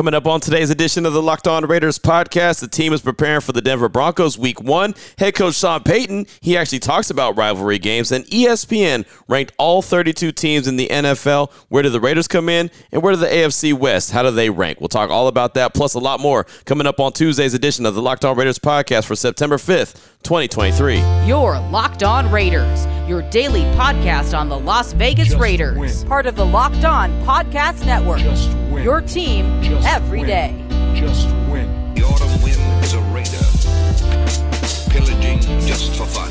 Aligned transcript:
Coming 0.00 0.14
up 0.14 0.26
on 0.26 0.40
today's 0.40 0.70
edition 0.70 1.04
of 1.04 1.12
the 1.12 1.20
Locked 1.20 1.46
On 1.46 1.66
Raiders 1.66 1.98
podcast, 1.98 2.60
the 2.60 2.68
team 2.68 2.94
is 2.94 3.02
preparing 3.02 3.42
for 3.42 3.52
the 3.52 3.60
Denver 3.60 3.90
Broncos 3.90 4.38
week 4.38 4.58
one. 4.58 4.94
Head 5.18 5.34
coach 5.34 5.56
Sean 5.56 5.82
Payton, 5.82 6.26
he 6.40 6.56
actually 6.56 6.78
talks 6.78 7.10
about 7.10 7.36
rivalry 7.36 7.78
games, 7.78 8.10
and 8.10 8.24
ESPN 8.24 9.04
ranked 9.28 9.52
all 9.58 9.82
32 9.82 10.32
teams 10.32 10.66
in 10.66 10.76
the 10.76 10.88
NFL. 10.88 11.52
Where 11.68 11.82
do 11.82 11.90
the 11.90 12.00
Raiders 12.00 12.28
come 12.28 12.48
in, 12.48 12.70
and 12.90 13.02
where 13.02 13.12
do 13.12 13.20
the 13.20 13.26
AFC 13.26 13.74
West? 13.74 14.10
How 14.10 14.22
do 14.22 14.30
they 14.30 14.48
rank? 14.48 14.80
We'll 14.80 14.88
talk 14.88 15.10
all 15.10 15.28
about 15.28 15.52
that, 15.52 15.74
plus 15.74 15.92
a 15.92 15.98
lot 15.98 16.18
more 16.18 16.44
coming 16.64 16.86
up 16.86 16.98
on 16.98 17.12
Tuesday's 17.12 17.52
edition 17.52 17.84
of 17.84 17.94
the 17.94 18.00
Locked 18.00 18.24
On 18.24 18.34
Raiders 18.34 18.58
podcast 18.58 19.04
for 19.04 19.16
September 19.16 19.58
5th, 19.58 20.00
2023. 20.22 20.98
Your 21.26 21.58
Locked 21.70 22.02
On 22.02 22.30
Raiders, 22.30 22.86
your 23.08 23.22
daily 23.30 23.62
podcast 23.76 24.38
on 24.38 24.48
the 24.48 24.58
Las 24.58 24.92
Vegas 24.92 25.28
Just 25.28 25.40
Raiders, 25.40 25.78
win. 25.78 26.08
part 26.08 26.26
of 26.26 26.36
the 26.36 26.44
Locked 26.44 26.84
On 26.84 27.10
Podcast 27.24 27.84
Network. 27.86 28.18
Just 28.20 28.48
win. 28.70 28.84
Your 28.84 29.00
team 29.00 29.62
Just 29.62 29.86
every 29.88 30.20
win. 30.20 30.28
day. 30.28 30.64
Just 30.94 31.26
win. 31.50 31.94
The 31.94 32.02
autumn 32.02 32.42
wind 32.42 32.84
is 32.84 32.92
a 32.94 33.00
raider, 33.14 34.90
pillaging 34.90 35.40
just 35.66 35.94
for 35.96 36.04
fun. 36.06 36.30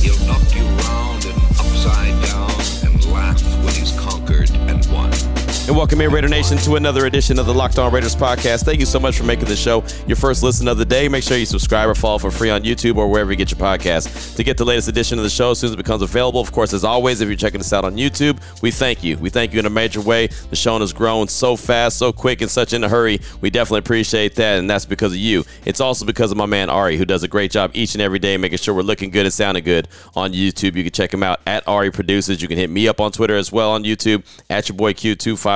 He'll 0.00 0.26
knock 0.26 0.54
And 5.68 5.76
welcome 5.76 6.00
in, 6.00 6.10
Raider 6.10 6.28
Nation, 6.28 6.56
to 6.56 6.76
another 6.76 7.04
edition 7.04 7.38
of 7.38 7.44
the 7.44 7.52
Locked 7.52 7.78
On 7.78 7.92
Raiders 7.92 8.16
podcast. 8.16 8.64
Thank 8.64 8.80
you 8.80 8.86
so 8.86 8.98
much 8.98 9.18
for 9.18 9.24
making 9.24 9.48
the 9.48 9.54
show 9.54 9.84
your 10.06 10.16
first 10.16 10.42
listen 10.42 10.66
of 10.66 10.78
the 10.78 10.84
day. 10.86 11.10
Make 11.10 11.22
sure 11.22 11.36
you 11.36 11.44
subscribe 11.44 11.90
or 11.90 11.94
follow 11.94 12.16
for 12.16 12.30
free 12.30 12.48
on 12.48 12.62
YouTube 12.62 12.96
or 12.96 13.06
wherever 13.06 13.30
you 13.30 13.36
get 13.36 13.50
your 13.50 13.60
podcast 13.60 14.34
to 14.36 14.42
get 14.42 14.56
the 14.56 14.64
latest 14.64 14.88
edition 14.88 15.18
of 15.18 15.24
the 15.24 15.28
show 15.28 15.50
as 15.50 15.58
soon 15.58 15.68
as 15.68 15.74
it 15.74 15.76
becomes 15.76 16.00
available. 16.00 16.40
Of 16.40 16.52
course, 16.52 16.72
as 16.72 16.84
always, 16.84 17.20
if 17.20 17.28
you're 17.28 17.36
checking 17.36 17.60
us 17.60 17.70
out 17.74 17.84
on 17.84 17.96
YouTube, 17.96 18.40
we 18.62 18.70
thank 18.70 19.04
you. 19.04 19.18
We 19.18 19.28
thank 19.28 19.52
you 19.52 19.58
in 19.58 19.66
a 19.66 19.70
major 19.70 20.00
way. 20.00 20.28
The 20.48 20.56
show 20.56 20.78
has 20.78 20.94
grown 20.94 21.28
so 21.28 21.54
fast, 21.54 21.98
so 21.98 22.14
quick, 22.14 22.40
and 22.40 22.50
such 22.50 22.72
in 22.72 22.82
a 22.82 22.88
hurry. 22.88 23.20
We 23.42 23.50
definitely 23.50 23.80
appreciate 23.80 24.36
that, 24.36 24.58
and 24.58 24.70
that's 24.70 24.86
because 24.86 25.12
of 25.12 25.18
you. 25.18 25.44
It's 25.66 25.82
also 25.82 26.06
because 26.06 26.30
of 26.30 26.38
my 26.38 26.46
man 26.46 26.70
Ari, 26.70 26.96
who 26.96 27.04
does 27.04 27.24
a 27.24 27.28
great 27.28 27.50
job 27.50 27.72
each 27.74 27.94
and 27.94 28.00
every 28.00 28.18
day 28.18 28.38
making 28.38 28.56
sure 28.56 28.72
we're 28.72 28.80
looking 28.80 29.10
good 29.10 29.26
and 29.26 29.34
sounding 29.34 29.64
good 29.64 29.86
on 30.16 30.32
YouTube. 30.32 30.76
You 30.76 30.82
can 30.84 30.92
check 30.92 31.12
him 31.12 31.22
out 31.22 31.42
at 31.46 31.68
Ari 31.68 31.90
Produces. 31.90 32.40
You 32.40 32.48
can 32.48 32.56
hit 32.56 32.70
me 32.70 32.88
up 32.88 33.02
on 33.02 33.12
Twitter 33.12 33.36
as 33.36 33.52
well 33.52 33.72
on 33.72 33.84
YouTube 33.84 34.24
at 34.48 34.70
your 34.70 34.76
boy 34.76 34.94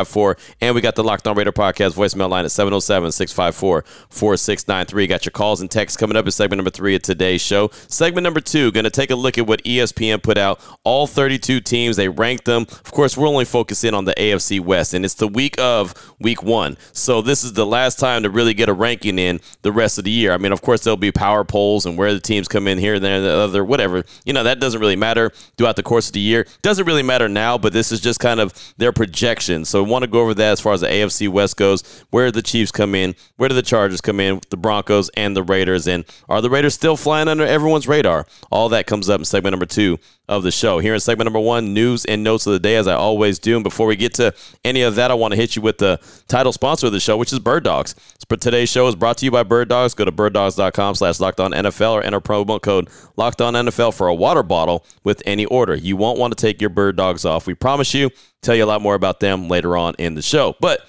Q254. 0.03 0.55
And 0.61 0.75
we 0.75 0.81
got 0.81 0.95
the 0.95 1.05
Locked 1.05 1.27
On 1.27 1.36
Raider 1.36 1.53
podcast 1.53 1.95
voicemail 1.95 2.28
line 2.28 2.45
at 2.45 2.50
707 2.50 3.12
654 3.12 3.83
4693. 4.08 5.06
Got 5.06 5.25
your 5.25 5.31
calls 5.31 5.61
and 5.61 5.70
texts 5.70 5.97
coming 5.97 6.17
up 6.17 6.25
in 6.25 6.31
segment 6.31 6.58
number 6.58 6.70
three 6.70 6.95
of 6.95 7.03
today's 7.03 7.41
show. 7.41 7.70
Segment 7.89 8.25
number 8.25 8.41
two, 8.41 8.73
going 8.73 8.84
to 8.84 8.91
take 8.91 9.11
a 9.11 9.17
look 9.17 9.39
at 9.39 9.47
what 9.47 9.62
ESPN 9.64 10.23
put 10.23 10.39
out. 10.39 10.61
All 10.84 11.06
32 11.06 11.61
teams, 11.61 11.97
they 11.97 12.08
ranked 12.08 12.45
them. 12.45 12.62
Of 12.62 12.92
course, 12.92 13.17
we're 13.17 13.28
only 13.28 13.45
focusing 13.45 13.95
on 13.95 14.05
the 14.05 14.14
AFC 14.14 14.61
West, 14.61 14.95
and 14.95 15.05
it's 15.05 15.14
the 15.14 15.28
week 15.28 15.58
of 15.58 15.95
week 16.19 16.42
one. 16.42 16.77
So 16.92 17.23
this 17.23 17.45
is 17.45 17.53
the 17.53 17.67
last 17.67 17.98
time 17.98 18.23
to 18.23 18.30
really 18.30 18.55
get 18.55 18.69
a 18.69 18.73
ranking 18.73 19.19
in 19.19 19.41
the 19.62 19.73
rest 19.73 19.98
of 19.98 20.05
the 20.05 20.11
year. 20.11 20.33
I 20.33 20.39
mean, 20.39 20.53
of 20.53 20.62
course, 20.62 20.84
there'll 20.84 20.97
be 20.97 21.12
power 21.12 21.45
polls 21.45 21.86
and 21.86 21.97
where 21.97 22.12
the 22.12 22.20
teams 22.20 22.48
come 22.48 22.69
in 22.69 22.78
here, 22.78 22.95
and 22.95 23.05
there, 23.05 23.17
and 23.17 23.25
the 23.25 23.30
other, 23.30 23.64
whatever. 23.64 24.05
You 24.25 24.33
know, 24.33 24.42
that 24.45 24.61
doesn't 24.61 24.80
really 24.80 24.97
matter 24.97 25.30
throughout 25.56 25.77
the 25.77 25.83
course 25.83 26.08
of 26.08 26.12
the 26.12 26.20
year. 26.20 26.47
Doesn't 26.62 26.86
really 26.86 27.03
matter 27.03 27.28
now, 27.28 27.58
but 27.58 27.73
this 27.73 27.92
is 27.92 28.00
just 28.00 28.20
kind 28.20 28.41
of 28.41 28.53
their 28.77 28.92
projection. 28.92 29.64
So 29.64 29.83
want 29.93 30.03
to 30.03 30.11
go 30.11 30.21
over 30.21 30.35
that 30.35 30.53
as 30.53 30.61
far 30.61 30.73
as 30.73 30.81
the 30.81 30.89
AFC 30.89 31.29
West 31.29 31.57
goes. 31.57 32.05
Where 32.11 32.27
do 32.27 32.33
the 32.33 32.43
Chiefs 32.43 32.73
come 32.73 32.95
in? 32.95 33.15
Where 33.37 33.48
do 33.48 33.55
the 33.55 33.62
Chargers 33.62 34.01
come 34.01 34.19
in? 34.19 34.41
The 34.51 34.57
Broncos 34.57 35.09
and 35.11 35.37
the 35.37 35.43
Raiders. 35.43 35.87
And 35.87 36.05
are 36.29 36.41
the 36.41 36.51
Raiders 36.51 36.75
still 36.75 36.97
flying 36.97 37.29
under 37.29 37.47
everyone's 37.47 37.87
radar? 37.87 38.27
All 38.51 38.69
that 38.70 38.87
comes 38.87 39.09
up 39.09 39.20
in 39.20 39.25
segment 39.25 39.53
number 39.53 39.67
two 39.67 39.98
of 40.36 40.42
the 40.42 40.50
show. 40.50 40.78
Here 40.78 40.94
in 40.94 41.00
segment 41.00 41.27
number 41.27 41.41
one, 41.41 41.75
news 41.75 42.05
and 42.05 42.22
notes 42.22 42.47
of 42.47 42.52
the 42.52 42.58
day, 42.58 42.77
as 42.77 42.86
I 42.86 42.94
always 42.94 43.38
do. 43.38 43.56
And 43.56 43.64
before 43.64 43.86
we 43.86 43.97
get 43.97 44.14
to 44.14 44.34
any 44.64 44.83
of 44.83 44.94
that, 44.97 45.11
I 45.11 45.14
want 45.14 45.33
to 45.33 45.36
hit 45.36 45.56
you 45.56 45.62
with 45.62 45.78
the 45.78 46.00
title 46.28 46.52
sponsor 46.52 46.86
of 46.86 46.92
the 46.92 47.00
show, 47.00 47.16
which 47.16 47.33
is 47.33 47.39
Bird 47.39 47.64
Dogs. 47.64 47.94
Today's 48.41 48.70
show 48.70 48.89
is 48.89 48.97
brought 48.97 49.19
to 49.19 49.24
you 49.27 49.30
by 49.30 49.42
Bird 49.42 49.69
Dogs. 49.69 49.94
Go 49.94 50.05
to 50.05 50.12
birddogs.com 50.12 50.94
slash 50.94 51.20
locked 51.20 51.39
on 51.39 51.52
NFL 51.52 51.92
or 51.92 52.02
enter 52.02 52.20
promo 52.20 52.61
code 52.61 52.89
locked 53.16 53.42
on 53.42 53.55
NFL 53.55 53.95
for 53.95 54.08
a 54.08 54.14
water 54.14 54.42
bottle 54.42 54.86
with 55.05 55.23
any 55.27 55.45
order. 55.45 55.74
You 55.74 55.96
won't 55.96 56.18
want 56.18 56.36
to 56.36 56.40
take 56.40 56.61
your 56.61 56.70
Bird 56.70 56.96
Dogs 56.96 57.24
off. 57.24 57.46
We 57.46 57.55
promise 57.55 57.92
you. 57.92 58.11
Tell 58.40 58.55
you 58.57 58.64
a 58.64 58.67
lot 58.67 58.83
more 58.83 58.95
about 58.95 59.20
them 59.20 59.48
later 59.48 59.77
on 59.77 59.95
in 59.98 60.14
the 60.14 60.23
show. 60.23 60.57
But 60.61 60.80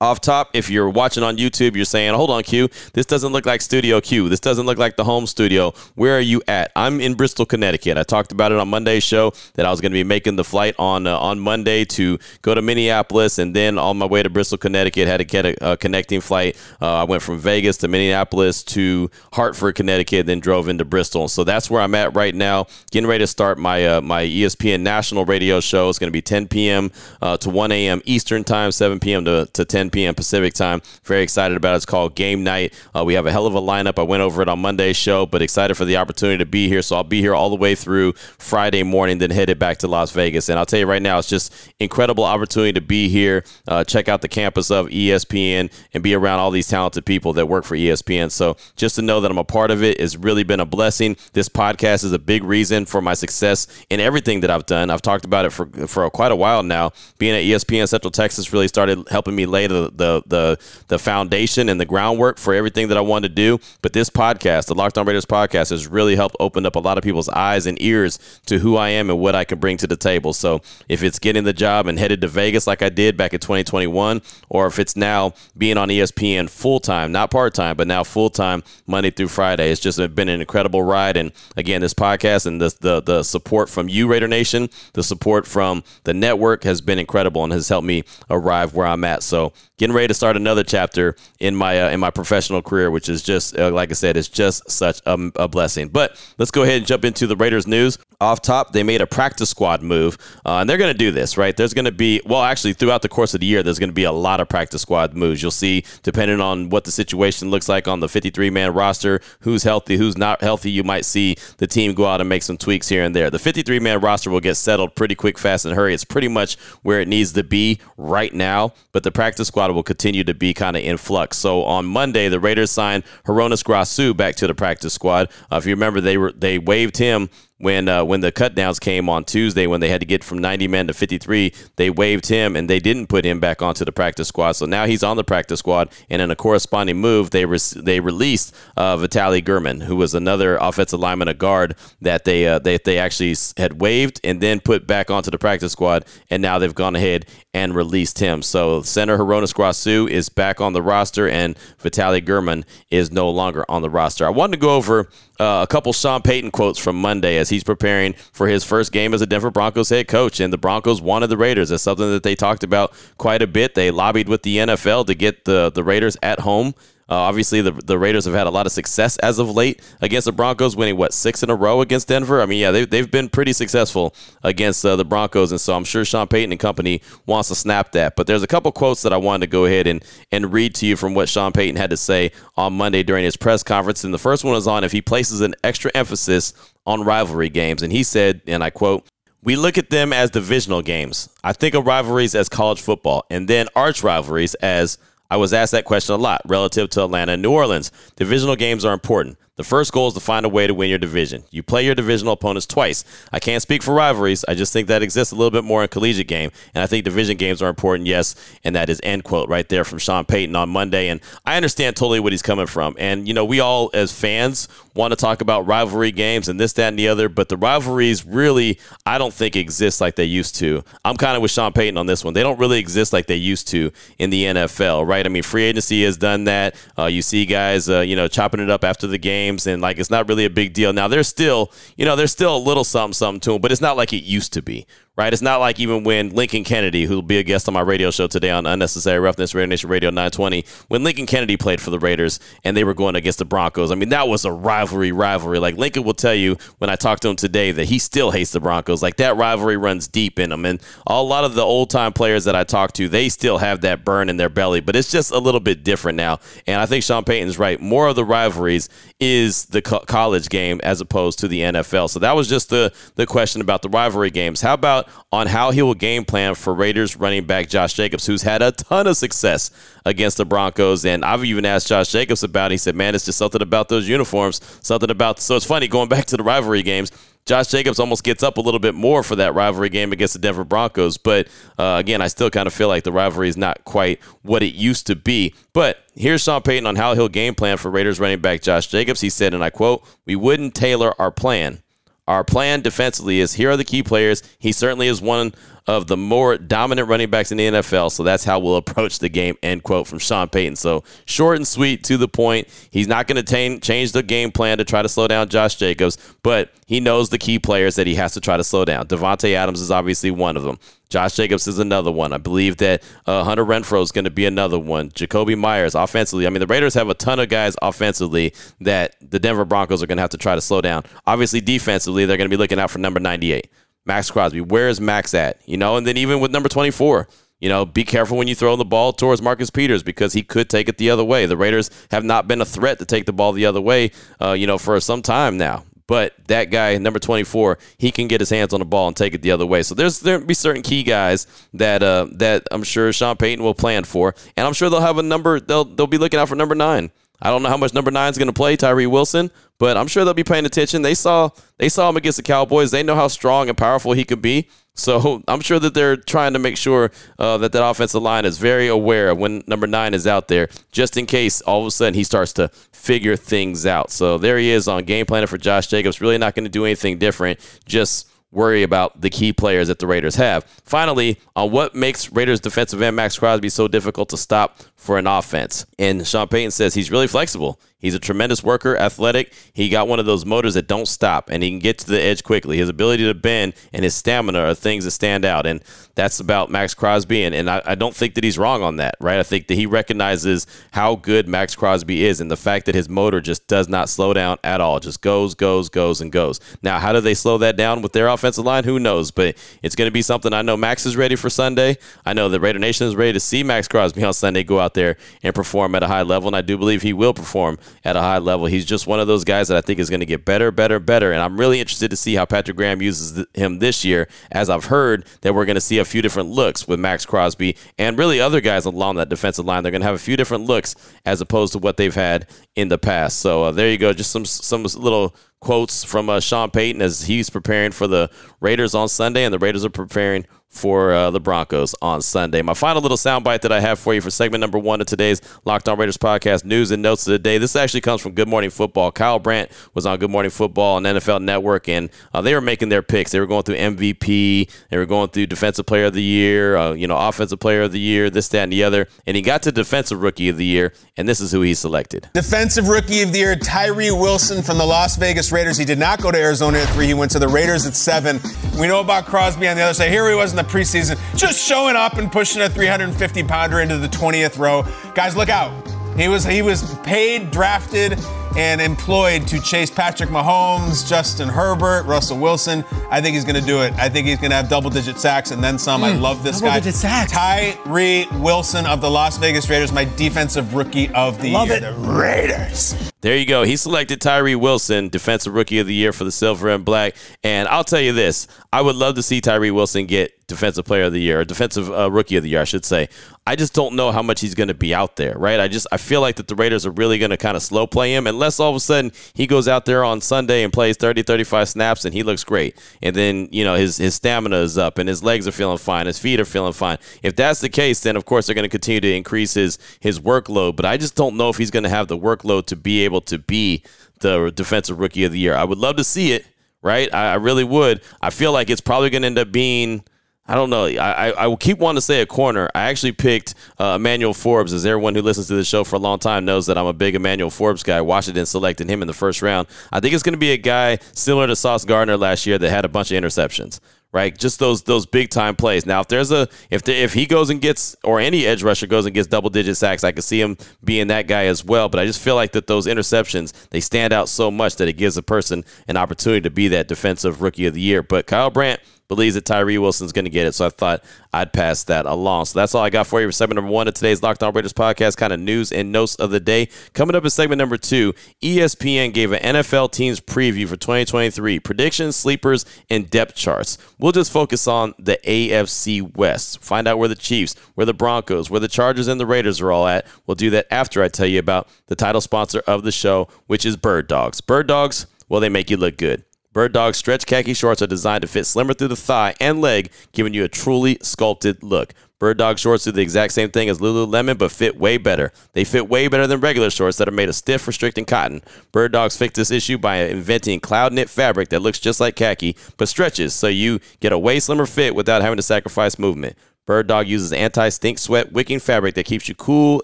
off 0.00 0.20
top, 0.20 0.50
if 0.52 0.70
you're 0.70 0.88
watching 0.88 1.22
on 1.22 1.36
YouTube, 1.36 1.74
you're 1.74 1.84
saying, 1.84 2.14
hold 2.14 2.30
on, 2.30 2.42
Q, 2.42 2.68
this 2.92 3.06
doesn't 3.06 3.32
look 3.32 3.46
like 3.46 3.60
Studio 3.60 4.00
Q. 4.00 4.28
This 4.28 4.40
doesn't 4.40 4.66
look 4.66 4.78
like 4.78 4.96
the 4.96 5.04
home 5.04 5.26
studio. 5.26 5.72
Where 5.94 6.16
are 6.16 6.20
you 6.20 6.42
at? 6.48 6.72
I'm 6.76 7.00
in 7.00 7.14
Bristol, 7.14 7.46
Connecticut. 7.46 7.96
I 7.98 8.02
talked 8.02 8.32
about 8.32 8.52
it 8.52 8.58
on 8.58 8.68
Monday's 8.68 9.02
show 9.02 9.32
that 9.54 9.66
I 9.66 9.70
was 9.70 9.80
going 9.80 9.92
to 9.92 9.96
be 9.96 10.04
making 10.04 10.36
the 10.36 10.44
flight 10.44 10.74
on 10.78 11.06
uh, 11.06 11.18
on 11.18 11.38
Monday 11.40 11.84
to 11.84 12.18
go 12.42 12.54
to 12.54 12.62
Minneapolis, 12.62 13.38
and 13.38 13.54
then 13.54 13.78
on 13.78 13.98
my 13.98 14.06
way 14.06 14.22
to 14.22 14.30
Bristol, 14.30 14.58
Connecticut, 14.58 15.08
had 15.08 15.18
to 15.18 15.24
get 15.24 15.46
a, 15.46 15.72
a 15.72 15.76
connecting 15.76 16.20
flight. 16.20 16.56
Uh, 16.80 16.96
I 16.96 17.04
went 17.04 17.22
from 17.22 17.38
Vegas 17.38 17.78
to 17.78 17.88
Minneapolis 17.88 18.62
to 18.64 19.10
Hartford, 19.32 19.74
Connecticut, 19.74 20.26
then 20.26 20.40
drove 20.40 20.68
into 20.68 20.84
Bristol. 20.84 21.28
So 21.28 21.44
that's 21.44 21.70
where 21.70 21.80
I'm 21.80 21.94
at 21.94 22.14
right 22.14 22.34
now, 22.34 22.66
getting 22.90 23.08
ready 23.08 23.22
to 23.22 23.26
start 23.26 23.58
my 23.58 23.86
uh, 23.86 24.00
my 24.00 24.24
ESPN 24.24 24.80
national 24.80 25.24
radio 25.24 25.60
show. 25.60 25.88
It's 25.88 25.98
going 25.98 26.08
to 26.08 26.12
be 26.12 26.22
10 26.22 26.48
p.m. 26.48 26.90
Uh, 27.22 27.36
to 27.38 27.50
1 27.50 27.72
a.m. 27.72 28.02
Eastern 28.04 28.44
time, 28.44 28.72
7 28.72 29.00
p.m. 29.00 29.24
to, 29.24 29.46
to 29.52 29.64
10 29.64 29.85
p.m. 29.90 30.14
Pacific 30.14 30.54
time. 30.54 30.82
Very 31.04 31.22
excited 31.22 31.56
about 31.56 31.74
it. 31.74 31.76
It's 31.76 31.86
called 31.86 32.14
Game 32.14 32.44
Night. 32.44 32.74
Uh, 32.94 33.04
we 33.04 33.14
have 33.14 33.26
a 33.26 33.32
hell 33.32 33.46
of 33.46 33.54
a 33.54 33.60
lineup. 33.60 33.98
I 33.98 34.02
went 34.02 34.22
over 34.22 34.42
it 34.42 34.48
on 34.48 34.60
Monday's 34.60 34.96
show, 34.96 35.26
but 35.26 35.42
excited 35.42 35.76
for 35.76 35.84
the 35.84 35.96
opportunity 35.96 36.38
to 36.38 36.46
be 36.46 36.68
here. 36.68 36.82
So 36.82 36.96
I'll 36.96 37.04
be 37.04 37.20
here 37.20 37.34
all 37.34 37.50
the 37.50 37.56
way 37.56 37.74
through 37.74 38.12
Friday 38.12 38.82
morning, 38.82 39.18
then 39.18 39.30
headed 39.30 39.58
back 39.58 39.78
to 39.78 39.88
Las 39.88 40.10
Vegas. 40.12 40.48
And 40.48 40.58
I'll 40.58 40.66
tell 40.66 40.80
you 40.80 40.86
right 40.86 41.02
now, 41.02 41.18
it's 41.18 41.28
just 41.28 41.52
incredible 41.80 42.24
opportunity 42.24 42.72
to 42.72 42.80
be 42.80 43.08
here, 43.08 43.44
uh, 43.68 43.84
check 43.84 44.08
out 44.08 44.22
the 44.22 44.28
campus 44.28 44.70
of 44.70 44.86
ESPN, 44.86 45.70
and 45.94 46.02
be 46.02 46.14
around 46.14 46.38
all 46.38 46.50
these 46.50 46.68
talented 46.68 47.04
people 47.04 47.32
that 47.34 47.46
work 47.46 47.64
for 47.64 47.76
ESPN. 47.76 48.30
So 48.30 48.56
just 48.76 48.96
to 48.96 49.02
know 49.02 49.20
that 49.20 49.30
I'm 49.30 49.38
a 49.38 49.44
part 49.44 49.70
of 49.70 49.82
it 49.82 50.00
has 50.00 50.16
really 50.16 50.44
been 50.44 50.60
a 50.60 50.66
blessing. 50.66 51.16
This 51.32 51.48
podcast 51.48 52.04
is 52.04 52.12
a 52.12 52.18
big 52.18 52.44
reason 52.44 52.86
for 52.86 53.00
my 53.00 53.14
success 53.14 53.66
in 53.90 54.00
everything 54.00 54.40
that 54.40 54.50
I've 54.50 54.66
done. 54.66 54.90
I've 54.90 55.02
talked 55.02 55.24
about 55.24 55.44
it 55.44 55.50
for 55.50 55.66
for 55.86 56.08
quite 56.10 56.32
a 56.32 56.36
while 56.36 56.62
now. 56.62 56.92
Being 57.18 57.34
at 57.34 57.42
ESPN 57.42 57.88
Central 57.88 58.10
Texas 58.10 58.52
really 58.52 58.68
started 58.68 59.08
helping 59.10 59.34
me 59.34 59.46
lay 59.46 59.66
the 59.66 59.75
the 59.84 60.22
the, 60.26 60.58
the 60.88 60.98
foundation 60.98 61.68
and 61.68 61.80
the 61.80 61.84
groundwork 61.84 62.38
for 62.38 62.54
everything 62.54 62.88
that 62.88 62.96
I 62.96 63.00
wanted 63.00 63.28
to 63.28 63.34
do. 63.34 63.60
But 63.82 63.92
this 63.92 64.10
podcast, 64.10 64.66
the 64.66 64.74
Locked 64.74 64.98
On 64.98 65.06
Raiders 65.06 65.26
podcast, 65.26 65.70
has 65.70 65.86
really 65.86 66.16
helped 66.16 66.36
open 66.40 66.66
up 66.66 66.76
a 66.76 66.80
lot 66.80 66.98
of 66.98 67.04
people's 67.04 67.28
eyes 67.28 67.66
and 67.66 67.80
ears 67.80 68.18
to 68.46 68.58
who 68.58 68.76
I 68.76 68.90
am 68.90 69.10
and 69.10 69.18
what 69.18 69.34
I 69.34 69.44
can 69.44 69.58
bring 69.58 69.76
to 69.78 69.86
the 69.86 69.96
table. 69.96 70.32
So 70.32 70.60
if 70.88 71.02
it's 71.02 71.18
getting 71.18 71.44
the 71.44 71.52
job 71.52 71.86
and 71.86 71.98
headed 71.98 72.20
to 72.22 72.28
Vegas 72.28 72.66
like 72.66 72.82
I 72.82 72.88
did 72.88 73.16
back 73.16 73.34
in 73.34 73.40
2021, 73.40 74.22
or 74.48 74.66
if 74.66 74.78
it's 74.78 74.96
now 74.96 75.34
being 75.56 75.76
on 75.76 75.88
ESPN 75.88 76.48
full 76.48 76.80
time, 76.80 77.12
not 77.12 77.30
part 77.30 77.54
time, 77.54 77.76
but 77.76 77.86
now 77.86 78.04
full 78.04 78.30
time 78.30 78.62
Monday 78.86 79.10
through 79.10 79.28
Friday, 79.28 79.70
it's 79.70 79.80
just 79.80 79.98
been 80.14 80.28
an 80.28 80.40
incredible 80.40 80.82
ride. 80.82 81.16
And 81.16 81.32
again, 81.56 81.80
this 81.80 81.94
podcast 81.94 82.46
and 82.46 82.60
the, 82.60 82.74
the 82.80 83.02
the 83.02 83.22
support 83.22 83.68
from 83.68 83.88
you, 83.88 84.06
Raider 84.08 84.28
Nation, 84.28 84.68
the 84.92 85.02
support 85.02 85.46
from 85.46 85.82
the 86.04 86.14
network 86.14 86.64
has 86.64 86.80
been 86.80 86.98
incredible 86.98 87.44
and 87.44 87.52
has 87.52 87.68
helped 87.68 87.86
me 87.86 88.04
arrive 88.30 88.74
where 88.74 88.86
I'm 88.86 89.04
at. 89.04 89.22
So 89.22 89.52
getting 89.78 89.94
ready 89.94 90.08
to 90.08 90.14
start 90.14 90.36
another 90.36 90.64
chapter 90.64 91.16
in 91.40 91.54
my 91.54 91.80
uh, 91.80 91.90
in 91.90 92.00
my 92.00 92.10
professional 92.10 92.62
career, 92.62 92.90
which 92.90 93.08
is 93.08 93.22
just 93.22 93.58
uh, 93.58 93.70
like 93.70 93.90
I 93.90 93.94
said, 93.94 94.16
it's 94.16 94.28
just 94.28 94.70
such 94.70 95.00
a, 95.06 95.30
a 95.36 95.48
blessing. 95.48 95.88
But 95.88 96.20
let's 96.38 96.50
go 96.50 96.62
ahead 96.62 96.78
and 96.78 96.86
jump 96.86 97.04
into 97.04 97.26
the 97.26 97.36
Raiders 97.36 97.66
news. 97.66 97.98
Off 98.18 98.40
top, 98.40 98.72
they 98.72 98.82
made 98.82 99.02
a 99.02 99.06
practice 99.06 99.50
squad 99.50 99.82
move, 99.82 100.16
uh, 100.46 100.58
and 100.58 100.70
they're 100.70 100.78
going 100.78 100.92
to 100.92 100.98
do 100.98 101.10
this 101.10 101.36
right. 101.36 101.54
There's 101.54 101.74
going 101.74 101.84
to 101.84 101.92
be 101.92 102.22
well, 102.24 102.42
actually, 102.42 102.72
throughout 102.72 103.02
the 103.02 103.10
course 103.10 103.34
of 103.34 103.40
the 103.40 103.46
year, 103.46 103.62
there's 103.62 103.78
going 103.78 103.90
to 103.90 103.94
be 103.94 104.04
a 104.04 104.12
lot 104.12 104.40
of 104.40 104.48
practice 104.48 104.82
squad 104.82 105.14
moves. 105.14 105.42
You'll 105.42 105.50
see, 105.50 105.84
depending 106.02 106.40
on 106.40 106.70
what 106.70 106.84
the 106.84 106.90
situation 106.90 107.50
looks 107.50 107.68
like 107.68 107.86
on 107.86 108.00
the 108.00 108.08
53 108.08 108.48
man 108.50 108.72
roster, 108.72 109.20
who's 109.40 109.62
healthy, 109.62 109.98
who's 109.98 110.16
not 110.16 110.40
healthy. 110.40 110.70
You 110.70 110.82
might 110.82 111.04
see 111.04 111.36
the 111.58 111.66
team 111.66 111.92
go 111.92 112.06
out 112.06 112.20
and 112.20 112.28
make 112.28 112.42
some 112.42 112.56
tweaks 112.56 112.88
here 112.88 113.04
and 113.04 113.14
there. 113.14 113.30
The 113.30 113.38
53 113.38 113.80
man 113.80 114.00
roster 114.00 114.30
will 114.30 114.40
get 114.40 114.54
settled 114.54 114.94
pretty 114.94 115.14
quick, 115.14 115.38
fast, 115.38 115.66
and 115.66 115.74
hurry. 115.74 115.92
It's 115.92 116.04
pretty 116.04 116.28
much 116.28 116.58
where 116.82 117.00
it 117.00 117.08
needs 117.08 117.32
to 117.34 117.44
be 117.44 117.80
right 117.98 118.32
now, 118.32 118.72
but 118.92 119.02
the 119.02 119.12
practice 119.12 119.48
squad 119.48 119.65
will 119.74 119.82
continue 119.82 120.24
to 120.24 120.34
be 120.34 120.54
kind 120.54 120.76
of 120.76 120.82
in 120.82 120.96
flux. 120.96 121.36
So 121.36 121.62
on 121.64 121.86
Monday, 121.86 122.28
the 122.28 122.40
Raiders 122.40 122.70
signed 122.70 123.04
Hroniss 123.24 123.62
Grasu 123.62 124.16
back 124.16 124.36
to 124.36 124.46
the 124.46 124.54
practice 124.54 124.94
squad. 124.94 125.28
Uh, 125.50 125.56
if 125.56 125.66
you 125.66 125.74
remember, 125.74 126.00
they 126.00 126.16
were 126.16 126.32
they 126.32 126.58
waived 126.58 126.96
him 126.96 127.28
when 127.58 127.88
uh, 127.88 128.04
when 128.04 128.20
the 128.20 128.30
cutdowns 128.30 128.78
came 128.78 129.08
on 129.08 129.24
Tuesday 129.24 129.66
when 129.66 129.80
they 129.80 129.88
had 129.88 130.00
to 130.00 130.06
get 130.06 130.22
from 130.22 130.38
90 130.38 130.68
men 130.68 130.86
to 130.86 130.94
53 130.94 131.52
they 131.76 131.90
waived 131.90 132.26
him 132.26 132.54
and 132.54 132.68
they 132.68 132.78
didn't 132.78 133.06
put 133.06 133.24
him 133.24 133.40
back 133.40 133.62
onto 133.62 133.84
the 133.84 133.92
practice 133.92 134.28
squad. 134.28 134.52
So 134.52 134.66
now 134.66 134.86
he's 134.86 135.02
on 135.02 135.16
the 135.16 135.24
practice 135.24 135.60
squad. 135.60 135.90
And 136.10 136.20
in 136.20 136.30
a 136.30 136.36
corresponding 136.36 136.98
move 136.98 137.30
they 137.30 137.44
re- 137.46 137.58
they 137.76 138.00
released 138.00 138.54
uh, 138.76 138.96
Vitaly 138.96 139.42
Gurman 139.42 139.82
who 139.82 139.96
was 139.96 140.14
another 140.14 140.56
offensive 140.56 141.00
lineman 141.00 141.28
a 141.28 141.34
guard 141.34 141.76
that 142.02 142.24
they 142.24 142.46
uh, 142.46 142.58
they 142.58 142.78
they 142.78 142.98
actually 142.98 143.34
had 143.56 143.80
waived 143.80 144.20
and 144.22 144.40
then 144.40 144.60
put 144.60 144.86
back 144.86 145.10
onto 145.10 145.30
the 145.30 145.38
practice 145.38 145.72
squad. 145.72 146.04
And 146.30 146.42
now 146.42 146.58
they've 146.58 146.74
gone 146.74 146.96
ahead 146.96 147.26
and 147.54 147.74
released 147.74 148.18
him. 148.18 148.42
So 148.42 148.82
center 148.82 149.16
Hroniss 149.16 149.54
Grasu 149.54 150.10
is 150.10 150.28
back 150.28 150.60
on 150.60 150.74
the 150.74 150.82
roster 150.82 151.26
and 151.26 151.56
Vitaly 151.82 152.20
Gurman 152.20 152.64
is 152.90 153.10
no 153.10 153.30
longer 153.30 153.64
on 153.68 153.80
the 153.80 153.88
roster. 153.88 154.26
I 154.26 154.30
wanted 154.30 154.52
to 154.52 154.58
go 154.58 154.74
over 154.76 155.08
uh, 155.38 155.60
a 155.62 155.66
couple 155.66 155.92
Sean 155.92 156.22
Payton 156.22 156.50
quotes 156.50 156.78
from 156.78 157.00
Monday 157.00 157.36
as 157.38 157.48
he's 157.48 157.64
preparing 157.64 158.14
for 158.32 158.46
his 158.46 158.64
first 158.64 158.92
game 158.92 159.14
as 159.14 159.20
a 159.20 159.26
Denver 159.26 159.50
Broncos 159.50 159.90
head 159.90 160.08
coach. 160.08 160.40
And 160.40 160.52
the 160.52 160.58
Broncos 160.58 161.00
wanted 161.00 161.28
the 161.28 161.36
Raiders. 161.36 161.68
That's 161.68 161.82
something 161.82 162.10
that 162.10 162.22
they 162.22 162.34
talked 162.34 162.64
about 162.64 162.92
quite 163.18 163.42
a 163.42 163.46
bit. 163.46 163.74
They 163.74 163.90
lobbied 163.90 164.28
with 164.28 164.42
the 164.42 164.58
NFL 164.58 165.06
to 165.06 165.14
get 165.14 165.44
the, 165.44 165.70
the 165.70 165.84
Raiders 165.84 166.16
at 166.22 166.40
home. 166.40 166.74
Uh, 167.08 167.14
obviously, 167.14 167.60
the 167.60 167.70
the 167.70 167.96
Raiders 167.96 168.24
have 168.24 168.34
had 168.34 168.48
a 168.48 168.50
lot 168.50 168.66
of 168.66 168.72
success 168.72 169.16
as 169.18 169.38
of 169.38 169.48
late 169.48 169.80
against 170.00 170.24
the 170.24 170.32
Broncos, 170.32 170.74
winning 170.74 170.96
what 170.96 171.12
six 171.12 171.44
in 171.44 171.50
a 171.50 171.54
row 171.54 171.80
against 171.80 172.08
Denver. 172.08 172.42
I 172.42 172.46
mean, 172.46 172.58
yeah, 172.58 172.72
they've 172.72 172.90
they've 172.90 173.10
been 173.10 173.28
pretty 173.28 173.52
successful 173.52 174.12
against 174.42 174.84
uh, 174.84 174.96
the 174.96 175.04
Broncos, 175.04 175.52
and 175.52 175.60
so 175.60 175.76
I'm 175.76 175.84
sure 175.84 176.04
Sean 176.04 176.26
Payton 176.26 176.50
and 176.50 176.60
company 176.60 177.02
wants 177.24 177.48
to 177.50 177.54
snap 177.54 177.92
that. 177.92 178.16
But 178.16 178.26
there's 178.26 178.42
a 178.42 178.48
couple 178.48 178.72
quotes 178.72 179.02
that 179.02 179.12
I 179.12 179.18
wanted 179.18 179.46
to 179.46 179.50
go 179.50 179.66
ahead 179.66 179.86
and 179.86 180.04
and 180.32 180.52
read 180.52 180.74
to 180.76 180.86
you 180.86 180.96
from 180.96 181.14
what 181.14 181.28
Sean 181.28 181.52
Payton 181.52 181.76
had 181.76 181.90
to 181.90 181.96
say 181.96 182.32
on 182.56 182.72
Monday 182.72 183.04
during 183.04 183.24
his 183.24 183.36
press 183.36 183.62
conference, 183.62 184.02
and 184.02 184.12
the 184.12 184.18
first 184.18 184.42
one 184.42 184.56
is 184.56 184.66
on 184.66 184.82
if 184.82 184.90
he 184.90 185.00
places 185.00 185.40
an 185.42 185.54
extra 185.62 185.92
emphasis 185.94 186.54
on 186.86 187.04
rivalry 187.04 187.50
games, 187.50 187.82
and 187.82 187.92
he 187.92 188.02
said, 188.02 188.42
and 188.46 188.64
I 188.64 188.70
quote. 188.70 189.06
We 189.42 189.54
look 189.54 189.78
at 189.78 189.90
them 189.90 190.12
as 190.12 190.30
divisional 190.30 190.82
games. 190.82 191.28
I 191.44 191.52
think 191.52 191.76
of 191.76 191.86
rivalries 191.86 192.34
as 192.34 192.48
college 192.48 192.80
football, 192.80 193.26
and 193.30 193.46
then 193.46 193.68
arch 193.76 194.02
rivalries 194.02 194.54
as 194.56 194.98
I 195.30 195.36
was 195.36 195.52
asked 195.52 195.72
that 195.72 195.84
question 195.84 196.14
a 196.14 196.18
lot 196.18 196.42
relative 196.46 196.90
to 196.90 197.04
Atlanta 197.04 197.32
and 197.32 197.42
New 197.42 197.52
Orleans. 197.52 197.90
Divisional 198.16 198.56
games 198.56 198.84
are 198.84 198.94
important. 198.94 199.38
The 199.56 199.64
first 199.64 199.90
goal 199.90 200.08
is 200.08 200.12
to 200.12 200.20
find 200.20 200.44
a 200.44 200.50
way 200.50 200.66
to 200.66 200.74
win 200.74 200.90
your 200.90 200.98
division. 200.98 201.42
You 201.50 201.62
play 201.62 201.82
your 201.82 201.94
divisional 201.94 202.34
opponents 202.34 202.66
twice. 202.66 203.04
I 203.32 203.38
can't 203.38 203.62
speak 203.62 203.82
for 203.82 203.94
rivalries. 203.94 204.44
I 204.46 204.54
just 204.54 204.70
think 204.70 204.86
that 204.88 205.02
exists 205.02 205.32
a 205.32 205.34
little 205.34 205.50
bit 205.50 205.64
more 205.64 205.82
in 205.82 205.88
collegiate 205.88 206.28
game, 206.28 206.50
and 206.74 206.84
I 206.84 206.86
think 206.86 207.06
division 207.06 207.38
games 207.38 207.62
are 207.62 207.70
important. 207.70 208.06
Yes, 208.06 208.34
and 208.64 208.76
that 208.76 208.90
is 208.90 209.00
end 209.02 209.24
quote 209.24 209.48
right 209.48 209.66
there 209.66 209.84
from 209.84 209.98
Sean 209.98 210.26
Payton 210.26 210.54
on 210.54 210.68
Monday. 210.68 211.08
And 211.08 211.22
I 211.46 211.56
understand 211.56 211.96
totally 211.96 212.20
what 212.20 212.34
he's 212.34 212.42
coming 212.42 212.66
from. 212.66 212.96
And 212.98 213.26
you 213.26 213.32
know, 213.32 213.46
we 213.46 213.60
all 213.60 213.90
as 213.94 214.12
fans 214.12 214.68
want 214.94 215.12
to 215.12 215.16
talk 215.16 215.40
about 215.40 215.66
rivalry 215.66 216.12
games 216.12 216.48
and 216.48 216.60
this, 216.60 216.74
that, 216.74 216.88
and 216.88 216.98
the 216.98 217.08
other, 217.08 217.30
but 217.30 217.48
the 217.48 217.56
rivalries 217.56 218.26
really, 218.26 218.78
I 219.06 219.16
don't 219.16 219.32
think 219.32 219.56
exist 219.56 220.02
like 220.02 220.16
they 220.16 220.24
used 220.24 220.56
to. 220.56 220.84
I'm 221.02 221.16
kind 221.16 221.34
of 221.34 221.40
with 221.40 221.50
Sean 221.50 221.72
Payton 221.72 221.96
on 221.96 222.04
this 222.04 222.24
one. 222.24 222.34
They 222.34 222.42
don't 222.42 222.58
really 222.58 222.78
exist 222.78 223.14
like 223.14 223.26
they 223.26 223.36
used 223.36 223.68
to 223.68 223.90
in 224.18 224.28
the 224.28 224.44
NFL, 224.44 225.06
right? 225.06 225.24
I 225.24 225.30
mean, 225.30 225.42
free 225.42 225.64
agency 225.64 226.04
has 226.04 226.18
done 226.18 226.44
that. 226.44 226.74
Uh, 226.98 227.06
you 227.06 227.22
see 227.22 227.46
guys, 227.46 227.88
uh, 227.88 228.00
you 228.00 228.16
know, 228.16 228.28
chopping 228.28 228.60
it 228.60 228.68
up 228.68 228.84
after 228.84 229.06
the 229.06 229.18
game 229.18 229.45
games, 229.46 229.66
and 229.66 229.82
like 229.82 229.98
it's 229.98 230.10
not 230.10 230.28
really 230.28 230.44
a 230.44 230.50
big 230.50 230.72
deal. 230.72 230.92
Now 230.92 231.08
there's 231.08 231.28
still, 231.28 231.70
you 231.96 232.04
know, 232.04 232.16
there's 232.16 232.32
still 232.32 232.56
a 232.56 232.58
little 232.58 232.84
something, 232.84 233.12
something 233.12 233.40
to 233.40 233.52
them, 233.52 233.60
but 233.60 233.72
it's 233.72 233.80
not 233.80 233.96
like 233.96 234.12
it 234.12 234.24
used 234.24 234.52
to 234.54 234.62
be, 234.62 234.86
right? 235.16 235.32
It's 235.32 235.42
not 235.42 235.60
like 235.60 235.80
even 235.80 236.04
when 236.04 236.30
Lincoln 236.30 236.62
Kennedy, 236.62 237.04
who'll 237.06 237.22
be 237.22 237.38
a 237.38 237.42
guest 237.42 237.68
on 237.68 237.74
my 237.74 237.80
radio 237.80 238.10
show 238.10 238.26
today 238.26 238.50
on 238.50 238.66
Unnecessary 238.66 239.18
Roughness, 239.18 239.54
Raider 239.54 239.66
Nation 239.66 239.88
Radio 239.88 240.10
920, 240.10 240.64
when 240.88 241.02
Lincoln 241.02 241.26
Kennedy 241.26 241.56
played 241.56 241.80
for 241.80 241.90
the 241.90 241.98
Raiders 241.98 242.38
and 242.64 242.76
they 242.76 242.84
were 242.84 242.94
going 242.94 243.16
against 243.16 243.38
the 243.38 243.44
Broncos. 243.44 243.90
I 243.90 243.94
mean, 243.94 244.10
that 244.10 244.28
was 244.28 244.44
a 244.44 244.52
rivalry, 244.52 245.12
rivalry. 245.12 245.58
Like 245.58 245.76
Lincoln 245.76 246.04
will 246.04 246.14
tell 246.14 246.34
you 246.34 246.56
when 246.78 246.90
I 246.90 246.96
talk 246.96 247.20
to 247.20 247.28
him 247.28 247.36
today 247.36 247.72
that 247.72 247.84
he 247.84 247.98
still 247.98 248.30
hates 248.30 248.52
the 248.52 248.60
Broncos. 248.60 249.02
Like 249.02 249.16
that 249.16 249.36
rivalry 249.36 249.76
runs 249.76 250.06
deep 250.06 250.38
in 250.38 250.52
him, 250.52 250.66
and 250.66 250.80
a 251.06 251.22
lot 251.22 251.44
of 251.44 251.54
the 251.54 251.62
old 251.62 251.90
time 251.90 252.12
players 252.12 252.44
that 252.44 252.54
I 252.54 252.64
talk 252.64 252.92
to, 252.94 253.08
they 253.08 253.28
still 253.28 253.58
have 253.58 253.80
that 253.82 254.04
burn 254.04 254.28
in 254.28 254.36
their 254.36 254.48
belly, 254.48 254.80
but 254.80 254.96
it's 254.96 255.10
just 255.10 255.30
a 255.30 255.38
little 255.38 255.60
bit 255.60 255.82
different 255.82 256.16
now. 256.16 256.40
And 256.66 256.80
I 256.80 256.86
think 256.86 257.02
Sean 257.02 257.24
Payton's 257.24 257.58
right. 257.58 257.80
More 257.80 258.08
of 258.08 258.16
the 258.16 258.24
rivalries 258.24 258.88
is 259.18 259.64
the 259.66 259.80
co- 259.80 260.00
college 260.00 260.48
game 260.48 260.80
as 260.84 261.00
opposed 261.00 261.38
to 261.38 261.48
the 261.48 261.60
NFL. 261.60 262.10
So 262.10 262.18
that 262.18 262.36
was 262.36 262.48
just 262.48 262.68
the 262.68 262.92
the 263.14 263.26
question 263.26 263.60
about 263.60 263.82
the 263.82 263.88
rivalry 263.88 264.30
games. 264.30 264.60
How 264.60 264.74
about 264.74 265.05
on 265.32 265.46
how 265.46 265.70
he 265.70 265.82
will 265.82 265.94
game 265.94 266.24
plan 266.24 266.54
for 266.54 266.74
Raiders 266.74 267.16
running 267.16 267.44
back 267.44 267.68
Josh 267.68 267.94
Jacobs, 267.94 268.26
who's 268.26 268.42
had 268.42 268.62
a 268.62 268.72
ton 268.72 269.06
of 269.06 269.16
success 269.16 269.70
against 270.04 270.36
the 270.36 270.44
Broncos. 270.44 271.04
And 271.04 271.24
I've 271.24 271.44
even 271.44 271.64
asked 271.64 271.88
Josh 271.88 272.10
Jacobs 272.10 272.42
about 272.42 272.70
it. 272.70 272.74
He 272.74 272.78
said, 272.78 272.94
man, 272.94 273.14
it's 273.14 273.24
just 273.24 273.38
something 273.38 273.62
about 273.62 273.88
those 273.88 274.08
uniforms, 274.08 274.60
something 274.82 275.10
about. 275.10 275.40
So 275.40 275.56
it's 275.56 275.66
funny 275.66 275.88
going 275.88 276.08
back 276.08 276.26
to 276.26 276.36
the 276.36 276.42
rivalry 276.42 276.82
games. 276.82 277.10
Josh 277.46 277.68
Jacobs 277.68 278.00
almost 278.00 278.24
gets 278.24 278.42
up 278.42 278.56
a 278.56 278.60
little 278.60 278.80
bit 278.80 278.96
more 278.96 279.22
for 279.22 279.36
that 279.36 279.54
rivalry 279.54 279.88
game 279.88 280.12
against 280.12 280.34
the 280.34 280.40
Denver 280.40 280.64
Broncos. 280.64 281.16
But 281.16 281.46
uh, 281.78 281.96
again, 282.00 282.20
I 282.20 282.26
still 282.26 282.50
kind 282.50 282.66
of 282.66 282.74
feel 282.74 282.88
like 282.88 283.04
the 283.04 283.12
rivalry 283.12 283.48
is 283.48 283.56
not 283.56 283.84
quite 283.84 284.20
what 284.42 284.64
it 284.64 284.74
used 284.74 285.06
to 285.06 285.14
be. 285.14 285.54
But 285.72 285.98
here's 286.16 286.42
Sean 286.42 286.62
Payton 286.62 286.86
on 286.86 286.96
how 286.96 287.14
he'll 287.14 287.28
game 287.28 287.54
plan 287.54 287.76
for 287.76 287.88
Raiders 287.88 288.18
running 288.18 288.40
back 288.40 288.62
Josh 288.62 288.88
Jacobs. 288.88 289.20
He 289.20 289.30
said, 289.30 289.54
and 289.54 289.62
I 289.62 289.70
quote, 289.70 290.04
We 290.26 290.34
wouldn't 290.34 290.74
tailor 290.74 291.14
our 291.20 291.30
plan 291.30 291.82
our 292.26 292.44
plan 292.44 292.80
defensively 292.80 293.40
is 293.40 293.54
here 293.54 293.70
are 293.70 293.76
the 293.76 293.84
key 293.84 294.02
players. 294.02 294.42
He 294.58 294.72
certainly 294.72 295.08
is 295.08 295.20
one 295.20 295.54
of 295.86 296.08
the 296.08 296.16
more 296.16 296.58
dominant 296.58 297.08
running 297.08 297.30
backs 297.30 297.52
in 297.52 297.58
the 297.58 297.66
NFL. 297.66 298.10
So 298.10 298.22
that's 298.22 298.44
how 298.44 298.58
we'll 298.58 298.76
approach 298.76 299.18
the 299.18 299.28
game. 299.28 299.56
End 299.62 299.82
quote 299.82 300.06
from 300.06 300.18
Sean 300.18 300.48
Payton. 300.48 300.76
So 300.76 301.04
short 301.26 301.56
and 301.56 301.66
sweet 301.66 302.02
to 302.04 302.16
the 302.16 302.28
point. 302.28 302.68
He's 302.90 303.06
not 303.06 303.26
going 303.26 303.42
to 303.44 303.78
change 303.80 304.12
the 304.12 304.22
game 304.22 304.50
plan 304.50 304.78
to 304.78 304.84
try 304.84 305.02
to 305.02 305.08
slow 305.08 305.28
down 305.28 305.48
Josh 305.48 305.76
Jacobs, 305.76 306.18
but 306.42 306.70
he 306.86 307.00
knows 307.00 307.28
the 307.30 307.38
key 307.38 307.58
players 307.58 307.96
that 307.96 308.06
he 308.06 308.14
has 308.16 308.34
to 308.34 308.40
try 308.40 308.56
to 308.56 308.64
slow 308.64 308.84
down. 308.84 309.06
Davante 309.06 309.54
Adams 309.54 309.80
is 309.80 309.90
obviously 309.90 310.30
one 310.30 310.56
of 310.56 310.62
them. 310.62 310.78
Josh 311.08 311.36
Jacobs 311.36 311.68
is 311.68 311.78
another 311.78 312.10
one. 312.10 312.32
I 312.32 312.38
believe 312.38 312.78
that 312.78 313.02
uh, 313.26 313.44
Hunter 313.44 313.64
Renfrow 313.64 314.02
is 314.02 314.10
going 314.10 314.24
to 314.24 314.30
be 314.30 314.44
another 314.44 314.78
one. 314.78 315.10
Jakobi 315.10 315.56
Meyers 315.56 315.94
offensively. 315.94 316.46
I 316.46 316.50
mean, 316.50 316.60
the 316.60 316.66
Raiders 316.66 316.94
have 316.94 317.08
a 317.08 317.14
ton 317.14 317.38
of 317.38 317.48
guys 317.48 317.76
offensively 317.80 318.52
that 318.80 319.14
the 319.20 319.38
Denver 319.38 319.64
Broncos 319.64 320.02
are 320.02 320.08
going 320.08 320.18
to 320.18 320.22
have 320.22 320.30
to 320.30 320.36
try 320.36 320.56
to 320.56 320.60
slow 320.60 320.80
down. 320.80 321.04
Obviously, 321.26 321.60
defensively, 321.60 322.24
they're 322.24 322.36
going 322.36 322.50
to 322.50 322.56
be 322.56 322.60
looking 322.60 322.80
out 322.80 322.90
for 322.90 322.98
number 322.98 323.20
98. 323.20 323.70
Maxx 324.06 324.30
Crosby. 324.30 324.60
Where 324.60 324.88
is 324.88 325.00
Max 325.00 325.34
at? 325.34 325.60
You 325.66 325.76
know, 325.76 325.96
and 325.96 326.06
then 326.06 326.16
even 326.16 326.40
with 326.40 326.50
number 326.50 326.68
24, 326.68 327.28
you 327.60 327.68
know, 327.68 327.84
be 327.86 328.04
careful 328.04 328.36
when 328.36 328.48
you 328.48 328.54
throw 328.54 328.76
the 328.76 328.84
ball 328.84 329.12
towards 329.12 329.42
Marcus 329.42 329.70
Peters 329.70 330.02
because 330.02 330.32
he 330.32 330.42
could 330.42 330.68
take 330.68 330.88
it 330.88 330.98
the 330.98 331.10
other 331.10 331.24
way. 331.24 331.46
The 331.46 331.56
Raiders 331.56 331.90
have 332.10 332.24
not 332.24 332.46
been 332.46 332.60
a 332.60 332.66
threat 332.66 332.98
to 332.98 333.04
take 333.04 333.26
the 333.26 333.32
ball 333.32 333.52
the 333.52 333.66
other 333.66 333.80
way, 333.80 334.10
uh, 334.40 334.52
you 334.52 334.66
know, 334.66 334.78
for 334.78 334.98
some 335.00 335.22
time 335.22 335.56
now. 335.56 335.84
But 336.06 336.34
that 336.46 336.70
guy, 336.70 336.96
number 336.98 337.18
24, 337.18 337.78
he 337.98 338.12
can 338.12 338.28
get 338.28 338.40
his 338.40 338.50
hands 338.50 338.72
on 338.72 338.78
the 338.78 338.86
ball 338.86 339.08
and 339.08 339.16
take 339.16 339.34
it 339.34 339.42
the 339.42 339.50
other 339.50 339.66
way. 339.66 339.82
So 339.82 339.94
there's 339.94 340.20
there 340.20 340.38
be 340.38 340.54
certain 340.54 340.82
key 340.82 341.02
guys 341.02 341.46
that 341.74 342.02
uh, 342.02 342.28
that 342.32 342.66
I'm 342.70 342.84
sure 342.84 343.12
Sean 343.12 343.36
Payton 343.36 343.64
will 343.64 343.74
plan 343.74 344.04
for, 344.04 344.34
and 344.56 344.66
I'm 344.66 344.72
sure 344.72 344.88
they'll 344.88 345.00
have 345.00 345.18
a 345.18 345.22
number. 345.22 345.58
They'll 345.58 345.84
they'll 345.84 346.06
be 346.06 346.18
looking 346.18 346.38
out 346.38 346.48
for 346.48 346.54
number 346.54 346.76
nine. 346.76 347.10
I 347.40 347.50
don't 347.50 347.62
know 347.62 347.68
how 347.68 347.76
much 347.76 347.94
number 347.94 348.10
nine 348.10 348.30
is 348.30 348.38
going 348.38 348.48
to 348.48 348.54
play, 348.54 348.76
Tyree 348.76 349.06
Wilson, 349.06 349.50
but 349.78 349.96
I'm 349.96 350.06
sure 350.06 350.24
they'll 350.24 350.34
be 350.34 350.44
paying 350.44 350.66
attention. 350.66 351.02
They 351.02 351.14
saw 351.14 351.50
they 351.78 351.88
saw 351.88 352.08
him 352.08 352.16
against 352.16 352.36
the 352.36 352.42
Cowboys. 352.42 352.90
They 352.90 353.02
know 353.02 353.14
how 353.14 353.28
strong 353.28 353.68
and 353.68 353.76
powerful 353.76 354.12
he 354.12 354.24
could 354.24 354.40
be. 354.40 354.68
So 354.94 355.42
I'm 355.48 355.60
sure 355.60 355.78
that 355.78 355.94
they're 355.94 356.16
trying 356.16 356.54
to 356.54 356.58
make 356.58 356.76
sure 356.76 357.10
uh, 357.38 357.58
that 357.58 357.72
that 357.72 357.86
offensive 357.86 358.22
line 358.22 358.44
is 358.44 358.58
very 358.58 358.88
aware 358.88 359.28
of 359.30 359.38
when 359.38 359.62
number 359.66 359.86
nine 359.86 360.14
is 360.14 360.26
out 360.26 360.48
there, 360.48 360.68
just 360.90 361.16
in 361.16 361.26
case 361.26 361.60
all 361.60 361.82
of 361.82 361.86
a 361.86 361.90
sudden 361.90 362.14
he 362.14 362.24
starts 362.24 362.52
to 362.54 362.68
figure 362.92 363.36
things 363.36 363.86
out. 363.86 364.10
So 364.10 364.38
there 364.38 364.58
he 364.58 364.70
is 364.70 364.88
on 364.88 365.04
game 365.04 365.26
planning 365.26 365.46
for 365.46 365.58
Josh 365.58 365.86
Jacobs. 365.86 366.20
Really 366.20 366.38
not 366.38 366.54
going 366.54 366.64
to 366.64 366.70
do 366.70 366.84
anything 366.84 367.18
different. 367.18 367.60
Just 367.84 368.28
worry 368.52 368.82
about 368.82 369.20
the 369.20 369.30
key 369.30 369.52
players 369.52 369.88
that 369.88 369.98
the 369.98 370.06
Raiders 370.06 370.36
have. 370.36 370.64
Finally, 370.84 371.38
on 371.54 371.70
what 371.70 371.94
makes 371.94 372.32
Raiders 372.32 372.60
defensive 372.60 373.02
end 373.02 373.16
Maxx 373.16 373.38
Crosby 373.38 373.68
so 373.68 373.88
difficult 373.88 374.28
to 374.30 374.36
stop 374.36 374.78
for 374.94 375.18
an 375.18 375.26
offense. 375.26 375.86
And 375.98 376.26
Sean 376.26 376.48
Payton 376.48 376.70
says 376.70 376.94
he's 376.94 377.10
really 377.10 377.26
flexible. 377.26 377.80
He's 377.98 378.14
a 378.14 378.18
tremendous 378.18 378.62
worker, 378.62 378.94
athletic. 378.96 379.54
He 379.72 379.88
got 379.88 380.06
one 380.06 380.20
of 380.20 380.26
those 380.26 380.44
motors 380.44 380.74
that 380.74 380.86
don't 380.86 381.08
stop 381.08 381.48
and 381.48 381.62
he 381.62 381.70
can 381.70 381.78
get 381.78 381.96
to 381.98 382.06
the 382.06 382.20
edge 382.20 382.44
quickly. 382.44 382.76
His 382.76 382.90
ability 382.90 383.24
to 383.24 383.32
bend 383.32 383.72
and 383.90 384.04
his 384.04 384.14
stamina 384.14 384.58
are 384.58 384.74
things 384.74 385.04
that 385.04 385.12
stand 385.12 385.46
out. 385.46 385.66
And 385.66 385.82
that's 386.14 386.38
about 386.38 386.70
Maxx 386.70 386.92
Crosby. 386.92 387.44
And, 387.44 387.54
and 387.54 387.70
I, 387.70 387.80
I 387.86 387.94
don't 387.94 388.14
think 388.14 388.34
that 388.34 388.44
he's 388.44 388.58
wrong 388.58 388.82
on 388.82 388.96
that, 388.96 389.16
right? 389.18 389.38
I 389.38 389.42
think 389.42 389.68
that 389.68 389.76
he 389.76 389.86
recognizes 389.86 390.66
how 390.92 391.16
good 391.16 391.48
Maxx 391.48 391.74
Crosby 391.74 392.26
is 392.26 392.38
and 392.38 392.50
the 392.50 392.56
fact 392.56 392.84
that 392.84 392.94
his 392.94 393.08
motor 393.08 393.40
just 393.40 393.66
does 393.66 393.88
not 393.88 394.10
slow 394.10 394.34
down 394.34 394.58
at 394.62 394.82
all. 394.82 395.00
Just 395.00 395.22
goes, 395.22 395.54
goes, 395.54 395.88
goes, 395.88 396.20
and 396.20 396.30
goes. 396.30 396.60
Now, 396.82 396.98
how 396.98 397.14
do 397.14 397.22
they 397.22 397.34
slow 397.34 397.56
that 397.58 397.76
down 397.76 398.02
with 398.02 398.12
their 398.12 398.28
offensive 398.28 398.64
line? 398.64 398.84
Who 398.84 398.98
knows? 398.98 399.30
But 399.30 399.56
it's 399.82 399.94
going 399.94 400.06
to 400.06 400.12
be 400.12 400.22
something 400.22 400.52
I 400.52 400.60
know 400.60 400.76
Max 400.76 401.06
is 401.06 401.16
ready 401.16 401.36
for 401.36 401.48
Sunday. 401.48 401.96
I 402.26 402.34
know 402.34 402.50
the 402.50 402.60
Raider 402.60 402.78
Nation 402.78 403.06
is 403.06 403.16
ready 403.16 403.32
to 403.32 403.40
see 403.40 403.62
Maxx 403.62 403.88
Crosby 403.88 404.22
on 404.22 404.34
Sunday 404.34 404.64
go 404.64 404.80
out 404.80 404.92
there 404.92 405.16
and 405.42 405.54
perform 405.54 405.94
at 405.94 406.02
a 406.02 406.08
high 406.08 406.22
level. 406.22 406.46
And 406.46 406.56
I 406.56 406.60
do 406.60 406.76
believe 406.76 407.00
he 407.00 407.14
will 407.14 407.32
perform 407.32 407.78
at 408.04 408.16
a 408.16 408.20
high 408.20 408.38
level. 408.38 408.66
He's 408.66 408.84
just 408.84 409.06
one 409.06 409.20
of 409.20 409.26
those 409.26 409.44
guys 409.44 409.68
that 409.68 409.76
I 409.76 409.80
think 409.80 409.98
is 409.98 410.10
going 410.10 410.20
to 410.20 410.26
get 410.26 410.44
better, 410.44 410.70
better, 410.70 410.98
better. 410.98 411.32
And 411.32 411.40
I'm 411.40 411.58
really 411.58 411.80
interested 411.80 412.10
to 412.10 412.16
see 412.16 412.34
how 412.34 412.44
Patrick 412.44 412.76
Graham 412.76 413.02
uses 413.02 413.44
him 413.54 413.78
this 413.78 414.04
year, 414.04 414.28
as 414.50 414.70
I've 414.70 414.86
heard 414.86 415.26
that 415.42 415.54
we're 415.54 415.64
going 415.64 415.76
to 415.76 415.80
see 415.80 415.98
a 415.98 416.04
few 416.04 416.22
different 416.22 416.50
looks 416.50 416.86
with 416.86 417.00
Maxx 417.00 417.26
Crosby 417.26 417.76
and 417.98 418.18
really 418.18 418.40
other 418.40 418.60
guys 418.60 418.84
along 418.84 419.16
that 419.16 419.28
defensive 419.28 419.64
line. 419.64 419.82
They're 419.82 419.92
going 419.92 420.02
to 420.02 420.06
have 420.06 420.14
a 420.14 420.18
few 420.18 420.36
different 420.36 420.64
looks 420.64 420.94
as 421.24 421.40
opposed 421.40 421.72
to 421.72 421.78
what 421.78 421.96
they've 421.96 422.14
had 422.14 422.48
in 422.74 422.88
the 422.88 422.98
past. 422.98 423.40
So 423.40 423.64
uh, 423.64 423.72
there 423.72 423.90
you 423.90 423.98
go. 423.98 424.12
Just 424.12 424.30
some 424.30 424.44
some 424.44 424.82
little 424.82 425.34
quotes 425.60 426.04
from 426.04 426.28
uh, 426.28 426.40
Sean 426.40 426.70
Payton 426.70 427.02
as 427.02 427.22
he's 427.22 427.50
preparing 427.50 427.90
for 427.90 428.06
the 428.06 428.30
Raiders 428.60 428.94
on 428.94 429.08
Sunday, 429.08 429.44
and 429.44 429.52
the 429.52 429.58
Raiders 429.58 429.84
are 429.84 429.90
preparing 429.90 430.46
for 430.76 431.12
uh, 431.12 431.30
the 431.30 431.40
Broncos 431.40 431.94
on 432.02 432.22
Sunday. 432.22 432.62
My 432.62 432.74
final 432.74 433.02
little 433.02 433.16
soundbite 433.16 433.62
that 433.62 433.72
I 433.72 433.80
have 433.80 433.98
for 433.98 434.14
you 434.14 434.20
for 434.20 434.30
segment 434.30 434.60
number 434.60 434.78
one 434.78 435.00
of 435.00 435.06
today's 435.06 435.40
Locked 435.64 435.88
On 435.88 435.98
Raiders 435.98 436.16
podcast 436.16 436.64
news 436.64 436.90
and 436.90 437.02
notes 437.02 437.26
of 437.26 437.32
the 437.32 437.38
day. 437.38 437.58
This 437.58 437.74
actually 437.74 438.02
comes 438.02 438.20
from 438.20 438.32
Good 438.32 438.48
Morning 438.48 438.70
Football. 438.70 439.10
Kyle 439.12 439.38
Brandt 439.38 439.70
was 439.94 440.06
on 440.06 440.18
Good 440.18 440.30
Morning 440.30 440.50
Football 440.50 440.96
on 440.96 441.02
NFL 441.02 441.42
Network, 441.42 441.88
and 441.88 442.10
uh, 442.32 442.40
they 442.40 442.54
were 442.54 442.60
making 442.60 442.90
their 442.90 443.02
picks. 443.02 443.32
They 443.32 443.40
were 443.40 443.46
going 443.46 443.62
through 443.62 443.76
MVP, 443.76 444.70
they 444.90 444.96
were 444.98 445.06
going 445.06 445.30
through 445.30 445.46
Defensive 445.46 445.86
Player 445.86 446.06
of 446.06 446.12
the 446.14 446.22
Year, 446.22 446.76
uh, 446.76 446.92
you 446.92 447.06
know, 447.06 447.16
Offensive 447.16 447.58
Player 447.58 447.82
of 447.82 447.92
the 447.92 448.00
Year, 448.00 448.30
this, 448.30 448.48
that, 448.48 448.62
and 448.64 448.72
the 448.72 448.84
other. 448.84 449.08
And 449.26 449.36
he 449.36 449.42
got 449.42 449.62
to 449.62 449.72
Defensive 449.72 450.22
Rookie 450.22 450.48
of 450.48 450.56
the 450.56 450.64
Year, 450.64 450.92
and 451.16 451.28
this 451.28 451.40
is 451.40 451.50
who 451.52 451.62
he 451.62 451.74
selected. 451.74 452.28
Defensive 452.34 452.88
Rookie 452.88 453.22
of 453.22 453.32
the 453.32 453.38
Year, 453.38 453.56
Tyree 453.56 454.10
Wilson 454.10 454.62
from 454.62 454.78
the 454.78 454.86
Las 454.86 455.16
Vegas 455.16 455.50
Raiders. 455.50 455.78
He 455.78 455.84
did 455.84 455.98
not 455.98 456.20
go 456.20 456.30
to 456.30 456.38
Arizona 456.38 456.78
at 456.78 456.88
three. 456.90 457.06
He 457.06 457.14
went 457.14 457.30
to 457.32 457.38
the 457.38 457.48
Raiders 457.48 457.86
at 457.86 457.94
seven. 457.94 458.40
We 458.78 458.86
know 458.86 459.00
about 459.00 459.24
Crosby 459.26 459.66
on 459.68 459.76
the 459.76 459.82
other 459.82 459.94
side. 459.94 460.10
Here 460.10 460.28
he 460.28 460.34
was 460.34 460.50
in 460.50 460.56
the 460.56 460.64
preseason, 460.66 461.18
just 461.36 461.58
showing 461.58 461.96
up 461.96 462.14
and 462.14 462.30
pushing 462.30 462.62
a 462.62 462.68
350 462.68 463.42
pounder 463.44 463.80
into 463.80 463.98
the 463.98 464.08
20th 464.08 464.58
row. 464.58 464.84
Guys, 465.14 465.36
look 465.36 465.48
out. 465.48 465.72
He 466.16 466.28
was 466.28 466.44
he 466.44 466.62
was 466.62 466.94
paid, 467.00 467.50
drafted, 467.50 468.18
and 468.56 468.80
employed 468.80 469.46
to 469.48 469.60
chase 469.60 469.90
Patrick 469.90 470.30
Mahomes, 470.30 471.06
Justin 471.08 471.48
Herbert, 471.48 472.04
Russell 472.04 472.38
Wilson. 472.38 472.84
I 473.10 473.20
think 473.20 473.34
he's 473.34 473.44
going 473.44 473.60
to 473.60 473.66
do 473.66 473.82
it. 473.82 473.92
I 473.94 474.08
think 474.08 474.26
he's 474.26 474.38
going 474.38 474.50
to 474.50 474.56
have 474.56 474.68
double 474.68 474.88
digit 474.88 475.18
sacks 475.18 475.50
and 475.50 475.62
then 475.62 475.78
some. 475.78 476.00
Mm, 476.00 476.04
I 476.04 476.16
love 476.16 476.42
this 476.42 476.60
double 476.60 476.72
guy. 476.72 476.80
Digit 476.80 476.94
sacks. 476.94 477.32
Tyree 477.32 478.26
Wilson 478.38 478.86
of 478.86 479.00
the 479.00 479.10
Las 479.10 479.36
Vegas 479.38 479.68
Raiders, 479.68 479.92
my 479.92 480.04
defensive 480.16 480.74
rookie 480.74 481.08
of 481.10 481.40
the 481.40 481.52
love 481.52 481.68
year. 481.68 481.76
It. 481.76 481.80
The 481.80 481.92
Raiders. 481.92 483.12
There 483.20 483.36
you 483.36 483.46
go. 483.46 483.64
He 483.64 483.76
selected 483.76 484.20
Tyree 484.20 484.54
Wilson, 484.54 485.08
defensive 485.08 485.52
rookie 485.52 485.78
of 485.78 485.86
the 485.86 485.94
year 485.94 486.12
for 486.12 486.24
the 486.24 486.32
silver 486.32 486.68
and 486.68 486.84
black. 486.84 487.14
And 487.42 487.68
I'll 487.68 487.84
tell 487.84 488.00
you 488.00 488.12
this 488.12 488.46
I 488.72 488.80
would 488.80 488.96
love 488.96 489.16
to 489.16 489.22
see 489.22 489.40
Tyree 489.40 489.70
Wilson 489.70 490.06
get 490.06 490.46
defensive 490.46 490.84
player 490.84 491.04
of 491.04 491.12
the 491.12 491.20
year 491.20 491.40
or 491.40 491.44
defensive 491.44 491.90
uh, 491.90 492.10
rookie 492.10 492.36
of 492.36 492.42
the 492.42 492.50
year, 492.50 492.60
I 492.60 492.64
should 492.64 492.84
say. 492.84 493.08
I 493.48 493.54
just 493.54 493.74
don't 493.74 493.94
know 493.94 494.10
how 494.10 494.22
much 494.22 494.40
he's 494.40 494.56
going 494.56 494.68
to 494.68 494.74
be 494.74 494.92
out 494.92 495.14
there, 495.14 495.38
right? 495.38 495.60
I 495.60 495.68
just 495.68 495.86
I 495.92 495.98
feel 495.98 496.20
like 496.20 496.36
that 496.36 496.48
the 496.48 496.56
Raiders 496.56 496.84
are 496.84 496.90
really 496.90 497.18
going 497.18 497.30
to 497.30 497.36
kind 497.36 497.56
of 497.56 497.62
slow 497.62 497.86
play 497.86 498.12
him 498.12 498.26
unless 498.26 498.58
all 498.58 498.70
of 498.70 498.76
a 498.76 498.80
sudden 498.80 499.12
he 499.34 499.46
goes 499.46 499.68
out 499.68 499.84
there 499.84 500.02
on 500.02 500.20
Sunday 500.20 500.64
and 500.64 500.72
plays 500.72 500.96
30 500.96 501.22
35 501.22 501.68
snaps 501.68 502.04
and 502.04 502.12
he 502.12 502.24
looks 502.24 502.42
great. 502.42 502.76
And 503.02 503.14
then, 503.14 503.48
you 503.52 503.62
know, 503.62 503.76
his 503.76 503.98
his 503.98 504.16
stamina 504.16 504.56
is 504.56 504.76
up 504.76 504.98
and 504.98 505.08
his 505.08 505.22
legs 505.22 505.46
are 505.46 505.52
feeling 505.52 505.78
fine, 505.78 506.06
his 506.06 506.18
feet 506.18 506.40
are 506.40 506.44
feeling 506.44 506.72
fine. 506.72 506.98
If 507.22 507.36
that's 507.36 507.60
the 507.60 507.68
case, 507.68 508.00
then 508.00 508.16
of 508.16 508.24
course 508.24 508.46
they're 508.46 508.54
going 508.54 508.64
to 508.64 508.68
continue 508.68 509.00
to 509.00 509.14
increase 509.14 509.54
his 509.54 509.78
his 510.00 510.18
workload, 510.18 510.74
but 510.74 510.84
I 510.84 510.96
just 510.96 511.14
don't 511.14 511.36
know 511.36 511.48
if 511.48 511.56
he's 511.56 511.70
going 511.70 511.84
to 511.84 511.88
have 511.88 512.08
the 512.08 512.18
workload 512.18 512.66
to 512.66 512.76
be 512.76 513.04
able 513.04 513.20
to 513.22 513.38
be 513.38 513.84
the 514.20 514.50
defensive 514.50 514.98
rookie 514.98 515.24
of 515.24 515.30
the 515.30 515.38
year. 515.38 515.54
I 515.54 515.62
would 515.62 515.78
love 515.78 515.96
to 515.96 516.04
see 516.04 516.32
it, 516.32 516.46
right? 516.82 517.12
I, 517.14 517.32
I 517.32 517.34
really 517.34 517.64
would. 517.64 518.02
I 518.20 518.30
feel 518.30 518.52
like 518.52 518.70
it's 518.70 518.80
probably 518.80 519.10
going 519.10 519.22
to 519.22 519.26
end 519.26 519.38
up 519.38 519.52
being 519.52 520.02
I 520.48 520.54
don't 520.54 520.70
know. 520.70 520.86
I, 520.86 521.30
I, 521.30 521.46
will 521.48 521.56
keep 521.56 521.78
wanting 521.78 521.96
to 521.96 522.02
say 522.02 522.20
a 522.20 522.26
corner. 522.26 522.70
I 522.74 522.82
actually 522.82 523.12
picked 523.12 523.54
uh, 523.80 523.94
Emmanuel 523.96 524.32
Forbes, 524.32 524.72
as 524.72 524.86
everyone 524.86 525.14
who 525.14 525.22
listens 525.22 525.48
to 525.48 525.54
the 525.54 525.64
show 525.64 525.82
for 525.82 525.96
a 525.96 525.98
long 525.98 526.18
time 526.20 526.44
knows 526.44 526.66
that 526.66 526.78
I'm 526.78 526.86
a 526.86 526.92
big 526.92 527.16
Emmanuel 527.16 527.50
Forbes 527.50 527.82
guy. 527.82 528.00
Washington 528.00 528.46
selected 528.46 528.88
him 528.88 529.02
in 529.02 529.08
the 529.08 529.14
first 529.14 529.42
round. 529.42 529.66
I 529.92 530.00
think 530.00 530.14
it's 530.14 530.22
going 530.22 530.34
to 530.34 530.38
be 530.38 530.52
a 530.52 530.56
guy 530.56 530.98
similar 531.12 531.48
to 531.48 531.56
Sauce 531.56 531.84
Gardner 531.84 532.16
last 532.16 532.46
year 532.46 532.58
that 532.58 532.70
had 532.70 532.84
a 532.84 532.88
bunch 532.88 533.10
of 533.10 533.22
interceptions 533.22 533.80
right? 534.16 534.38
Just 534.38 534.58
those 534.58 534.82
those 534.82 535.04
big 535.04 535.28
time 535.28 535.54
plays. 535.54 535.84
Now, 535.84 536.00
if 536.00 536.08
there's 536.08 536.32
a 536.32 536.48
if 536.70 536.82
the, 536.82 536.94
if 536.94 537.12
he 537.12 537.26
goes 537.26 537.50
and 537.50 537.60
gets 537.60 537.94
or 538.02 538.18
any 538.18 538.46
edge 538.46 538.62
rusher 538.62 538.86
goes 538.86 539.04
and 539.04 539.14
gets 539.14 539.28
double 539.28 539.50
digit 539.50 539.76
sacks, 539.76 540.04
I 540.04 540.12
could 540.12 540.24
see 540.24 540.40
him 540.40 540.56
being 540.82 541.08
that 541.08 541.26
guy 541.26 541.44
as 541.44 541.62
well. 541.62 541.90
But 541.90 542.00
I 542.00 542.06
just 542.06 542.20
feel 542.20 542.34
like 542.34 542.52
that 542.52 542.66
those 542.66 542.86
interceptions 542.86 543.52
they 543.68 543.80
stand 543.80 544.14
out 544.14 544.30
so 544.30 544.50
much 544.50 544.76
that 544.76 544.88
it 544.88 544.94
gives 544.94 545.18
a 545.18 545.22
person 545.22 545.64
an 545.86 545.98
opportunity 545.98 546.40
to 546.42 546.50
be 546.50 546.68
that 546.68 546.88
defensive 546.88 547.42
rookie 547.42 547.66
of 547.66 547.74
the 547.74 547.80
year. 547.80 548.02
But 548.02 548.26
Kyle 548.26 548.48
Brandt 548.48 548.80
believes 549.08 549.34
that 549.34 549.44
Tyree 549.44 549.78
Wilson's 549.78 550.12
going 550.12 550.24
to 550.24 550.30
get 550.30 550.46
it. 550.46 550.52
So 550.52 550.66
I 550.66 550.70
thought 550.70 551.04
I'd 551.32 551.52
pass 551.52 551.84
that 551.84 552.06
along. 552.06 552.46
So 552.46 552.58
that's 552.58 552.74
all 552.74 552.82
I 552.82 552.90
got 552.90 553.06
for 553.06 553.20
you 553.20 553.28
for 553.28 553.32
segment 553.32 553.56
number 553.56 553.70
one 553.70 553.88
of 553.88 553.94
today's 553.94 554.22
Locked 554.22 554.42
On 554.42 554.52
Raiders 554.52 554.72
podcast, 554.72 555.16
kind 555.16 555.32
of 555.32 555.40
news 555.40 555.72
and 555.72 555.92
notes 555.92 556.14
of 556.16 556.30
the 556.30 556.40
day. 556.40 556.68
Coming 556.94 557.14
up 557.14 557.24
in 557.24 557.30
segment 557.30 557.58
number 557.58 557.76
two, 557.76 558.12
ESPN 558.42 559.12
gave 559.12 559.32
an 559.32 559.54
NFL 559.54 559.92
teams 559.92 560.20
preview 560.20 560.66
for 560.68 560.76
2023, 560.76 561.60
predictions, 561.60 562.16
sleepers, 562.16 562.64
and 562.90 563.08
depth 563.10 563.34
charts. 563.34 563.78
We'll 563.98 564.12
just 564.12 564.32
focus 564.32 564.66
on 564.66 564.94
the 564.98 565.18
AFC 565.24 566.16
West. 566.16 566.62
Find 566.62 566.88
out 566.88 566.98
where 566.98 567.08
the 567.08 567.14
Chiefs, 567.14 567.54
where 567.74 567.86
the 567.86 567.94
Broncos, 567.94 568.50
where 568.50 568.60
the 568.60 568.68
Chargers 568.68 569.08
and 569.08 569.20
the 569.20 569.26
Raiders 569.26 569.60
are 569.60 569.72
all 569.72 569.86
at. 569.86 570.06
We'll 570.26 570.34
do 570.34 570.50
that 570.50 570.66
after 570.70 571.02
I 571.02 571.08
tell 571.08 571.26
you 571.26 571.38
about 571.38 571.68
the 571.86 571.96
title 571.96 572.20
sponsor 572.20 572.62
of 572.66 572.82
the 572.82 572.92
show, 572.92 573.28
which 573.46 573.64
is 573.64 573.76
Bird 573.76 574.06
Dogs. 574.08 574.40
Bird 574.40 574.66
Dogs, 574.66 575.06
well, 575.28 575.40
they 575.40 575.48
make 575.48 575.70
you 575.70 575.76
look 575.76 575.96
good. 575.96 576.24
Bird 576.56 576.72
Dog 576.72 576.94
stretch 576.94 577.26
khaki 577.26 577.52
shorts 577.52 577.82
are 577.82 577.86
designed 577.86 578.22
to 578.22 578.28
fit 578.28 578.46
slimmer 578.46 578.72
through 578.72 578.88
the 578.88 578.96
thigh 578.96 579.34
and 579.42 579.60
leg, 579.60 579.90
giving 580.12 580.32
you 580.32 580.42
a 580.42 580.48
truly 580.48 580.96
sculpted 581.02 581.62
look. 581.62 581.92
Bird 582.18 582.38
Dog 582.38 582.58
shorts 582.58 582.84
do 582.84 582.92
the 582.92 583.02
exact 583.02 583.34
same 583.34 583.50
thing 583.50 583.68
as 583.68 583.78
Lululemon, 583.78 584.38
but 584.38 584.50
fit 584.50 584.78
way 584.78 584.96
better. 584.96 585.32
They 585.52 585.64
fit 585.64 585.86
way 585.90 586.08
better 586.08 586.26
than 586.26 586.40
regular 586.40 586.70
shorts 586.70 586.96
that 586.96 587.08
are 587.08 587.12
made 587.12 587.28
of 587.28 587.34
stiff, 587.34 587.66
restricting 587.66 588.06
cotton. 588.06 588.40
Bird 588.72 588.92
Dogs 588.92 589.18
fixed 589.18 589.36
this 589.36 589.50
issue 589.50 589.76
by 589.76 589.96
inventing 589.96 590.60
cloud 590.60 590.94
knit 590.94 591.10
fabric 591.10 591.50
that 591.50 591.60
looks 591.60 591.78
just 591.78 592.00
like 592.00 592.16
khaki, 592.16 592.56
but 592.78 592.88
stretches 592.88 593.34
so 593.34 593.48
you 593.48 593.78
get 594.00 594.12
a 594.12 594.18
way 594.18 594.40
slimmer 594.40 594.64
fit 594.64 594.94
without 594.94 595.20
having 595.20 595.36
to 595.36 595.42
sacrifice 595.42 595.98
movement. 595.98 596.38
Bird 596.64 596.86
Dog 596.86 597.06
uses 597.06 597.34
anti 597.34 597.68
stink 597.68 597.98
sweat 597.98 598.32
wicking 598.32 598.60
fabric 598.60 598.94
that 598.94 599.04
keeps 599.04 599.28
you 599.28 599.34
cool 599.34 599.82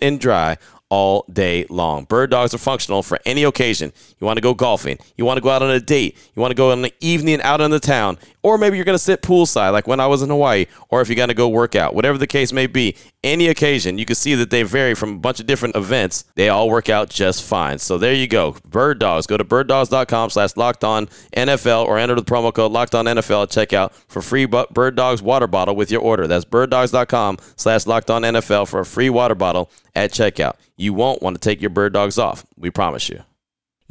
and 0.00 0.18
dry 0.18 0.56
all 0.92 1.24
day 1.32 1.64
long. 1.70 2.04
Bird 2.04 2.30
dogs 2.30 2.52
are 2.52 2.58
functional 2.58 3.02
for 3.02 3.18
any 3.24 3.44
occasion. 3.44 3.94
You 4.20 4.26
want 4.26 4.36
to 4.36 4.42
go 4.42 4.52
golfing, 4.52 4.98
you 5.16 5.24
want 5.24 5.38
to 5.38 5.40
go 5.40 5.48
out 5.48 5.62
on 5.62 5.70
a 5.70 5.80
date, 5.80 6.18
you 6.36 6.42
want 6.42 6.50
to 6.50 6.54
go 6.54 6.70
on 6.70 6.84
an 6.84 6.90
evening 7.00 7.40
out 7.40 7.62
in 7.62 7.70
the 7.70 7.80
town, 7.80 8.18
or 8.42 8.58
maybe 8.58 8.76
you're 8.76 8.84
going 8.84 8.94
to 8.94 9.02
sit 9.02 9.22
poolside 9.22 9.72
like 9.72 9.86
when 9.86 10.00
I 10.00 10.06
was 10.06 10.22
in 10.22 10.30
Hawaii, 10.30 10.66
or 10.88 11.00
if 11.00 11.08
you're 11.08 11.16
going 11.16 11.28
to 11.28 11.34
go 11.34 11.48
work 11.48 11.74
out, 11.74 11.94
whatever 11.94 12.18
the 12.18 12.26
case 12.26 12.52
may 12.52 12.66
be, 12.66 12.96
any 13.24 13.48
occasion, 13.48 13.98
you 13.98 14.04
can 14.04 14.16
see 14.16 14.34
that 14.34 14.50
they 14.50 14.62
vary 14.62 14.94
from 14.94 15.14
a 15.14 15.18
bunch 15.18 15.40
of 15.40 15.46
different 15.46 15.76
events. 15.76 16.24
They 16.34 16.48
all 16.48 16.68
work 16.68 16.88
out 16.88 17.08
just 17.08 17.42
fine. 17.44 17.78
So 17.78 17.98
there 17.98 18.14
you 18.14 18.26
go. 18.26 18.56
Bird 18.68 18.98
Dogs. 18.98 19.26
Go 19.26 19.36
to 19.36 19.44
birddogs.com 19.44 20.30
slash 20.30 20.56
locked 20.56 20.84
on 20.84 21.06
NFL 21.36 21.86
or 21.86 21.98
enter 21.98 22.14
the 22.14 22.22
promo 22.22 22.52
code 22.52 22.72
locked 22.72 22.94
on 22.94 23.04
NFL 23.04 23.44
at 23.44 23.50
checkout 23.50 23.92
for 24.08 24.20
free 24.22 24.46
Bird 24.46 24.96
Dogs 24.96 25.22
water 25.22 25.46
bottle 25.46 25.76
with 25.76 25.90
your 25.90 26.00
order. 26.00 26.26
That's 26.26 26.44
birddogs.com 26.44 27.38
slash 27.56 27.86
locked 27.86 28.10
on 28.10 28.22
NFL 28.22 28.68
for 28.68 28.80
a 28.80 28.86
free 28.86 29.10
water 29.10 29.34
bottle 29.34 29.70
at 29.94 30.10
checkout. 30.12 30.54
You 30.76 30.92
won't 30.94 31.22
want 31.22 31.36
to 31.36 31.40
take 31.40 31.60
your 31.60 31.70
bird 31.70 31.92
dogs 31.92 32.18
off. 32.18 32.44
We 32.56 32.70
promise 32.70 33.08
you. 33.08 33.22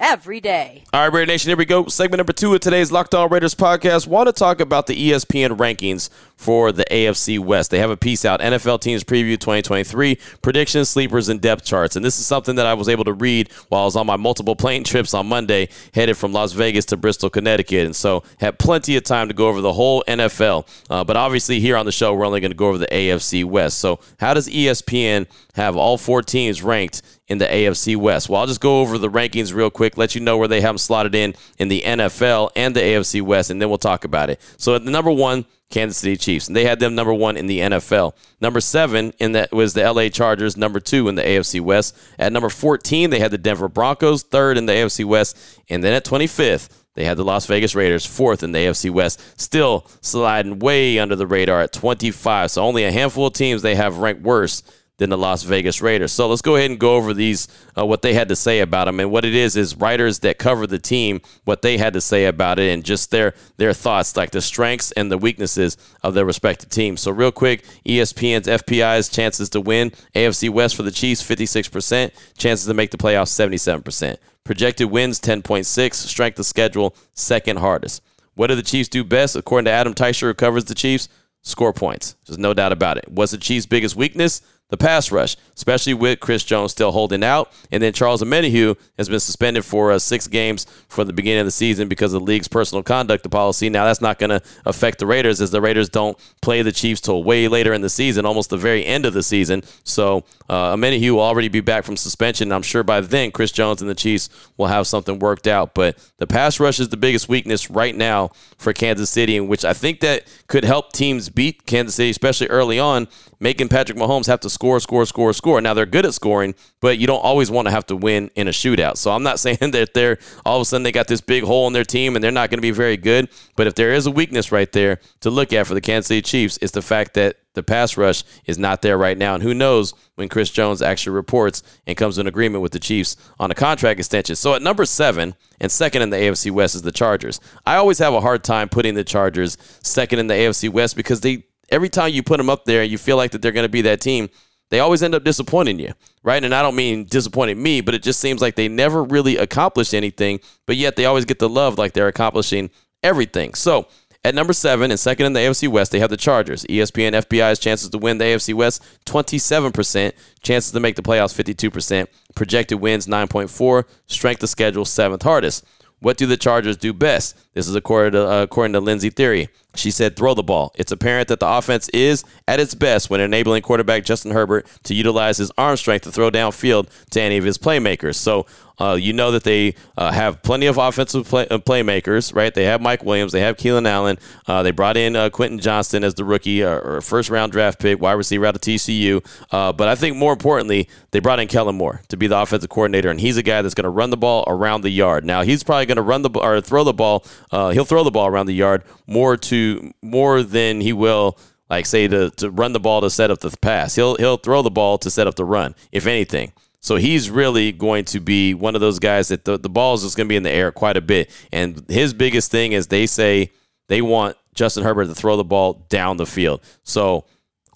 every 0.00 0.40
day. 0.40 0.82
All 0.92 1.02
right, 1.02 1.12
Raider 1.12 1.26
Nation, 1.26 1.50
here 1.50 1.56
we 1.56 1.66
go. 1.66 1.86
Segment 1.86 2.18
number 2.18 2.32
two 2.32 2.54
of 2.54 2.60
today's 2.60 2.90
Locked 2.90 3.14
On 3.14 3.28
Raiders 3.28 3.54
podcast. 3.54 4.06
Want 4.06 4.26
to 4.26 4.32
talk 4.32 4.58
about 4.58 4.86
the 4.86 5.10
ESPN 5.10 5.58
rankings 5.58 6.08
for 6.36 6.72
the 6.72 6.86
AFC 6.90 7.38
West. 7.38 7.70
They 7.70 7.78
have 7.78 7.90
a 7.90 7.96
piece 7.96 8.24
out, 8.24 8.40
NFL 8.40 8.80
Teams 8.80 9.04
Preview 9.04 9.38
2023, 9.38 10.18
predictions, 10.40 10.88
sleepers, 10.88 11.28
and 11.28 11.40
depth 11.40 11.64
charts. 11.64 11.96
And 11.96 12.04
this 12.04 12.18
is 12.18 12.24
something 12.24 12.56
that 12.56 12.66
I 12.66 12.72
was 12.72 12.88
able 12.88 13.04
to 13.04 13.12
read 13.12 13.52
while 13.68 13.82
I 13.82 13.84
was 13.84 13.94
on 13.94 14.06
my 14.06 14.16
multiple 14.16 14.56
plane 14.56 14.82
trips 14.82 15.12
on 15.12 15.26
Monday, 15.26 15.68
headed 15.92 16.16
from 16.16 16.32
Las 16.32 16.52
Vegas 16.52 16.86
to 16.86 16.96
Bristol, 16.96 17.28
Connecticut. 17.28 17.84
And 17.84 17.94
so 17.94 18.24
had 18.38 18.58
plenty 18.58 18.96
of 18.96 19.04
time 19.04 19.28
to 19.28 19.34
go 19.34 19.48
over 19.48 19.60
the 19.60 19.74
whole 19.74 20.02
NFL. 20.08 20.66
Uh, 20.88 21.04
but 21.04 21.16
obviously, 21.16 21.60
here 21.60 21.76
on 21.76 21.84
the 21.84 21.92
show, 21.92 22.14
we're 22.14 22.26
only 22.26 22.40
going 22.40 22.50
to 22.50 22.56
go 22.56 22.68
over 22.68 22.78
the 22.78 22.88
AFC 22.88 23.44
West. 23.44 23.78
So, 23.78 24.00
how 24.18 24.32
does 24.32 24.48
ESPN 24.48 25.26
have 25.54 25.76
all 25.76 25.98
four 25.98 26.22
teams 26.22 26.62
ranked 26.62 27.02
in 27.30 27.38
the 27.38 27.46
AFC 27.46 27.96
West. 27.96 28.28
Well, 28.28 28.40
I'll 28.40 28.46
just 28.48 28.60
go 28.60 28.80
over 28.80 28.98
the 28.98 29.08
rankings 29.08 29.54
real 29.54 29.70
quick, 29.70 29.96
let 29.96 30.16
you 30.16 30.20
know 30.20 30.36
where 30.36 30.48
they 30.48 30.60
have 30.60 30.70
them 30.70 30.78
slotted 30.78 31.14
in 31.14 31.34
in 31.58 31.68
the 31.68 31.80
NFL 31.82 32.50
and 32.56 32.74
the 32.74 32.80
AFC 32.80 33.22
West, 33.22 33.50
and 33.50 33.62
then 33.62 33.68
we'll 33.68 33.78
talk 33.78 34.04
about 34.04 34.28
it. 34.28 34.40
So 34.58 34.74
at 34.74 34.84
the 34.84 34.90
number 34.90 35.12
one, 35.12 35.46
Kansas 35.70 35.98
City 35.98 36.16
Chiefs, 36.16 36.48
and 36.48 36.56
they 36.56 36.64
had 36.64 36.80
them 36.80 36.96
number 36.96 37.14
one 37.14 37.36
in 37.36 37.46
the 37.46 37.60
NFL. 37.60 38.14
Number 38.40 38.60
seven 38.60 39.14
in 39.20 39.32
that 39.32 39.52
was 39.52 39.72
the 39.74 39.90
LA 39.90 40.08
Chargers. 40.08 40.56
Number 40.56 40.80
two 40.80 41.08
in 41.08 41.14
the 41.14 41.22
AFC 41.22 41.60
West. 41.60 41.96
At 42.18 42.32
number 42.32 42.48
fourteen, 42.48 43.10
they 43.10 43.20
had 43.20 43.30
the 43.30 43.38
Denver 43.38 43.68
Broncos. 43.68 44.24
Third 44.24 44.58
in 44.58 44.66
the 44.66 44.72
AFC 44.72 45.04
West, 45.04 45.38
and 45.70 45.84
then 45.84 45.94
at 45.94 46.04
twenty 46.04 46.26
fifth. 46.26 46.76
They 46.94 47.04
had 47.04 47.16
the 47.16 47.24
Las 47.24 47.46
Vegas 47.46 47.76
Raiders 47.76 48.04
fourth 48.04 48.42
in 48.42 48.50
the 48.50 48.58
AFC 48.58 48.90
West, 48.90 49.40
still 49.40 49.86
sliding 50.00 50.58
way 50.58 50.98
under 50.98 51.14
the 51.14 51.26
radar 51.26 51.60
at 51.60 51.72
25. 51.72 52.50
So 52.50 52.62
only 52.64 52.84
a 52.84 52.90
handful 52.90 53.28
of 53.28 53.32
teams 53.32 53.62
they 53.62 53.76
have 53.76 53.98
ranked 53.98 54.22
worse 54.22 54.64
than 55.00 55.08
the 55.08 55.16
Las 55.16 55.44
Vegas 55.44 55.80
Raiders. 55.80 56.12
So 56.12 56.28
let's 56.28 56.42
go 56.42 56.56
ahead 56.56 56.70
and 56.70 56.78
go 56.78 56.94
over 56.94 57.14
these, 57.14 57.48
uh, 57.76 57.86
what 57.86 58.02
they 58.02 58.12
had 58.12 58.28
to 58.28 58.36
say 58.36 58.60
about 58.60 58.84
them. 58.84 59.00
And 59.00 59.10
what 59.10 59.24
it 59.24 59.34
is, 59.34 59.56
is 59.56 59.74
writers 59.74 60.18
that 60.18 60.38
cover 60.38 60.66
the 60.66 60.78
team, 60.78 61.22
what 61.44 61.62
they 61.62 61.78
had 61.78 61.94
to 61.94 62.02
say 62.02 62.26
about 62.26 62.58
it, 62.58 62.70
and 62.70 62.84
just 62.84 63.10
their, 63.10 63.32
their 63.56 63.72
thoughts, 63.72 64.14
like 64.14 64.30
the 64.30 64.42
strengths 64.42 64.92
and 64.92 65.10
the 65.10 65.16
weaknesses 65.16 65.78
of 66.02 66.12
their 66.12 66.26
respective 66.26 66.68
teams. 66.68 67.00
So, 67.00 67.12
real 67.12 67.32
quick 67.32 67.64
ESPN's 67.86 68.46
FPI's 68.46 69.08
chances 69.08 69.48
to 69.50 69.60
win 69.62 69.90
AFC 70.14 70.50
West 70.50 70.76
for 70.76 70.82
the 70.82 70.90
Chiefs, 70.90 71.22
56%, 71.22 72.10
chances 72.36 72.66
to 72.66 72.74
make 72.74 72.90
the 72.90 72.98
playoffs, 72.98 73.30
77%. 73.30 74.18
Projected 74.44 74.90
wins, 74.90 75.18
10.6, 75.18 75.94
strength 75.94 76.38
of 76.38 76.44
schedule, 76.44 76.94
second 77.14 77.58
hardest. 77.58 78.02
What 78.34 78.48
do 78.48 78.54
the 78.54 78.62
Chiefs 78.62 78.90
do 78.90 79.02
best? 79.02 79.34
According 79.34 79.64
to 79.64 79.70
Adam 79.70 79.94
Teicher, 79.94 80.26
who 80.28 80.34
covers 80.34 80.66
the 80.66 80.74
Chiefs, 80.74 81.08
score 81.40 81.72
points. 81.72 82.16
There's 82.26 82.38
no 82.38 82.52
doubt 82.52 82.72
about 82.72 82.98
it. 82.98 83.08
What's 83.08 83.32
the 83.32 83.38
Chiefs' 83.38 83.64
biggest 83.64 83.96
weakness? 83.96 84.42
The 84.70 84.76
pass 84.76 85.12
rush, 85.12 85.36
especially 85.54 85.94
with 85.94 86.20
Chris 86.20 86.42
Jones 86.42 86.72
still 86.72 86.92
holding 86.92 87.22
out. 87.22 87.52
And 87.70 87.82
then 87.82 87.92
Charles 87.92 88.22
Omenihu 88.22 88.76
has 88.96 89.08
been 89.08 89.20
suspended 89.20 89.64
for 89.64 89.92
uh, 89.92 89.98
six 89.98 90.26
games 90.26 90.66
for 90.88 91.04
the 91.04 91.12
beginning 91.12 91.40
of 91.40 91.46
the 91.46 91.52
season 91.52 91.88
because 91.88 92.14
of 92.14 92.20
the 92.20 92.26
league's 92.26 92.48
personal 92.48 92.82
conduct 92.82 93.28
policy. 93.30 93.68
Now, 93.68 93.84
that's 93.84 94.00
not 94.00 94.18
going 94.18 94.30
to 94.30 94.42
affect 94.64 94.98
the 94.98 95.06
Raiders 95.06 95.40
as 95.40 95.50
the 95.50 95.60
Raiders 95.60 95.88
don't 95.88 96.18
play 96.40 96.62
the 96.62 96.72
Chiefs 96.72 97.00
till 97.00 97.22
way 97.22 97.48
later 97.48 97.72
in 97.72 97.82
the 97.82 97.90
season, 97.90 98.24
almost 98.24 98.50
the 98.50 98.56
very 98.56 98.84
end 98.84 99.04
of 99.04 99.12
the 99.12 99.22
season. 99.22 99.62
So, 99.84 100.24
uh, 100.48 100.76
will 100.80 101.20
already 101.20 101.48
be 101.48 101.60
back 101.60 101.84
from 101.84 101.96
suspension. 101.96 102.52
I'm 102.52 102.62
sure 102.62 102.82
by 102.82 103.00
then, 103.00 103.30
Chris 103.30 103.52
Jones 103.52 103.80
and 103.80 103.90
the 103.90 103.94
Chiefs 103.94 104.28
will 104.56 104.66
have 104.66 104.86
something 104.86 105.18
worked 105.18 105.46
out. 105.46 105.74
But 105.74 105.98
the 106.18 106.26
pass 106.26 106.60
rush 106.60 106.80
is 106.80 106.88
the 106.88 106.96
biggest 106.96 107.28
weakness 107.28 107.70
right 107.70 107.94
now 107.94 108.30
for 108.58 108.72
Kansas 108.72 109.10
City, 109.10 109.36
in 109.36 109.48
which 109.48 109.64
I 109.64 109.72
think 109.72 110.00
that 110.00 110.24
could 110.46 110.64
help 110.64 110.92
teams 110.92 111.28
beat 111.28 111.66
Kansas 111.66 111.94
City, 111.94 112.10
especially 112.10 112.48
early 112.48 112.78
on, 112.78 113.08
making 113.40 113.68
Patrick 113.68 113.98
Mahomes 113.98 114.26
have 114.26 114.40
to 114.40 114.50
score, 114.60 114.78
score, 114.78 115.06
score, 115.06 115.32
score. 115.32 115.60
Now 115.62 115.72
they're 115.72 115.86
good 115.86 116.04
at 116.04 116.12
scoring, 116.12 116.54
but 116.80 116.98
you 116.98 117.06
don't 117.06 117.24
always 117.24 117.50
want 117.50 117.66
to 117.66 117.72
have 117.72 117.86
to 117.86 117.96
win 117.96 118.30
in 118.34 118.46
a 118.46 118.50
shootout. 118.50 118.98
So 118.98 119.10
I'm 119.10 119.22
not 119.22 119.40
saying 119.40 119.56
that 119.60 119.94
they're 119.94 120.18
all 120.44 120.56
of 120.56 120.62
a 120.62 120.64
sudden 120.66 120.82
they 120.82 120.92
got 120.92 121.08
this 121.08 121.22
big 121.22 121.44
hole 121.44 121.66
in 121.66 121.72
their 121.72 121.82
team 121.82 122.14
and 122.14 122.22
they're 122.22 122.30
not 122.30 122.50
going 122.50 122.58
to 122.58 122.62
be 122.62 122.70
very 122.70 122.98
good. 122.98 123.30
But 123.56 123.66
if 123.66 123.74
there 123.74 123.94
is 123.94 124.04
a 124.04 124.10
weakness 124.10 124.52
right 124.52 124.70
there 124.70 125.00
to 125.20 125.30
look 125.30 125.54
at 125.54 125.66
for 125.66 125.72
the 125.72 125.80
Kansas 125.80 126.08
City 126.08 126.20
Chiefs, 126.20 126.58
it's 126.60 126.72
the 126.72 126.82
fact 126.82 127.14
that 127.14 127.36
the 127.54 127.62
pass 127.62 127.96
rush 127.96 128.22
is 128.44 128.58
not 128.58 128.82
there 128.82 128.98
right 128.98 129.16
now. 129.16 129.34
And 129.34 129.42
who 129.42 129.54
knows 129.54 129.94
when 130.16 130.28
Chris 130.28 130.50
Jones 130.50 130.82
actually 130.82 131.14
reports 131.14 131.62
and 131.86 131.96
comes 131.96 132.18
an 132.18 132.26
agreement 132.26 132.60
with 132.60 132.72
the 132.72 132.78
Chiefs 132.78 133.16
on 133.40 133.50
a 133.50 133.54
contract 133.54 133.98
extension. 133.98 134.36
So 134.36 134.54
at 134.54 134.60
number 134.60 134.84
seven 134.84 135.34
and 135.58 135.72
second 135.72 136.02
in 136.02 136.10
the 136.10 136.18
AFC 136.18 136.50
West 136.50 136.74
is 136.74 136.82
the 136.82 136.92
Chargers. 136.92 137.40
I 137.64 137.76
always 137.76 137.98
have 137.98 138.12
a 138.12 138.20
hard 138.20 138.44
time 138.44 138.68
putting 138.68 138.94
the 138.94 139.04
Chargers 139.04 139.56
second 139.82 140.18
in 140.18 140.26
the 140.26 140.34
AFC 140.34 140.68
West 140.68 140.96
because 140.96 141.22
they 141.22 141.44
every 141.70 141.88
time 141.88 142.12
you 142.12 142.22
put 142.22 142.36
them 142.36 142.50
up 142.50 142.64
there, 142.64 142.82
you 142.82 142.98
feel 142.98 143.16
like 143.16 143.30
that 143.32 143.42
they're 143.42 143.52
going 143.52 143.64
to 143.64 143.70
be 143.70 143.82
that 143.82 144.00
team. 144.00 144.28
They 144.70 144.80
always 144.80 145.02
end 145.02 145.14
up 145.14 145.24
disappointing 145.24 145.78
you, 145.78 145.92
right? 146.22 146.42
And 146.42 146.54
I 146.54 146.62
don't 146.62 146.76
mean 146.76 147.04
disappointing 147.04 147.62
me, 147.62 147.80
but 147.80 147.94
it 147.94 148.02
just 148.02 148.20
seems 148.20 148.40
like 148.40 148.54
they 148.54 148.68
never 148.68 149.02
really 149.02 149.36
accomplish 149.36 149.92
anything, 149.92 150.40
but 150.66 150.76
yet 150.76 150.96
they 150.96 151.06
always 151.06 151.24
get 151.24 151.40
the 151.40 151.48
love 151.48 151.76
like 151.76 151.92
they're 151.92 152.08
accomplishing 152.08 152.70
everything. 153.02 153.54
So 153.54 153.88
at 154.24 154.34
number 154.34 154.52
seven 154.52 154.90
and 154.90 155.00
second 155.00 155.26
in 155.26 155.32
the 155.32 155.40
AFC 155.40 155.66
West, 155.66 155.92
they 155.92 155.98
have 155.98 156.10
the 156.10 156.16
Chargers. 156.16 156.64
ESPN 156.66 157.12
FPI's 157.12 157.58
chances 157.58 157.88
to 157.88 157.98
win 157.98 158.18
the 158.18 158.26
AFC 158.26 158.54
West 158.54 158.82
27%, 159.06 160.12
chances 160.42 160.72
to 160.72 160.80
make 160.80 160.96
the 160.96 161.02
playoffs 161.02 161.34
52%, 161.34 162.06
projected 162.34 162.80
wins 162.80 163.06
9.4, 163.06 163.84
strength 164.06 164.42
of 164.42 164.50
schedule 164.50 164.84
seventh 164.84 165.22
hardest. 165.22 165.64
What 166.00 166.16
do 166.16 166.26
the 166.26 166.36
Chargers 166.36 166.76
do 166.76 166.92
best? 166.92 167.36
This 167.54 167.66
is 167.66 167.74
according 167.74 168.12
to, 168.12 168.30
uh, 168.30 168.42
according 168.42 168.74
to 168.74 168.80
Lindsey 168.80 169.10
Thiry. 169.10 169.48
She 169.74 169.90
said, 169.90 170.16
throw 170.16 170.34
the 170.34 170.42
ball. 170.42 170.72
It's 170.76 170.90
apparent 170.90 171.28
that 171.28 171.40
the 171.40 171.48
offense 171.48 171.88
is 171.90 172.24
at 172.48 172.58
its 172.58 172.74
best 172.74 173.08
when 173.08 173.20
enabling 173.20 173.62
quarterback 173.62 174.04
Justin 174.04 174.32
Herbert 174.32 174.66
to 174.84 174.94
utilize 174.94 175.38
his 175.38 175.52
arm 175.56 175.76
strength 175.76 176.02
to 176.02 176.12
throw 176.12 176.30
downfield 176.30 176.88
to 177.10 177.20
any 177.20 177.36
of 177.36 177.44
his 177.44 177.56
playmakers. 177.56 178.16
So 178.16 178.46
uh, 178.80 178.94
you 178.94 179.12
know 179.12 179.30
that 179.30 179.44
they 179.44 179.74
uh, 179.96 180.10
have 180.10 180.42
plenty 180.42 180.66
of 180.66 180.78
offensive 180.78 181.28
play, 181.28 181.46
uh, 181.48 181.58
playmakers, 181.58 182.34
right? 182.34 182.52
They 182.54 182.64
have 182.64 182.80
Mike 182.80 183.04
Williams, 183.04 183.32
they 183.32 183.40
have 183.40 183.58
Keenan 183.58 183.86
Allen. 183.86 184.18
Uh, 184.46 184.62
they 184.62 184.70
brought 184.70 184.96
in 184.96 185.14
uh, 185.14 185.28
Quentin 185.28 185.58
Johnston 185.58 186.02
as 186.02 186.14
the 186.14 186.24
rookie 186.24 186.64
uh, 186.64 186.78
or 186.78 187.00
first 187.02 187.28
round 187.28 187.52
draft 187.52 187.78
pick, 187.78 188.00
wide 188.00 188.12
receiver 188.12 188.46
out 188.46 188.56
of 188.56 188.62
TCU. 188.62 189.22
but 189.50 189.82
I 189.86 189.94
think 189.94 190.16
more 190.16 190.32
importantly, 190.32 190.88
they 191.10 191.20
brought 191.20 191.40
in 191.40 191.48
Kellen 191.48 191.76
Moore 191.76 192.00
to 192.08 192.16
be 192.16 192.26
the 192.26 192.38
offensive 192.38 192.70
coordinator, 192.70 193.10
and 193.10 193.20
he's 193.20 193.36
a 193.36 193.42
guy 193.42 193.60
that's 193.60 193.74
going 193.74 193.84
to 193.84 193.90
run 193.90 194.10
the 194.10 194.16
ball 194.16 194.44
around 194.46 194.80
the 194.80 194.90
yard. 194.90 195.24
Now 195.24 195.42
he's 195.42 195.62
probably 195.62 195.86
going 195.86 195.96
to 195.96 196.02
run 196.02 196.22
the 196.22 196.30
or 196.30 196.60
throw 196.60 196.82
the 196.82 196.94
ball. 196.94 197.24
Uh, 197.50 197.70
he'll 197.70 197.84
throw 197.84 198.04
the 198.04 198.10
ball 198.10 198.26
around 198.26 198.46
the 198.46 198.54
yard 198.54 198.84
more 199.06 199.36
to 199.36 199.92
more 200.02 200.42
than 200.42 200.80
he 200.80 200.92
will 200.92 201.38
like 201.68 201.86
say 201.86 202.08
to, 202.08 202.30
to 202.30 202.50
run 202.50 202.72
the 202.72 202.80
ball 202.80 203.00
to 203.00 203.10
set 203.10 203.30
up 203.30 203.40
the 203.40 203.56
pass. 203.60 203.94
He'll 203.94 204.16
he'll 204.16 204.36
throw 204.36 204.62
the 204.62 204.70
ball 204.70 204.98
to 204.98 205.10
set 205.10 205.26
up 205.26 205.36
the 205.36 205.44
run, 205.44 205.74
if 205.92 206.06
anything. 206.06 206.52
So 206.80 206.96
he's 206.96 207.28
really 207.28 207.72
going 207.72 208.06
to 208.06 208.20
be 208.20 208.54
one 208.54 208.74
of 208.74 208.80
those 208.80 208.98
guys 208.98 209.28
that 209.28 209.44
the, 209.44 209.58
the 209.58 209.68
ball 209.68 209.94
is 209.94 210.02
just 210.02 210.16
going 210.16 210.26
to 210.26 210.32
be 210.32 210.36
in 210.36 210.42
the 210.42 210.50
air 210.50 210.72
quite 210.72 210.96
a 210.96 211.02
bit. 211.02 211.30
And 211.52 211.84
his 211.88 212.14
biggest 212.14 212.50
thing 212.50 212.72
is 212.72 212.86
they 212.86 213.06
say 213.06 213.52
they 213.88 214.00
want 214.00 214.36
Justin 214.54 214.82
Herbert 214.82 215.06
to 215.06 215.14
throw 215.14 215.36
the 215.36 215.44
ball 215.44 215.84
down 215.90 216.16
the 216.16 216.24
field. 216.24 216.62
So 216.82 217.26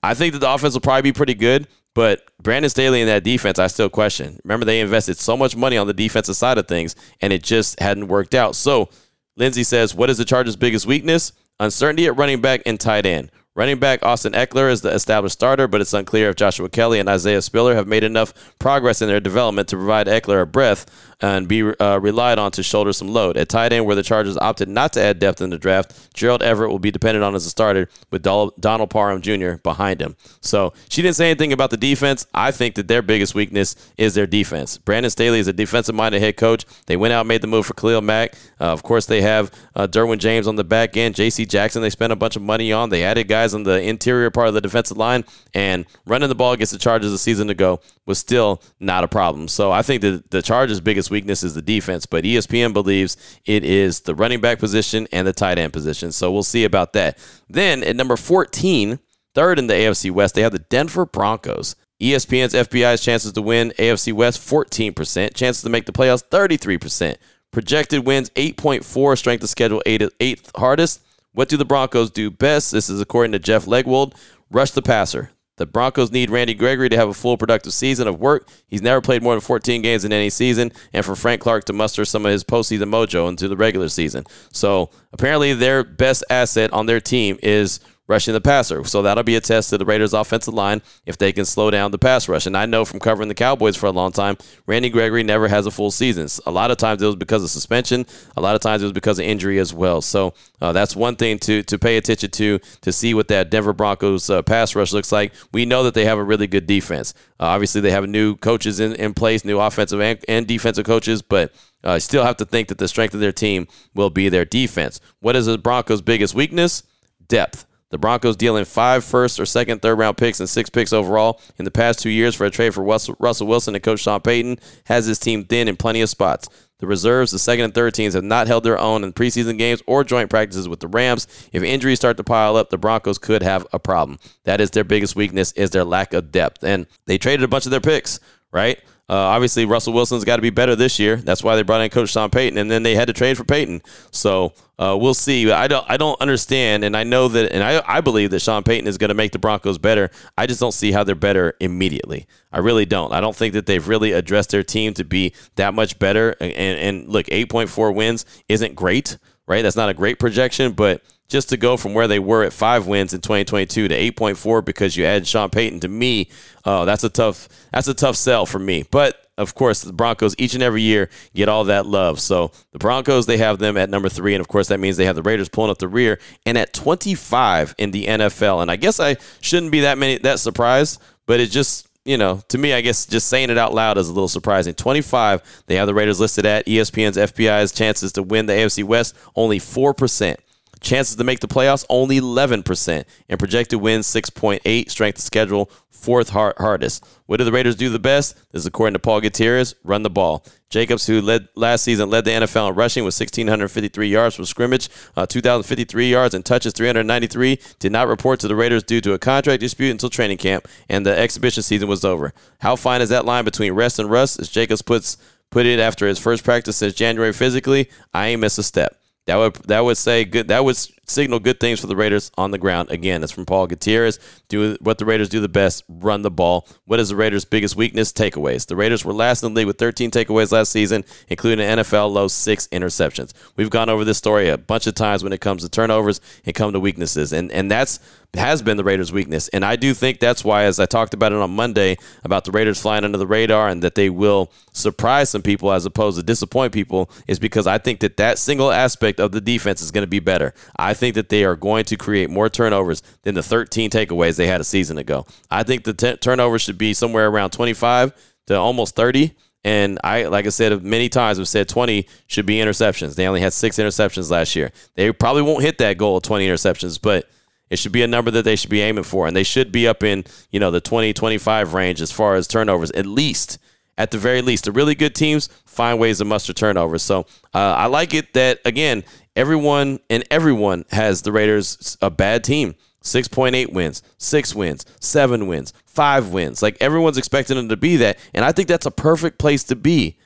I 0.02 0.14
think 0.14 0.32
that 0.32 0.38
the 0.38 0.50
offense 0.50 0.72
will 0.72 0.80
probably 0.80 1.02
be 1.02 1.12
pretty 1.12 1.34
good. 1.34 1.68
But 1.94 2.22
Brandon 2.42 2.68
Staley 2.68 3.00
and 3.00 3.08
that 3.08 3.22
defense, 3.22 3.58
I 3.60 3.68
still 3.68 3.88
question. 3.88 4.40
Remember, 4.42 4.66
they 4.66 4.80
invested 4.80 5.16
so 5.16 5.36
much 5.36 5.54
money 5.54 5.76
on 5.76 5.86
the 5.86 5.94
defensive 5.94 6.34
side 6.34 6.58
of 6.58 6.66
things, 6.66 6.96
and 7.20 7.32
it 7.32 7.44
just 7.44 7.78
hadn't 7.78 8.08
worked 8.08 8.34
out. 8.34 8.56
So 8.56 8.88
Lindsey 9.36 9.64
says, 9.64 9.94
What 9.94 10.10
is 10.10 10.18
the 10.18 10.24
Chargers' 10.24 10.56
biggest 10.56 10.86
weakness? 10.86 11.32
Uncertainty 11.60 12.06
at 12.06 12.16
running 12.16 12.40
back 12.40 12.62
and 12.66 12.78
tight 12.78 13.06
end. 13.06 13.30
Running 13.56 13.78
back 13.78 14.04
Austin 14.04 14.32
Ekeler 14.32 14.68
is 14.68 14.80
the 14.80 14.90
established 14.90 15.34
starter, 15.34 15.68
but 15.68 15.80
it's 15.80 15.92
unclear 15.92 16.30
if 16.30 16.34
Joshua 16.34 16.68
Kelley 16.68 16.98
and 16.98 17.08
Isaiah 17.08 17.40
Spiller 17.40 17.76
have 17.76 17.86
made 17.86 18.02
enough 18.02 18.34
progress 18.58 19.00
in 19.00 19.06
their 19.06 19.20
development 19.20 19.68
to 19.68 19.76
provide 19.76 20.08
Ekeler 20.08 20.42
a 20.42 20.46
breath 20.46 20.86
and 21.20 21.46
be 21.46 21.62
uh, 21.62 21.98
relied 22.00 22.38
on 22.38 22.50
to 22.50 22.62
shoulder 22.62 22.92
some 22.92 23.08
load. 23.08 23.36
At 23.36 23.48
tight 23.48 23.72
end, 23.72 23.86
where 23.86 23.94
the 23.94 24.02
Chargers 24.02 24.36
opted 24.36 24.68
not 24.68 24.92
to 24.94 25.00
add 25.00 25.20
depth 25.20 25.40
in 25.40 25.50
the 25.50 25.58
draft, 25.58 26.12
Gerald 26.14 26.42
Everett 26.42 26.70
will 26.70 26.80
be 26.80 26.90
dependent 26.90 27.24
on 27.24 27.34
as 27.36 27.46
a 27.46 27.50
starter 27.50 27.88
with 28.10 28.22
Donald 28.22 28.90
Parham 28.90 29.20
Jr. 29.20 29.52
behind 29.62 30.02
him. 30.02 30.16
So 30.40 30.72
she 30.88 31.00
didn't 31.00 31.14
say 31.14 31.30
anything 31.30 31.52
about 31.52 31.70
the 31.70 31.76
defense. 31.76 32.26
I 32.34 32.50
think 32.50 32.74
that 32.74 32.88
their 32.88 33.02
biggest 33.02 33.36
weakness 33.36 33.76
is 33.96 34.14
their 34.14 34.26
defense. 34.26 34.78
Brandon 34.78 35.10
Staley 35.10 35.38
is 35.38 35.46
a 35.46 35.52
defensive 35.52 35.94
minded 35.94 36.20
head 36.20 36.36
coach. 36.36 36.64
They 36.86 36.96
went 36.96 37.12
out 37.12 37.20
and 37.20 37.28
made 37.28 37.40
the 37.40 37.46
move 37.46 37.66
for 37.66 37.74
Khalil 37.74 38.00
Mack. 38.00 38.34
Uh, 38.60 38.64
of 38.64 38.82
course, 38.82 39.06
they 39.06 39.22
have 39.22 39.52
uh, 39.76 39.86
Derwin 39.86 40.18
James 40.18 40.48
on 40.48 40.56
the 40.56 40.64
back 40.64 40.96
end, 40.96 41.14
J.C. 41.14 41.46
Jackson, 41.46 41.82
they 41.82 41.90
spent 41.90 42.12
a 42.12 42.16
bunch 42.16 42.34
of 42.34 42.42
money 42.42 42.72
on. 42.72 42.90
They 42.90 43.04
added 43.04 43.28
guys 43.28 43.43
on 43.52 43.64
the 43.64 43.82
interior 43.82 44.30
part 44.30 44.48
of 44.48 44.54
the 44.54 44.60
defensive 44.60 44.96
line, 44.96 45.24
and 45.52 45.84
running 46.06 46.28
the 46.28 46.34
ball 46.34 46.52
against 46.52 46.72
the 46.72 46.78
Chargers 46.78 47.12
a 47.12 47.18
season 47.18 47.50
ago 47.50 47.80
was 48.06 48.18
still 48.18 48.62
not 48.78 49.02
a 49.04 49.08
problem. 49.08 49.48
So 49.48 49.72
I 49.72 49.82
think 49.82 50.02
that 50.02 50.30
the 50.30 50.40
Chargers' 50.40 50.80
biggest 50.80 51.10
weakness 51.10 51.42
is 51.42 51.54
the 51.54 51.62
defense, 51.62 52.06
but 52.06 52.24
ESPN 52.24 52.72
believes 52.72 53.16
it 53.44 53.64
is 53.64 54.00
the 54.00 54.14
running 54.14 54.40
back 54.40 54.58
position 54.60 55.08
and 55.12 55.26
the 55.26 55.32
tight 55.32 55.58
end 55.58 55.72
position. 55.72 56.12
So 56.12 56.30
we'll 56.32 56.44
see 56.44 56.64
about 56.64 56.92
that. 56.92 57.18
Then 57.48 57.82
at 57.82 57.96
number 57.96 58.16
14, 58.16 59.00
third 59.34 59.58
in 59.58 59.66
the 59.66 59.74
AFC 59.74 60.10
West, 60.10 60.36
they 60.36 60.42
have 60.42 60.52
the 60.52 60.60
Denver 60.60 61.04
Broncos. 61.04 61.74
ESPN's 62.00 62.54
FPI's 62.54 63.02
chances 63.02 63.32
to 63.32 63.42
win 63.42 63.72
AFC 63.78 64.12
West 64.12 64.40
14%, 64.40 65.34
chances 65.34 65.62
to 65.62 65.68
make 65.68 65.86
the 65.86 65.92
playoffs 65.92 66.24
33%. 66.28 67.16
Projected 67.50 68.04
wins 68.04 68.30
8.4, 68.30 69.16
strength 69.16 69.44
of 69.44 69.48
schedule 69.48 69.80
eighth 69.86 70.50
hardest. 70.56 71.00
What 71.34 71.48
do 71.48 71.56
the 71.56 71.64
Broncos 71.64 72.12
do 72.12 72.30
best? 72.30 72.70
This 72.70 72.88
is 72.88 73.00
according 73.00 73.32
to 73.32 73.40
Jeff 73.40 73.64
Legwold. 73.64 74.14
Rush 74.52 74.70
the 74.70 74.82
passer. 74.82 75.30
The 75.56 75.66
Broncos 75.66 76.12
need 76.12 76.30
Randy 76.30 76.54
Gregory 76.54 76.88
to 76.88 76.96
have 76.96 77.08
a 77.08 77.14
full 77.14 77.36
productive 77.36 77.72
season 77.72 78.06
of 78.06 78.20
work. 78.20 78.48
He's 78.68 78.82
never 78.82 79.00
played 79.00 79.20
more 79.20 79.34
than 79.34 79.40
14 79.40 79.82
games 79.82 80.04
in 80.04 80.12
any 80.12 80.30
season, 80.30 80.70
and 80.92 81.04
for 81.04 81.16
Frank 81.16 81.40
Clark 81.40 81.64
to 81.64 81.72
muster 81.72 82.04
some 82.04 82.24
of 82.24 82.30
his 82.30 82.44
postseason 82.44 82.88
mojo 82.88 83.28
into 83.28 83.48
the 83.48 83.56
regular 83.56 83.88
season. 83.88 84.24
So 84.52 84.90
apparently, 85.12 85.54
their 85.54 85.82
best 85.82 86.22
asset 86.30 86.72
on 86.72 86.86
their 86.86 87.00
team 87.00 87.36
is 87.42 87.80
rushing 88.06 88.34
the 88.34 88.40
passer. 88.40 88.84
So 88.84 89.02
that'll 89.02 89.24
be 89.24 89.36
a 89.36 89.40
test 89.40 89.70
to 89.70 89.78
the 89.78 89.84
Raiders' 89.84 90.12
offensive 90.12 90.52
line 90.52 90.82
if 91.06 91.16
they 91.16 91.32
can 91.32 91.44
slow 91.44 91.70
down 91.70 91.90
the 91.90 91.98
pass 91.98 92.28
rush. 92.28 92.46
And 92.46 92.56
I 92.56 92.66
know 92.66 92.84
from 92.84 93.00
covering 93.00 93.28
the 93.28 93.34
Cowboys 93.34 93.76
for 93.76 93.86
a 93.86 93.90
long 93.90 94.12
time, 94.12 94.36
Randy 94.66 94.90
Gregory 94.90 95.22
never 95.22 95.48
has 95.48 95.66
a 95.66 95.70
full 95.70 95.90
season. 95.90 96.28
A 96.46 96.50
lot 96.50 96.70
of 96.70 96.76
times 96.76 97.02
it 97.02 97.06
was 97.06 97.16
because 97.16 97.42
of 97.42 97.50
suspension. 97.50 98.06
A 98.36 98.40
lot 98.40 98.54
of 98.54 98.60
times 98.60 98.82
it 98.82 98.86
was 98.86 98.92
because 98.92 99.18
of 99.18 99.24
injury 99.24 99.58
as 99.58 99.72
well. 99.72 100.02
So 100.02 100.34
uh, 100.60 100.72
that's 100.72 100.94
one 100.94 101.16
thing 101.16 101.38
to 101.40 101.62
to 101.62 101.78
pay 101.78 101.96
attention 101.96 102.30
to 102.30 102.58
to 102.82 102.92
see 102.92 103.14
what 103.14 103.28
that 103.28 103.50
Denver 103.50 103.72
Broncos 103.72 104.28
uh, 104.30 104.42
pass 104.42 104.74
rush 104.74 104.92
looks 104.92 105.12
like. 105.12 105.32
We 105.52 105.64
know 105.64 105.82
that 105.84 105.94
they 105.94 106.04
have 106.04 106.18
a 106.18 106.24
really 106.24 106.46
good 106.46 106.66
defense. 106.66 107.14
Uh, 107.40 107.46
obviously, 107.46 107.80
they 107.80 107.90
have 107.90 108.08
new 108.08 108.36
coaches 108.36 108.80
in, 108.80 108.94
in 108.94 109.14
place, 109.14 109.44
new 109.44 109.58
offensive 109.58 110.00
and, 110.00 110.18
and 110.28 110.46
defensive 110.46 110.86
coaches, 110.86 111.20
but 111.20 111.52
uh, 111.82 111.98
still 111.98 112.24
have 112.24 112.36
to 112.38 112.44
think 112.44 112.68
that 112.68 112.78
the 112.78 112.88
strength 112.88 113.14
of 113.14 113.20
their 113.20 113.32
team 113.32 113.66
will 113.94 114.10
be 114.10 114.28
their 114.28 114.44
defense. 114.44 115.00
What 115.20 115.36
is 115.36 115.46
the 115.46 115.58
Broncos' 115.58 116.00
biggest 116.00 116.34
weakness? 116.34 116.82
Depth. 117.28 117.66
The 117.94 117.98
Broncos 117.98 118.34
dealing 118.34 118.64
five 118.64 119.04
first 119.04 119.38
or 119.38 119.46
second, 119.46 119.80
third 119.80 120.00
round 120.00 120.16
picks 120.16 120.40
and 120.40 120.48
six 120.48 120.68
picks 120.68 120.92
overall 120.92 121.40
in 121.60 121.64
the 121.64 121.70
past 121.70 122.00
two 122.00 122.10
years 122.10 122.34
for 122.34 122.44
a 122.44 122.50
trade 122.50 122.74
for 122.74 122.82
Russell, 122.82 123.46
Wilson 123.46 123.76
and 123.76 123.84
Coach 123.84 124.00
Sean 124.00 124.20
Payton 124.20 124.58
has 124.86 125.06
his 125.06 125.20
team 125.20 125.44
thin 125.44 125.68
in 125.68 125.76
plenty 125.76 126.00
of 126.00 126.08
spots. 126.08 126.48
The 126.80 126.88
reserves, 126.88 127.30
the 127.30 127.38
second 127.38 127.66
and 127.66 127.72
third 127.72 127.94
teams, 127.94 128.14
have 128.14 128.24
not 128.24 128.48
held 128.48 128.64
their 128.64 128.80
own 128.80 129.04
in 129.04 129.12
preseason 129.12 129.58
games 129.58 129.80
or 129.86 130.02
joint 130.02 130.28
practices 130.28 130.68
with 130.68 130.80
the 130.80 130.88
Rams. 130.88 131.28
If 131.52 131.62
injuries 131.62 132.00
start 132.00 132.16
to 132.16 132.24
pile 132.24 132.56
up, 132.56 132.70
the 132.70 132.78
Broncos 132.78 133.16
could 133.16 133.44
have 133.44 133.64
a 133.72 133.78
problem. 133.78 134.18
That 134.42 134.60
is 134.60 134.72
their 134.72 134.82
biggest 134.82 135.14
weakness 135.14 135.52
is 135.52 135.70
their 135.70 135.84
lack 135.84 136.14
of 136.14 136.32
depth. 136.32 136.64
And 136.64 136.88
they 137.06 137.16
traded 137.16 137.44
a 137.44 137.48
bunch 137.48 137.64
of 137.64 137.70
their 137.70 137.80
picks, 137.80 138.18
right? 138.50 138.80
Uh, 139.06 139.14
obviously, 139.14 139.66
Russell 139.66 139.92
Wilson's 139.92 140.24
got 140.24 140.36
to 140.36 140.42
be 140.42 140.48
better 140.48 140.74
this 140.74 140.98
year. 140.98 141.16
That's 141.16 141.42
why 141.44 141.56
they 141.56 141.62
brought 141.62 141.82
in 141.82 141.90
Coach 141.90 142.08
Sean 142.08 142.30
Payton, 142.30 142.56
and 142.56 142.70
then 142.70 142.82
they 142.82 142.94
had 142.94 143.08
to 143.08 143.12
trade 143.12 143.36
for 143.36 143.44
Payton. 143.44 143.82
So 144.10 144.54
uh, 144.78 144.96
we'll 144.98 145.12
see. 145.12 145.50
I 145.52 145.68
don't, 145.68 145.84
I 145.90 145.98
don't 145.98 146.18
understand, 146.22 146.84
and 146.84 146.96
I 146.96 147.04
know 147.04 147.28
that, 147.28 147.52
and 147.52 147.62
I, 147.62 147.82
I 147.86 148.00
believe 148.00 148.30
that 148.30 148.40
Sean 148.40 148.62
Payton 148.62 148.86
is 148.86 148.96
going 148.96 149.10
to 149.10 149.14
make 149.14 149.32
the 149.32 149.38
Broncos 149.38 149.76
better. 149.76 150.10
I 150.38 150.46
just 150.46 150.58
don't 150.58 150.72
see 150.72 150.90
how 150.90 151.04
they're 151.04 151.14
better 151.14 151.54
immediately. 151.60 152.26
I 152.50 152.60
really 152.60 152.86
don't. 152.86 153.12
I 153.12 153.20
don't 153.20 153.36
think 153.36 153.52
that 153.52 153.66
they've 153.66 153.86
really 153.86 154.12
addressed 154.12 154.50
their 154.50 154.62
team 154.62 154.94
to 154.94 155.04
be 155.04 155.34
that 155.56 155.74
much 155.74 155.98
better. 155.98 156.34
And, 156.40 156.52
and 156.52 157.08
look, 157.08 157.26
eight 157.28 157.50
point 157.50 157.68
four 157.68 157.92
wins 157.92 158.24
isn't 158.48 158.74
great, 158.74 159.18
right? 159.46 159.60
That's 159.60 159.76
not 159.76 159.90
a 159.90 159.94
great 159.94 160.18
projection, 160.18 160.72
but 160.72 161.02
just 161.28 161.48
to 161.48 161.56
go 161.56 161.76
from 161.76 161.94
where 161.94 162.08
they 162.08 162.18
were 162.18 162.44
at 162.44 162.52
five 162.52 162.86
wins 162.86 163.14
in 163.14 163.20
2022 163.20 163.88
to 163.88 163.94
8.4 164.12 164.64
because 164.64 164.96
you 164.96 165.04
add 165.04 165.26
Sean 165.26 165.50
Payton 165.50 165.80
to 165.80 165.88
me, 165.88 166.28
uh, 166.64 166.84
that's 166.84 167.04
a 167.04 167.08
tough 167.08 167.48
that's 167.72 167.88
a 167.88 167.94
tough 167.94 168.16
sell 168.16 168.46
for 168.46 168.58
me. 168.58 168.84
But 168.90 169.20
of 169.36 169.54
course, 169.54 169.82
the 169.82 169.92
Broncos 169.92 170.34
each 170.38 170.54
and 170.54 170.62
every 170.62 170.82
year 170.82 171.10
get 171.34 171.48
all 171.48 171.64
that 171.64 171.86
love. 171.86 172.20
So 172.20 172.52
the 172.72 172.78
Broncos, 172.78 173.26
they 173.26 173.38
have 173.38 173.58
them 173.58 173.76
at 173.76 173.90
number 173.90 174.08
three. 174.08 174.34
And 174.34 174.40
of 174.40 174.48
course, 174.48 174.68
that 174.68 174.78
means 174.78 174.96
they 174.96 175.06
have 175.06 175.16
the 175.16 175.22
Raiders 175.22 175.48
pulling 175.48 175.70
up 175.70 175.78
the 175.78 175.88
rear 175.88 176.20
and 176.46 176.56
at 176.56 176.72
25 176.72 177.74
in 177.78 177.90
the 177.90 178.06
NFL. 178.06 178.62
And 178.62 178.70
I 178.70 178.76
guess 178.76 179.00
I 179.00 179.16
shouldn't 179.40 179.72
be 179.72 179.80
that 179.80 179.98
many 179.98 180.18
that 180.18 180.38
surprised, 180.38 181.02
but 181.26 181.40
it 181.40 181.50
just 181.50 181.88
you 182.04 182.18
know, 182.18 182.42
to 182.48 182.58
me, 182.58 182.74
I 182.74 182.82
guess 182.82 183.06
just 183.06 183.28
saying 183.28 183.48
it 183.48 183.56
out 183.56 183.72
loud 183.72 183.96
is 183.96 184.08
a 184.08 184.12
little 184.12 184.28
surprising. 184.28 184.74
25, 184.74 185.64
they 185.66 185.76
have 185.76 185.86
the 185.86 185.94
Raiders 185.94 186.20
listed 186.20 186.44
at 186.44 186.66
ESPN's 186.66 187.16
FPI's 187.16 187.72
chances 187.72 188.12
to 188.12 188.22
win 188.22 188.44
the 188.46 188.52
AFC 188.52 188.84
West, 188.84 189.16
only 189.34 189.58
4%. 189.58 190.36
Chances 190.84 191.16
to 191.16 191.24
make 191.24 191.40
the 191.40 191.48
playoffs, 191.48 191.84
only 191.88 192.20
11%. 192.20 193.04
And 193.28 193.38
projected 193.38 193.80
wins, 193.80 194.06
6.8. 194.06 194.90
Strength 194.90 195.18
of 195.18 195.24
schedule, 195.24 195.70
fourth 195.90 196.28
hardest. 196.28 197.04
What 197.24 197.38
do 197.38 197.44
the 197.44 197.52
Raiders 197.52 197.76
do 197.76 197.88
the 197.88 197.98
best? 197.98 198.36
This 198.52 198.60
is 198.60 198.66
according 198.66 198.92
to 198.92 198.98
Paul 198.98 199.22
Gutierrez, 199.22 199.74
run 199.82 200.02
the 200.02 200.10
ball. 200.10 200.44
Jacobs, 200.68 201.06
who 201.06 201.22
led 201.22 201.48
last 201.54 201.84
season, 201.84 202.10
led 202.10 202.26
the 202.26 202.32
NFL 202.32 202.68
in 202.68 202.74
rushing 202.74 203.04
with 203.04 203.18
1,653 203.18 204.08
yards 204.08 204.36
from 204.36 204.44
scrimmage, 204.44 204.90
uh, 205.16 205.24
2,053 205.24 206.10
yards 206.10 206.34
and 206.34 206.44
touches, 206.44 206.74
393. 206.74 207.58
Did 207.78 207.92
not 207.92 208.08
report 208.08 208.40
to 208.40 208.48
the 208.48 208.56
Raiders 208.56 208.82
due 208.82 209.00
to 209.00 209.14
a 209.14 209.18
contract 209.18 209.60
dispute 209.60 209.90
until 209.90 210.10
training 210.10 210.36
camp, 210.36 210.68
and 210.90 211.06
the 211.06 211.18
exhibition 211.18 211.62
season 211.62 211.88
was 211.88 212.04
over. 212.04 212.34
How 212.58 212.76
fine 212.76 213.00
is 213.00 213.08
that 213.08 213.24
line 213.24 213.46
between 213.46 213.72
rest 213.72 213.98
and 213.98 214.10
rust? 214.10 214.38
As 214.38 214.50
Jacobs 214.50 214.82
puts 214.82 215.16
put 215.50 215.64
it 215.64 215.78
after 215.78 216.06
his 216.06 216.18
first 216.18 216.44
practice 216.44 216.76
since 216.76 216.92
January 216.92 217.32
physically, 217.32 217.88
I 218.12 218.26
ain't 218.26 218.40
miss 218.42 218.58
a 218.58 218.62
step. 218.62 218.98
That 219.26 219.36
would 219.36 219.54
that 219.66 219.80
would 219.80 219.96
say 219.96 220.24
good. 220.24 220.48
That 220.48 220.64
would 220.64 220.76
signal 221.06 221.40
good 221.40 221.60
things 221.60 221.80
for 221.80 221.86
the 221.86 221.96
Raiders 221.96 222.30
on 222.36 222.50
the 222.50 222.58
ground. 222.58 222.90
Again, 222.90 223.22
it's 223.22 223.32
from 223.32 223.46
Paul 223.46 223.66
Gutierrez. 223.66 224.18
Do 224.48 224.76
what 224.80 224.98
the 224.98 225.04
Raiders 225.04 225.28
do 225.28 225.40
the 225.40 225.48
best: 225.48 225.84
run 225.88 226.22
the 226.22 226.30
ball. 226.30 226.66
What 226.84 227.00
is 227.00 227.08
the 227.08 227.16
Raiders' 227.16 227.44
biggest 227.44 227.76
weakness? 227.76 228.12
Takeaways. 228.12 228.66
The 228.66 228.76
Raiders 228.76 229.04
were 229.04 229.12
last 229.12 229.42
in 229.42 229.52
the 229.52 229.58
league 229.58 229.66
with 229.66 229.78
13 229.78 230.10
takeaways 230.10 230.52
last 230.52 230.72
season, 230.72 231.04
including 231.28 231.64
an 231.64 231.78
NFL 231.78 232.12
low 232.12 232.28
six 232.28 232.66
interceptions. 232.68 233.32
We've 233.56 233.70
gone 233.70 233.88
over 233.88 234.04
this 234.04 234.18
story 234.18 234.48
a 234.48 234.58
bunch 234.58 234.86
of 234.86 234.94
times 234.94 235.22
when 235.22 235.32
it 235.32 235.40
comes 235.40 235.62
to 235.62 235.68
turnovers 235.68 236.20
and 236.44 236.54
come 236.54 236.72
to 236.72 236.80
weaknesses, 236.80 237.32
and 237.32 237.50
and 237.52 237.70
that's 237.70 238.00
has 238.36 238.62
been 238.62 238.76
the 238.76 238.84
Raiders' 238.84 239.12
weakness. 239.12 239.48
And 239.48 239.64
I 239.64 239.76
do 239.76 239.94
think 239.94 240.20
that's 240.20 240.44
why, 240.44 240.64
as 240.64 240.80
I 240.80 240.86
talked 240.86 241.14
about 241.14 241.32
it 241.32 241.38
on 241.38 241.54
Monday, 241.54 241.96
about 242.22 242.44
the 242.44 242.50
Raiders 242.50 242.80
flying 242.80 243.04
under 243.04 243.18
the 243.18 243.26
radar 243.26 243.68
and 243.68 243.82
that 243.82 243.94
they 243.94 244.10
will 244.10 244.50
surprise 244.72 245.30
some 245.30 245.42
people 245.42 245.72
as 245.72 245.86
opposed 245.86 246.16
to 246.18 246.22
disappoint 246.22 246.72
people, 246.72 247.10
is 247.26 247.38
because 247.38 247.66
I 247.66 247.78
think 247.78 248.00
that 248.00 248.16
that 248.16 248.38
single 248.38 248.70
aspect 248.70 249.20
of 249.20 249.32
the 249.32 249.40
defense 249.40 249.82
is 249.82 249.90
going 249.90 250.02
to 250.02 250.08
be 250.08 250.20
better. 250.20 250.54
I 250.76 250.93
think 250.94 251.14
that 251.14 251.28
they 251.28 251.44
are 251.44 251.56
going 251.56 251.84
to 251.86 251.96
create 251.96 252.30
more 252.30 252.48
turnovers 252.48 253.02
than 253.22 253.34
the 253.34 253.42
13 253.42 253.90
takeaways 253.90 254.36
they 254.36 254.46
had 254.46 254.60
a 254.60 254.64
season 254.64 254.98
ago. 254.98 255.26
I 255.50 255.62
think 255.62 255.84
the 255.84 255.94
t- 255.94 256.16
turnovers 256.16 256.62
should 256.62 256.78
be 256.78 256.94
somewhere 256.94 257.28
around 257.28 257.50
25 257.50 258.12
to 258.46 258.54
almost 258.56 258.96
30. 258.96 259.34
And 259.64 259.98
I, 260.04 260.24
like 260.24 260.46
I 260.46 260.50
said 260.50 260.82
many 260.82 261.08
times, 261.08 261.38
have 261.38 261.48
said 261.48 261.68
20 261.68 262.06
should 262.26 262.44
be 262.44 262.56
interceptions. 262.56 263.14
They 263.14 263.26
only 263.26 263.40
had 263.40 263.54
six 263.54 263.78
interceptions 263.78 264.30
last 264.30 264.54
year. 264.54 264.72
They 264.94 265.10
probably 265.12 265.42
won't 265.42 265.62
hit 265.62 265.78
that 265.78 265.96
goal 265.96 266.18
of 266.18 266.22
20 266.22 266.46
interceptions, 266.46 267.00
but 267.00 267.30
it 267.70 267.78
should 267.78 267.92
be 267.92 268.02
a 268.02 268.06
number 268.06 268.30
that 268.30 268.44
they 268.44 268.56
should 268.56 268.70
be 268.70 268.82
aiming 268.82 269.04
for, 269.04 269.26
and 269.26 269.34
they 269.34 269.42
should 269.42 269.72
be 269.72 269.88
up 269.88 270.02
in 270.02 270.24
you 270.50 270.60
know 270.60 270.70
the 270.70 270.80
20, 270.80 271.12
25 271.12 271.72
range 271.72 272.02
as 272.02 272.12
far 272.12 272.34
as 272.34 272.46
turnovers, 272.46 272.90
at 272.92 273.06
least. 273.06 273.58
At 273.96 274.10
the 274.10 274.18
very 274.18 274.42
least, 274.42 274.64
the 274.64 274.72
really 274.72 274.96
good 274.96 275.14
teams 275.14 275.48
find 275.64 275.98
ways 276.00 276.18
to 276.18 276.24
muster 276.24 276.52
turnovers. 276.52 277.02
So 277.02 277.20
uh, 277.54 277.74
I 277.76 277.86
like 277.86 278.12
it 278.12 278.32
that 278.34 278.60
again, 278.64 279.04
everyone 279.36 280.00
and 280.10 280.24
everyone 280.30 280.84
has 280.90 281.22
the 281.22 281.32
Raiders 281.32 281.96
a 282.00 282.10
bad 282.10 282.44
team. 282.44 282.74
6.8 283.02 283.70
wins, 283.70 284.02
six 284.16 284.54
wins, 284.54 284.86
seven 284.98 285.46
wins, 285.46 285.74
five 285.84 286.30
wins. 286.30 286.62
Like 286.62 286.78
everyone's 286.80 287.18
expecting 287.18 287.56
them 287.56 287.68
to 287.68 287.76
be 287.76 287.96
that. 287.96 288.18
And 288.32 288.44
I 288.44 288.52
think 288.52 288.66
that's 288.66 288.86
a 288.86 288.90
perfect 288.90 289.38
place 289.38 289.62
to 289.64 289.76
be. 289.76 290.16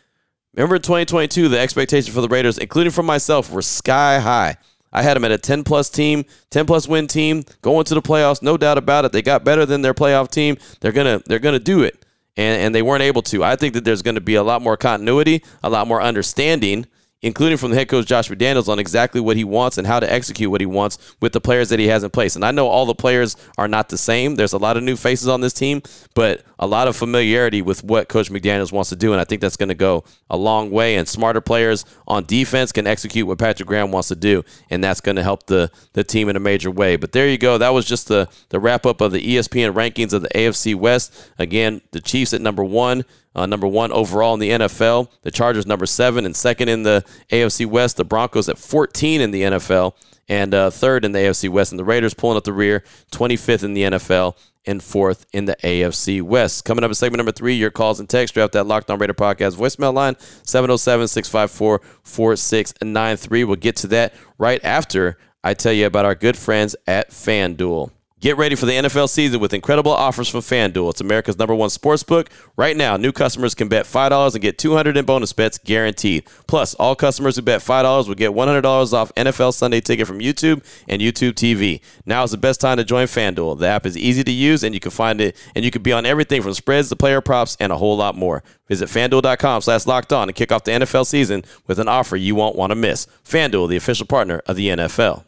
Remember 0.55 0.77
in 0.77 0.83
2022, 0.83 1.49
the 1.49 1.59
expectations 1.59 2.15
for 2.15 2.21
the 2.21 2.29
Raiders, 2.29 2.57
including 2.57 2.93
for 2.93 3.03
myself, 3.03 3.51
were 3.51 3.63
sky 3.63 4.21
high. 4.21 4.57
I 4.93 5.03
had 5.03 5.17
them 5.17 5.25
at 5.25 5.33
a 5.33 5.39
10 5.39 5.65
plus 5.65 5.91
team, 5.91 6.25
10 6.51 6.67
plus 6.67 6.89
win 6.89 7.09
team, 7.09 7.45
going 7.63 7.85
to 7.85 7.95
the 7.95 8.03
playoffs, 8.03 8.43
no 8.43 8.57
doubt 8.57 8.79
about 8.79 9.05
it. 9.05 9.13
They 9.13 9.23
got 9.23 9.45
better 9.45 9.67
than 9.67 9.83
their 9.83 9.93
playoff 9.93 10.31
team. 10.31 10.57
They're 10.81 10.93
gonna 10.93 11.21
they're 11.27 11.39
gonna 11.39 11.59
do 11.59 11.83
it. 11.83 12.05
And 12.37 12.63
and 12.63 12.75
they 12.75 12.83
weren't 12.83 13.03
able 13.03 13.23
to. 13.23 13.45
I 13.45 13.57
think 13.57 13.75
that 13.75 13.85
there's 13.85 14.03
gonna 14.03 14.21
be 14.21 14.37
a 14.37 14.43
lot 14.43 14.63
more 14.63 14.77
continuity, 14.77 15.43
a 15.63 15.69
lot 15.69 15.87
more 15.89 16.01
understanding 16.01 16.87
including 17.23 17.59
from 17.59 17.71
the 17.71 17.77
head 17.77 17.89
coach 17.89 18.07
Josh 18.07 18.29
McDaniels, 18.29 18.69
on 18.69 18.79
exactly 18.79 19.21
what 19.21 19.37
he 19.37 19.45
wants 19.45 19.79
and 19.79 19.87
how 19.87 19.99
to 19.99 20.11
execute 20.11 20.51
what 20.51 20.61
he 20.61 20.67
wants 20.67 20.99
with 21.21 21.33
the 21.33 21.41
players 21.41 21.69
that 21.69 21.79
he 21.79 21.89
has 21.89 22.05
in 22.05 22.11
place. 22.11 22.37
And 22.37 22.45
I 22.45 22.51
know 22.51 22.69
all 22.69 22.87
the 22.87 22.95
players 22.95 23.37
are 23.57 23.69
not 23.69 23.89
the 23.89 23.99
same. 23.99 24.37
There's 24.37 24.53
a 24.53 24.59
lot 24.59 24.77
of 24.77 24.83
new 24.83 24.97
faces 24.97 25.29
on 25.29 25.41
this 25.41 25.53
team, 25.53 25.83
but 26.15 26.43
a 26.59 26.67
lot 26.67 26.89
of 26.89 26.97
familiarity 26.97 27.63
with 27.63 27.83
what 27.83 28.09
Coach 28.09 28.31
McDaniels 28.31 28.73
wants 28.73 28.91
to 28.91 28.97
do. 28.97 29.13
And 29.13 29.21
I 29.21 29.25
think 29.25 29.41
that's 29.41 29.57
going 29.57 29.69
to 29.69 29.75
go 29.75 30.05
a 30.31 30.37
long 30.37 30.71
way. 30.71 30.97
And 30.97 31.09
smarter 31.09 31.41
players 31.41 31.85
on 32.07 32.25
defense 32.25 32.73
can 32.73 32.87
execute 32.87 33.27
what 33.27 33.39
Patrick 33.39 33.69
Graham 33.69 33.91
wants 33.91 34.09
to 34.09 34.17
do. 34.17 34.45
And 34.71 34.83
that's 34.83 35.01
going 35.01 35.17
to 35.17 35.23
help 35.23 35.47
the, 35.47 35.71
the 35.95 36.05
team 36.05 36.29
in 36.29 36.37
a 36.37 36.41
major 36.41 36.71
way. 36.71 36.97
But 36.97 37.13
there 37.13 37.29
you 37.29 37.39
go. 37.39 37.59
That 37.59 37.71
was 37.71 37.85
just 37.85 38.09
the, 38.09 38.29
the 38.51 38.61
wrap 38.61 38.87
up 38.87 39.01
of 39.01 39.13
the 39.13 39.37
ESPN 39.37 39.75
rankings 39.75 40.13
of 40.13 40.23
the 40.23 40.29
AFC 40.29 40.75
West. 40.75 41.31
Again, 41.39 41.81
the 41.91 42.01
Chiefs 42.01 42.33
at 42.33 42.41
number 42.41 42.65
one 42.65 43.05
uh, 43.39 43.47
number 43.47 43.67
one 43.67 43.93
overall 43.93 44.35
in 44.35 44.41
the 44.41 44.51
NFL. 44.51 45.09
The 45.23 45.31
Chargers 45.31 45.67
number 45.67 45.87
seven 45.87 46.27
and 46.27 46.35
second 46.35 46.69
in 46.69 46.83
the 46.83 47.05
AFC 47.31 47.67
West. 47.67 47.97
The 47.97 48.05
Broncos 48.05 48.49
at 48.49 48.59
14 48.59 49.21
in 49.21 49.31
the 49.31 49.43
NFL 49.43 49.95
and 50.29 50.53
uh, 50.53 50.71
third 50.71 51.05
in 51.05 51.13
the 51.13 51.21
AFC 51.21 51.49
West. 51.49 51.73
And 51.73 51.79
the 51.79 51.85
Raiders 51.85 52.15
pulling 52.15 52.37
up 52.37 52.45
the 52.45 52.53
rear, 52.53 52.83
25th 53.13 53.63
in 53.63 53.75
the 53.75 53.83
NFL 53.83 54.37
and 54.67 54.83
fourth 54.83 55.25
in 55.33 55.45
the 55.45 55.57
AFC 55.63 56.21
West. 56.21 56.65
Coming 56.65 56.85
up 56.85 56.91
in 56.91 56.95
segment 56.95 57.19
number 57.19 57.33
three, 57.33 57.55
your 57.55 57.71
calls 57.71 58.01
and 58.01 58.09
text. 58.09 58.35
Draft 58.35 58.53
that 58.53 58.67
Locked 58.67 58.91
On 58.91 58.99
Raider 58.99 59.15
podcast 59.15 59.57
voicemail 59.57 59.95
line 59.95 60.17
707 60.43 61.09
654 61.09 61.81
4693. 62.03 63.45
We'll 63.45 63.57
get 63.57 63.77
to 63.77 63.87
that 63.89 64.15
right 64.37 64.63
after 64.65 65.17
I 65.45 65.55
tell 65.55 65.73
you 65.73 65.87
about 65.87 66.05
our 66.05 66.15
good 66.15 66.37
friends 66.37 66.75
at 66.87 67.11
FanDuel. 67.11 67.93
Get 68.21 68.37
ready 68.37 68.57
for 68.57 68.67
the 68.67 68.73
NFL 68.73 69.09
season 69.09 69.39
with 69.39 69.55
incredible 69.55 69.93
offers 69.93 70.29
from 70.29 70.41
FanDuel. 70.41 70.91
It's 70.91 71.01
America's 71.01 71.39
number 71.39 71.55
one 71.55 71.71
sports 71.71 72.03
book. 72.03 72.29
Right 72.57 72.77
now, 72.77 72.97
new 72.97 73.13
customers 73.13 73.55
can 73.55 73.69
bet 73.69 73.85
$5 73.85 74.35
and 74.35 74.43
get 74.43 74.59
200 74.59 74.97
in 74.97 75.05
bonus 75.05 75.33
bets 75.33 75.57
guaranteed. 75.57 76.27
Plus, 76.49 76.75
all 76.75 76.97
customers 76.97 77.37
who 77.37 77.43
bet 77.43 77.61
$5 77.61 78.09
will 78.09 78.17
get 78.17 78.33
$100 78.33 78.93
off 78.93 79.15
NFL 79.15 79.55
Sunday 79.55 79.81
ticket 79.81 80.09
from 80.09 80.19
YouTube 80.19 80.65
and 80.89 81.01
YouTube 81.01 81.35
TV. 81.35 81.81
Now 82.07 82.25
is 82.25 82.33
the 82.33 82.39
best 82.39 82.61
time 82.61 82.79
to 82.79 82.85
join 82.85 83.07
FanDuel. 83.07 83.61
The 83.61 83.69
app 83.69 83.87
is 83.87 83.97
easy 83.97 84.25
to 84.25 84.33
use 84.33 84.65
and 84.65 84.75
you 84.75 84.81
can 84.81 84.91
find 84.91 85.21
it 85.21 85.37
and 85.55 85.65
you 85.65 85.71
can 85.71 85.85
be 85.85 85.93
on 85.93 86.05
everything 86.05 86.43
from 86.43 86.55
spreads 86.55 86.89
to 86.89 86.97
player 86.97 87.21
props 87.21 87.57
and 87.61 87.71
a 87.71 87.79
whole 87.79 87.97
lot 87.97 88.17
more. 88.17 88.43
Visit 88.67 88.89
fanduel.com 88.89 89.63
slash 89.63 89.87
locked 89.87 90.13
on 90.13 90.29
and 90.29 90.35
kick 90.35 90.51
off 90.51 90.65
the 90.65 90.73
NFL 90.73 91.07
season 91.07 91.45
with 91.69 91.79
an 91.79 91.87
offer 91.87 92.17
you 92.17 92.35
won't 92.35 92.57
want 92.57 92.73
to 92.73 92.75
miss. 92.75 93.07
FanDuel, 93.25 93.69
the 93.69 93.77
official 93.77 94.07
partner 94.07 94.43
of 94.47 94.57
the 94.57 94.67
NFL. 94.67 95.23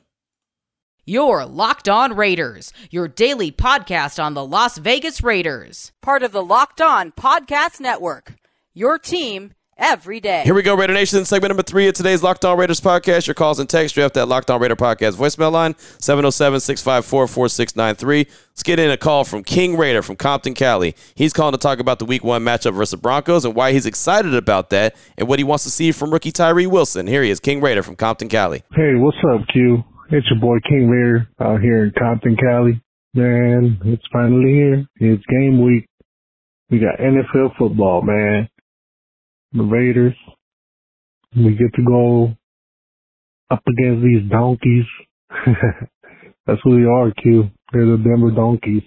Your 1.04 1.46
Locked 1.46 1.88
On 1.88 2.14
Raiders, 2.14 2.72
your 2.90 3.08
daily 3.08 3.50
podcast 3.50 4.22
on 4.22 4.34
the 4.34 4.44
Las 4.44 4.78
Vegas 4.78 5.22
Raiders. 5.22 5.92
Part 6.02 6.22
of 6.22 6.32
the 6.32 6.42
Locked 6.42 6.80
On 6.80 7.10
Podcast 7.12 7.80
Network. 7.80 8.34
Your 8.74 8.98
team 8.98 9.52
every 9.76 10.20
day. 10.20 10.42
Here 10.44 10.54
we 10.54 10.62
go, 10.62 10.76
Raider 10.76 10.92
Nation. 10.92 11.24
Segment 11.24 11.50
number 11.50 11.62
three 11.62 11.88
of 11.88 11.94
today's 11.94 12.22
Locked 12.22 12.44
On 12.44 12.56
Raiders 12.58 12.80
podcast. 12.80 13.26
Your 13.26 13.34
calls 13.34 13.58
and 13.58 13.68
text 13.68 13.94
draft 13.94 14.14
that 14.14 14.26
Locked 14.26 14.50
On 14.50 14.60
Raider 14.60 14.76
podcast 14.76 15.12
voicemail 15.16 15.50
line 15.50 15.74
707 15.98 16.60
654 16.60 17.26
4693. 17.26 18.26
Let's 18.50 18.62
get 18.62 18.78
in 18.78 18.90
a 18.90 18.96
call 18.98 19.24
from 19.24 19.42
King 19.42 19.76
Raider 19.78 20.02
from 20.02 20.16
Compton, 20.16 20.54
Cali. 20.54 20.94
He's 21.14 21.32
calling 21.32 21.52
to 21.52 21.58
talk 21.58 21.80
about 21.80 21.98
the 21.98 22.04
week 22.04 22.22
one 22.22 22.44
matchup 22.44 22.74
versus 22.74 22.90
the 22.90 22.96
Broncos 22.98 23.44
and 23.46 23.54
why 23.54 23.72
he's 23.72 23.86
excited 23.86 24.34
about 24.34 24.68
that 24.70 24.94
and 25.16 25.26
what 25.26 25.38
he 25.38 25.44
wants 25.44 25.64
to 25.64 25.70
see 25.70 25.92
from 25.92 26.10
rookie 26.12 26.30
Tyree 26.30 26.66
Wilson. 26.66 27.06
Here 27.06 27.22
he 27.22 27.30
is, 27.30 27.40
King 27.40 27.62
Raider 27.62 27.82
from 27.82 27.96
Compton, 27.96 28.28
Cali. 28.28 28.62
Hey, 28.74 28.94
what's 28.96 29.16
up, 29.32 29.48
Q? 29.50 29.82
It's 30.12 30.26
your 30.28 30.40
boy 30.40 30.58
King 30.68 30.88
Raider 30.88 31.28
out 31.40 31.60
here 31.60 31.84
in 31.84 31.92
Compton, 31.96 32.36
Cali. 32.36 32.82
Man, 33.14 33.78
it's 33.84 34.02
finally 34.12 34.52
here. 34.52 34.86
It's 34.96 35.24
game 35.26 35.64
week. 35.64 35.86
We 36.68 36.80
got 36.80 36.98
NFL 36.98 37.56
football, 37.56 38.02
man. 38.02 38.48
The 39.52 39.62
Raiders. 39.62 40.14
We 41.36 41.52
get 41.52 41.72
to 41.76 41.84
go 41.86 42.34
up 43.52 43.62
against 43.68 44.02
these 44.02 44.28
donkeys. 44.28 44.84
That's 46.46 46.60
who 46.64 46.80
they 46.80 46.88
are, 46.88 47.12
Q. 47.12 47.48
They're 47.72 47.86
the 47.86 48.02
Denver 48.02 48.32
Donkeys. 48.32 48.82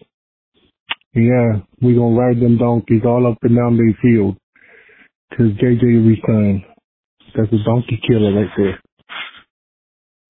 Yeah, 1.13 1.61
we 1.81 1.95
gonna 1.95 2.19
ride 2.19 2.41
them 2.41 2.57
donkeys 2.57 3.03
all 3.05 3.31
up 3.31 3.37
and 3.43 3.55
down 3.55 3.77
the 3.77 3.93
field. 4.01 4.35
Cause 5.37 5.53
JJ 5.61 6.05
resigned. 6.05 6.63
That's 7.33 7.53
a 7.53 7.63
donkey 7.63 8.01
killer 8.05 8.33
right 8.33 8.49
there 8.57 8.82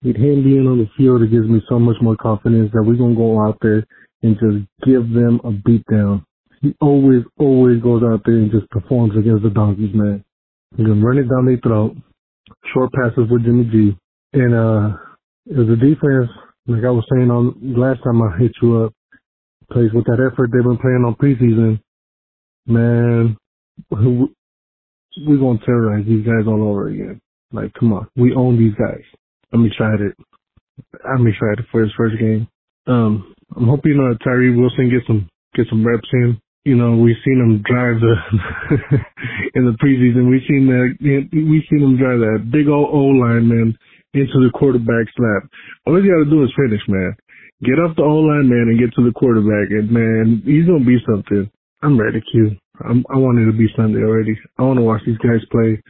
with 0.04 0.18
him 0.18 0.44
being 0.44 0.68
on 0.68 0.80
the 0.80 0.90
field, 0.98 1.22
it 1.22 1.32
gives 1.32 1.48
me 1.48 1.62
so 1.70 1.80
much 1.80 1.98
more 2.02 2.18
confidence 2.18 2.72
that 2.74 2.84
we're 2.84 2.96
gonna 2.96 3.16
go 3.16 3.42
out 3.42 3.58
there 3.62 3.86
and 4.24 4.36
just 4.40 4.68
give 4.86 5.10
them 5.14 5.40
a 5.44 5.52
beatdown. 5.52 6.24
He 6.62 6.76
always, 6.82 7.24
always 7.40 7.82
goes 7.82 8.04
out 8.04 8.22
there 8.26 8.36
and 8.36 8.52
just 8.52 8.70
performs 8.70 9.18
against 9.18 9.44
the 9.44 9.50
donkeys, 9.50 9.94
man. 9.94 10.24
He's 10.78 10.88
gonna 10.88 11.06
run 11.06 11.18
it 11.18 11.30
down 11.30 11.46
their 11.46 11.58
throat, 11.58 11.96
short 12.74 12.92
passes 12.94 13.30
with 13.30 13.44
Jimmy 13.44 13.66
G, 13.66 13.98
and 14.34 14.56
uh, 14.56 14.98
It 15.46 15.58
was 15.58 15.68
the 15.68 15.76
defense, 15.76 16.30
like 16.68 16.86
I 16.86 16.92
was 16.92 17.06
saying 17.14 17.30
on 17.30 17.76
last 17.78 18.02
time 18.04 18.22
I 18.22 18.38
hit 18.38 18.54
you 18.62 18.84
up, 18.84 18.94
plays 19.72 19.92
with 19.94 20.06
that 20.06 20.22
effort 20.32 20.52
they've 20.54 20.64
been 20.64 20.78
playing 20.78 21.04
on 21.06 21.16
preseason. 21.16 21.82
Man, 22.66 23.38
we're 23.92 25.38
gonna 25.38 25.60
terrorize 25.66 26.06
these 26.08 26.26
guys 26.26 26.48
all 26.48 26.64
over 26.64 26.88
again. 26.88 27.20
Like, 27.52 27.74
come 27.74 27.92
on, 27.94 28.08
we 28.16 28.34
own 28.34 28.58
these 28.58 28.74
guys. 28.76 29.04
I'm 29.54 29.66
excited. 29.66 30.14
I'm 31.06 31.28
excited 31.28 31.66
for 31.72 31.82
his 31.82 31.92
first 31.96 32.18
game. 32.20 32.48
Um, 32.88 33.34
I'm 33.56 33.68
hoping 33.68 34.00
uh, 34.02 34.18
Tyree 34.24 34.56
Wilson 34.56 34.90
get 34.90 35.06
some 35.08 35.30
get 35.56 35.68
some 35.70 35.86
reps 35.86 36.10
in. 36.14 36.40
You 36.66 36.76
know, 36.76 36.96
we've 36.96 37.20
seen 37.24 37.38
him 37.38 37.62
drive 37.62 38.00
the 38.00 38.16
in 39.56 39.66
the 39.66 39.78
preseason. 39.78 40.30
We've 40.30 40.48
seen 40.48 40.66
that 40.68 40.98
we've 41.32 41.68
seen 41.70 41.84
him 41.84 41.98
drive 41.98 42.20
that 42.20 42.50
big 42.52 42.68
old 42.68 42.90
O 42.90 43.14
line 43.14 43.48
man 43.48 43.78
into 44.14 44.38
the 44.42 44.52
quarterback 44.54 45.06
slap. 45.16 45.50
All 45.86 45.96
he 45.96 46.08
got 46.08 46.24
to 46.24 46.30
do 46.30 46.44
is 46.44 46.54
finish, 46.56 46.82
man. 46.88 47.16
Get 47.64 47.80
off 47.80 47.96
the 47.96 48.04
O 48.04 48.26
line 48.26 48.50
man 48.50 48.74
and 48.74 48.80
get 48.80 48.94
to 48.96 49.06
the 49.06 49.14
quarterback, 49.14 49.70
and 49.70 49.92
man, 49.92 50.42
he's 50.46 50.66
gonna 50.66 50.84
be 50.84 50.98
something. 51.06 51.50
I'm 51.84 52.00
ready, 52.00 52.22
Q. 52.32 52.56
I'm, 52.80 53.06
I 53.14 53.18
want 53.18 53.40
it 53.40 53.46
to 53.46 53.58
be 53.58 53.68
Sunday 53.76 54.00
already. 54.00 54.40
I 54.58 54.64
want 54.64 54.80
to 54.80 54.88
watch 54.88 55.02
these 55.06 55.20
guys 55.20 55.44
play. 55.52 55.82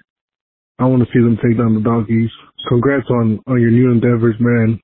I 0.80 0.86
want 0.86 1.04
to 1.04 1.10
see 1.14 1.20
them 1.20 1.38
take 1.38 1.58
down 1.58 1.76
the 1.76 1.82
donkeys. 1.82 2.30
Congrats 2.68 3.10
on 3.10 3.40
on 3.48 3.62
your 3.62 3.72
new 3.72 3.92
endeavors, 3.92 4.36
man. 4.40 4.80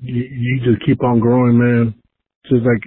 You, 0.00 0.22
you 0.22 0.60
just 0.64 0.84
keep 0.84 1.02
on 1.02 1.20
growing, 1.20 1.58
man. 1.58 1.94
Just 2.50 2.64
like 2.64 2.82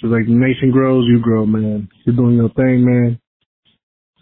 just 0.00 0.12
like 0.12 0.26
the 0.26 0.32
nation 0.32 0.70
grows, 0.70 1.06
you 1.06 1.20
grow, 1.20 1.46
man. 1.46 1.88
You're 2.04 2.16
doing 2.16 2.36
your 2.36 2.50
thing, 2.50 2.84
man. 2.84 3.18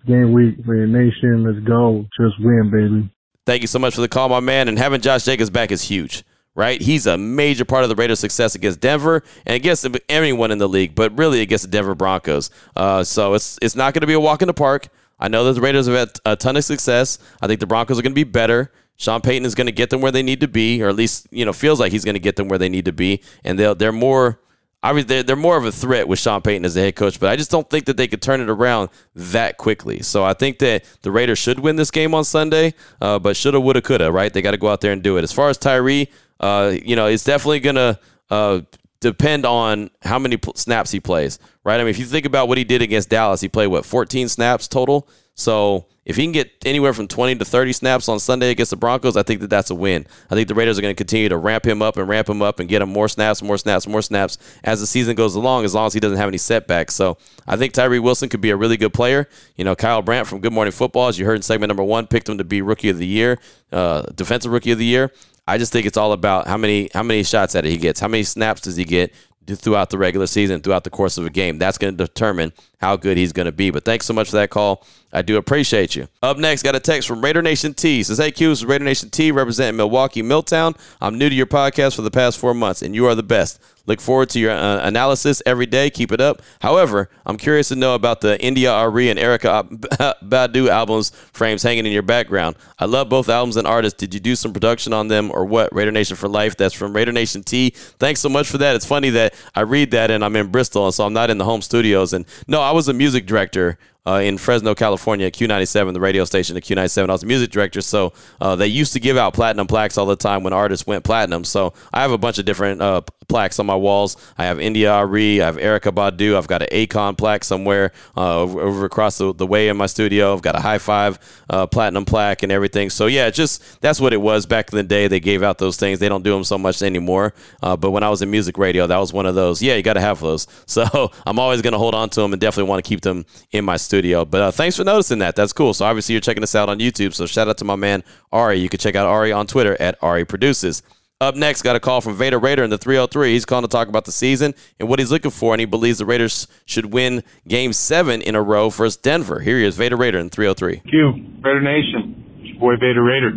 Game 0.07 0.33
week 0.33 0.65
for 0.65 0.75
your 0.75 0.87
nation. 0.87 1.45
Let's 1.45 1.65
go. 1.67 2.07
Just 2.21 2.35
win, 2.41 2.71
baby. 2.71 3.11
Thank 3.47 3.63
you 3.63 3.69
so 3.69 3.79
much 3.79 3.95
for 3.95 4.01
the 4.01 4.09
call, 4.09 4.29
my 4.29 4.41
man. 4.41 4.69
And 4.69 4.79
having 4.79 5.01
Josh 5.01 5.25
Jacobs 5.25 5.51
back 5.51 5.71
is 5.71 5.83
huge 5.83 6.25
right? 6.55 6.81
He's 6.81 7.07
a 7.07 7.19
major 7.19 7.65
part 7.65 7.83
of 7.83 7.89
the 7.89 7.97
Raiders' 7.97 8.21
success 8.21 8.55
against 8.55 8.81
Denver 8.81 9.23
and 9.45 9.57
against 9.57 9.87
anyone 10.09 10.51
in 10.51 10.59
the 10.59 10.69
league, 10.69 10.95
but 10.95 11.17
really 11.19 11.41
against 11.41 11.65
the 11.65 11.71
Denver 11.71 11.95
Broncos. 11.95 12.51
Uh, 12.77 13.05
so 13.05 13.35
it's 13.35 13.59
it's 13.61 13.77
not 13.77 13.95
going 13.95 14.03
to 14.03 14.07
be 14.07 14.13
a 14.13 14.21
walk 14.21 14.43
in 14.43 14.47
the 14.47 14.55
park. 14.55 14.89
I 15.19 15.29
know 15.29 15.45
that 15.45 15.55
the 15.55 15.61
Raiders 15.61 15.87
have 15.87 15.97
had 15.97 16.21
a 16.25 16.37
ton 16.37 16.57
of 16.57 16.65
success. 16.65 17.19
I 17.41 17.47
think 17.47 17.61
the 17.61 17.67
Broncos 17.67 17.99
are 17.99 18.03
going 18.03 18.13
to 18.13 18.15
be 18.15 18.25
better. 18.25 18.73
Sean 18.97 19.21
Payton 19.21 19.45
is 19.45 19.55
going 19.55 19.67
to 19.67 19.73
get 19.73 19.91
them 19.91 20.01
where 20.01 20.13
they 20.13 20.23
need 20.23 20.41
to 20.41 20.49
be, 20.49 20.83
or 20.83 20.89
at 20.89 20.97
least 20.97 21.27
you 21.31 21.45
know 21.45 21.53
feels 21.53 21.81
like 21.81 21.93
he's 21.93 22.05
going 22.05 22.15
to 22.15 22.21
get 22.21 22.37
them 22.37 22.49
where 22.49 22.59
they 22.59 22.69
need 22.69 22.85
to 22.85 22.93
be, 22.93 23.23
and 23.43 23.59
they'll 23.59 23.75
they're 23.75 23.93
more. 23.93 24.41
Obviously, 24.83 25.09
they're, 25.09 25.23
they're 25.23 25.37
more 25.37 25.57
of 25.57 25.65
a 25.65 25.73
threat 25.73 26.07
with 26.07 26.19
Sean 26.19 26.43
Payton 26.43 26.67
as 26.67 26.75
the 26.75 26.83
head 26.83 26.95
coach, 26.95 27.19
but 27.19 27.31
I 27.31 27.37
just 27.37 27.51
don't 27.51 27.69
think 27.71 27.87
that 27.87 27.97
they 27.97 28.07
could 28.07 28.21
turn 28.21 28.43
it 28.43 28.51
around 28.51 28.91
that 29.15 29.57
quickly. 29.57 30.03
So 30.03 30.23
I 30.23 30.35
think 30.35 30.59
that 30.59 30.85
the 31.01 31.11
Raiders 31.11 31.39
should 31.39 31.59
win 31.59 31.77
this 31.77 31.91
game 31.91 32.15
on 32.15 32.23
Sunday, 32.23 32.75
uh, 33.01 33.19
but 33.19 33.35
shoulda, 33.35 33.59
woulda, 33.59 33.81
coulda, 33.81 34.13
right? 34.13 34.31
They 34.31 34.43
got 34.43 34.51
to 34.51 34.59
go 34.59 34.69
out 34.69 34.83
there 34.83 34.93
and 34.93 35.03
do 35.03 35.17
it. 35.17 35.23
As 35.23 35.33
far 35.33 35.49
as 35.49 35.57
Tyree, 35.57 36.11
uh, 36.39 36.77
you 36.85 36.97
know, 36.97 37.07
it's 37.07 37.25
definitely 37.25 37.61
going 37.61 37.77
to 37.77 37.99
uh, 38.29 38.61
depend 39.05 39.45
on 39.45 39.91
how 40.03 40.19
many 40.19 40.39
snaps 40.55 40.91
he 40.91 40.99
plays, 40.99 41.39
right? 41.63 41.77
I 41.77 41.79
mean, 41.79 41.91
if 41.91 41.99
you 41.99 42.07
think 42.07 42.25
about 42.25 42.49
what 42.49 42.57
he 42.57 42.65
did 42.65 42.81
against 42.81 43.11
Dallas, 43.11 43.41
he 43.41 43.49
played, 43.49 43.67
what, 43.67 43.85
14 43.85 44.29
snaps 44.29 44.67
total? 44.67 45.09
So 45.35 45.87
if 46.07 46.17
he 46.17 46.23
can 46.23 46.33
get 46.33 46.51
anywhere 46.65 46.95
from 46.95 47.07
20 47.07 47.37
to 47.37 47.45
30 47.45 47.73
snaps 47.75 48.09
on 48.09 48.19
Sunday 48.19 48.51
against 48.51 48.71
the 48.71 48.77
Broncos, 48.77 49.17
I 49.17 49.23
think 49.23 49.41
that 49.41 49.51
that's 49.51 49.69
a 49.69 49.75
win. 49.75 50.07
I 50.31 50.35
think 50.35 50.49
the 50.49 50.55
Raiders 50.55 50.79
are 50.79 50.83
going 50.83 50.95
to 50.95 50.97
continue 50.97 51.29
to 51.29 51.37
ramp 51.37 51.67
him 51.67 51.83
up 51.83 51.99
and 51.99 52.09
ramp 52.09 52.29
him 52.29 52.41
up 52.41 52.61
and 52.61 52.69
get 52.69 52.81
him 52.81 52.89
more 52.89 53.09
snaps, 53.09 53.43
more 53.43 53.59
snaps, 53.59 53.87
more 53.87 54.01
snaps 54.01 54.39
as 54.63 54.81
the 54.81 54.87
season 54.87 55.17
goes 55.17 55.35
along, 55.35 55.65
as 55.65 55.75
long 55.75 55.87
as 55.87 55.93
he 55.93 56.01
doesn't 56.01 56.19
have 56.19 56.29
any 56.29 56.39
setbacks. 56.39 56.95
So 56.95 57.19
I 57.47 57.57
think 57.57 57.75
Tyree 57.75 57.99
Wilson 57.99 58.31
could 58.31 58.41
be 58.41 58.51
a 58.51 58.57
really 58.57 58.79
good 58.79 58.95
player. 58.95 59.29
You 59.57 59.65
know, 59.65 59.75
Kyle 59.75 60.01
Brandt 60.01 60.29
from 60.29 60.41
Good 60.41 60.53
Morning 60.53 60.73
Football, 60.73 61.09
as 61.09 61.19
you 61.19 61.27
heard 61.27 61.37
in 61.37 61.43
segment 61.43 61.69
number 61.69 61.85
one, 61.85 62.07
picked 62.07 62.29
him 62.29 62.39
to 62.39 62.45
be 62.45 62.63
Rookie 62.63 62.89
of 62.89 62.99
the 62.99 63.07
Year, 63.07 63.39
uh, 63.71 64.03
Defensive 64.15 64.51
Rookie 64.51 64.71
of 64.71 64.79
the 64.79 64.87
Year. 64.87 65.11
I 65.47 65.59
just 65.59 65.73
think 65.73 65.87
it's 65.87 65.97
all 65.97 66.13
about 66.13 66.47
how 66.47 66.57
many 66.57 66.89
how 66.95 67.03
many 67.03 67.23
shots 67.23 67.55
at 67.55 67.67
it 67.67 67.71
he 67.71 67.77
gets, 67.77 68.01
how 68.01 68.09
many 68.09 68.25
snaps 68.25 68.63
does 68.63 68.77
he 68.77 68.85
get 68.85 69.13
throughout 69.47 69.91
the 69.91 69.99
regular 69.99 70.27
season, 70.27 70.61
throughout 70.61 70.85
the 70.85 70.91
course 70.91 71.19
of 71.19 71.27
a 71.27 71.31
game. 71.31 71.59
That's 71.59 71.79
going 71.79 71.97
to 71.97 72.05
determine 72.05 72.53
how 72.85 72.97
good 72.97 73.17
he's 73.17 73.33
going 73.33 73.47
to 73.47 73.53
be. 73.53 73.71
But 73.71 73.85
thanks 73.85 74.05
so 74.05 74.13
much 74.13 74.29
for 74.29 74.37
that 74.37 74.51
call. 74.51 74.85
I 75.15 75.23
do 75.23 75.37
appreciate 75.37 75.95
you. 75.95 76.09
Up 76.23 76.37
next, 76.37 76.65
got 76.65 76.75
a 76.75 76.81
text 76.81 77.09
from 77.09 77.23
Raider 77.23 77.41
Nation 77.41 77.73
T. 77.73 78.03
Says, 78.03 78.19
Hey, 78.19 78.31
Q, 78.31 78.49
this 78.51 78.59
is 78.59 78.65
Raider 78.65 78.85
Nation 78.85 79.11
T 79.11 79.31
representing 79.31 79.77
Milwaukee, 79.77 80.23
Milltown. 80.23 80.75
I'm 81.01 81.17
new 81.17 81.29
to 81.29 81.35
your 81.35 81.47
podcast 81.47 81.95
for 81.97 82.03
the 82.03 82.11
past 82.11 82.37
four 82.37 82.53
months, 82.53 82.83
and 82.83 82.95
you 82.95 83.07
are 83.07 83.15
the 83.15 83.23
best. 83.23 83.61
Look 83.87 84.01
forward 84.01 84.31
to 84.31 84.41
your 84.41 84.51
uh, 84.51 84.81
analysis 84.87 85.43
every 85.45 85.67
day. 85.67 85.91
Keep 85.91 86.11
it 86.11 86.21
up. 86.21 86.41
However, 86.61 87.11
I'm 87.27 87.37
curious 87.37 87.69
to 87.69 87.77
know 87.77 87.95
about 87.95 88.23
the 88.23 88.41
India.Arie 88.43 89.11
and 89.11 89.19
Erykah 89.19 89.69
Badu 90.25 90.69
albums 90.69 91.11
frames 91.33 91.63
hanging 91.63 91.85
in 91.85 91.93
your 91.93 92.03
background. 92.03 92.57
I 92.79 92.87
love 92.87 93.11
both 93.11 93.29
albums 93.29 93.57
and 93.59 93.67
artists. 93.67 93.99
Did 93.99 94.15
you 94.15 94.21
do 94.21 94.37
some 94.37 94.55
production 94.55 94.95
on 94.95 95.09
them 95.09 95.31
or 95.31 95.45
what? 95.45 95.75
Raider 95.75 95.93
Nation 95.93 96.17
for 96.17 96.29
life. 96.29 96.57
That's 96.57 96.75
from 96.75 96.95
Raider 96.95 97.13
Nation 97.13 97.43
T. 97.43 97.71
Thanks 97.71 98.21
so 98.21 98.31
much 98.31 98.49
for 98.49 98.57
that. 98.59 98.75
It's 98.75 98.87
funny 98.87 99.11
that 99.11 99.35
I 99.55 99.61
read 99.61 99.91
that 99.91 100.11
and 100.11 100.25
I'm 100.25 100.35
in 100.35 100.51
Bristol, 100.51 100.87
and 100.87 100.95
so 100.95 101.05
I'm 101.05 101.13
not 101.13 101.29
in 101.29 101.37
the 101.37 101.45
home 101.45 101.61
studios. 101.61 102.15
And 102.15 102.25
no, 102.49 102.63
I 102.63 102.71
was 102.75 102.89
a 102.89 102.93
music 102.93 103.25
director 103.25 103.79
uh, 104.07 104.21
in 104.23 104.37
Fresno, 104.37 104.75
California, 104.75 105.31
Q97, 105.31 105.95
the 105.95 106.01
radio 106.01 106.25
station 106.25 106.55
the 106.55 106.61
Q97. 106.61 107.09
I 107.09 107.13
was 107.13 107.23
a 107.23 107.27
music 107.27 107.51
director, 107.51 107.81
so 107.81 108.13
uh, 108.41 108.55
they 108.55 108.67
used 108.67 108.93
to 108.93 109.01
give 109.01 109.17
out 109.17 109.33
platinum 109.33 109.67
plaques 109.67 109.97
all 109.97 110.07
the 110.07 110.17
time 110.17 110.43
when 110.43 110.53
artists 110.53 110.87
went 110.87 111.05
platinum. 111.05 111.45
So 111.45 111.73
I 111.93 112.03
have 112.03 112.11
a 112.11 112.19
bunch 112.19 112.39
of 112.39 112.45
different 112.45 112.83
uh, 112.83 113.01
plaques 113.29 113.59
on 113.59 113.67
my 113.67 113.75
walls. 113.75 114.17
I 114.37 114.45
have 114.45 114.61
India.Arie, 114.61 115.41
I 115.41 115.47
have 115.47 115.57
Erykah 115.57 115.95
Badu, 115.95 116.37
I've 116.37 116.47
got 116.47 116.63
an 116.63 116.69
Akon 116.69 117.17
plaque 117.17 117.45
somewhere 117.45 117.93
uh, 118.17 118.41
over, 118.41 118.61
over, 118.61 118.85
across 118.85 119.19
the, 119.19 119.33
the, 119.33 119.47
way 119.47 119.69
in 119.69 119.77
my 119.77 119.87
studio. 119.87 120.35
I've 120.35 120.43
got 120.43 120.55
a 120.57 120.61
Hi-Five 120.61 121.19
uh, 121.49 121.67
platinum 121.67 122.05
plaque 122.05 122.43
and 122.43 122.53
everything. 122.53 122.91
So 122.91 123.07
yeah, 123.07 123.31
just 123.31 123.81
that's 123.81 124.01
what 124.01 124.13
it 124.13 124.21
was 124.21 124.45
back 124.45 124.71
in 124.73 124.77
the 124.77 124.83
day. 124.83 125.09
They 125.09 125.21
gave 125.21 125.43
out 125.43 125.59
those 125.59 125.77
things. 125.77 125.99
They 125.99 126.09
don't 126.09 126.23
do 126.23 126.33
them 126.33 126.45
so 126.45 126.59
much 126.59 126.83
anymore. 126.83 127.35
Uh, 127.63 127.77
but 127.77 127.91
when 127.91 128.03
I 128.03 128.11
was 128.11 128.21
in 128.21 128.31
music 128.31 128.59
radio, 128.59 128.87
that 128.87 128.99
was 128.99 129.13
one 129.13 129.27
of 129.27 129.35
those. 129.35 129.63
Yeah, 129.63 129.77
you 129.77 129.83
got 129.83 129.95
to 129.95 130.01
have 130.01 130.21
those. 130.21 130.47
So 130.75 131.13
I'm 131.25 131.39
always 131.39 131.63
going 131.63 131.73
to 131.73 131.79
hold 131.79 131.95
on 131.95 132.11
to 132.11 132.21
them 132.21 132.33
and 132.33 132.41
definitely 132.41 132.69
want 132.69 132.85
to 132.85 132.89
keep 132.89 133.01
them 133.03 133.27
in 133.53 133.65
my 133.65 133.77
studio. 133.77 133.94
But 134.03 134.41
uh, 134.41 134.51
thanks 134.51 134.77
for 134.77 134.85
noticing 134.85 135.19
that. 135.21 135.37
That's 135.37 135.53
cool. 135.53 135.75
So 135.75 135.85
obviously 135.85 136.15
you're 136.15 136.21
checking 136.21 136.43
us 136.43 136.55
out 136.55 136.69
on 136.69 136.79
YouTube. 136.79 137.15
So 137.15 137.27
shout 137.27 137.49
out 137.49 137.59
to 137.59 137.65
my 137.65 137.77
man 137.77 138.03
Ari. 138.33 138.59
You 138.59 138.69
can 138.69 138.81
check 138.81 138.95
out 138.95 139.07
Ari 139.07 139.33
on 139.33 139.47
Twitter 139.47 139.77
at 139.81 139.97
Ari 140.03 140.25
Produces. 140.25 140.83
Up 141.21 141.37
next, 141.37 141.63
got 141.63 141.77
a 141.77 141.81
call 141.81 142.01
from 142.01 142.17
Vader 142.17 142.39
Raider 142.39 142.65
in 142.65 142.71
the 142.71 142.77
303. 142.77 143.33
He's 143.33 143.45
calling 143.45 143.63
to 143.63 143.69
talk 143.69 143.89
about 143.89 144.05
the 144.05 144.13
season 144.13 144.53
and 144.81 144.89
what 144.89 144.99
he's 144.99 145.13
looking 145.13 145.31
for, 145.31 145.55
and 145.55 145.61
he 145.61 145.65
believes 145.65 145.99
the 145.99 146.05
Raiders 146.05 146.49
should 146.67 146.93
win 146.93 147.23
Game 147.47 147.73
Seven 147.73 148.21
in 148.21 148.35
a 148.35 148.43
row 148.43 148.69
versus 148.69 148.97
Denver. 148.97 149.39
Here 149.41 149.59
he 149.59 149.65
is, 149.65 149.77
Vader 149.77 149.97
Raider 149.97 150.19
in 150.19 150.29
303. 150.29 150.81
Q, 150.91 151.13
Raider 151.41 151.61
Nation, 151.63 152.41
It's 152.41 152.51
your 152.51 152.59
boy 152.59 152.75
Vader 152.77 153.03
Raider. 153.03 153.31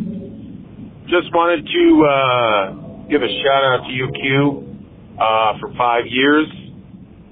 Just 1.05 1.31
wanted 1.33 1.65
to 1.65 2.03
uh, 2.03 3.07
give 3.09 3.21
a 3.21 3.29
shout 3.43 3.63
out 3.63 3.85
to 3.87 3.93
you, 3.93 4.09
Q, 4.11 5.21
uh, 5.21 5.59
for 5.59 5.71
five 5.77 6.03
years 6.07 6.47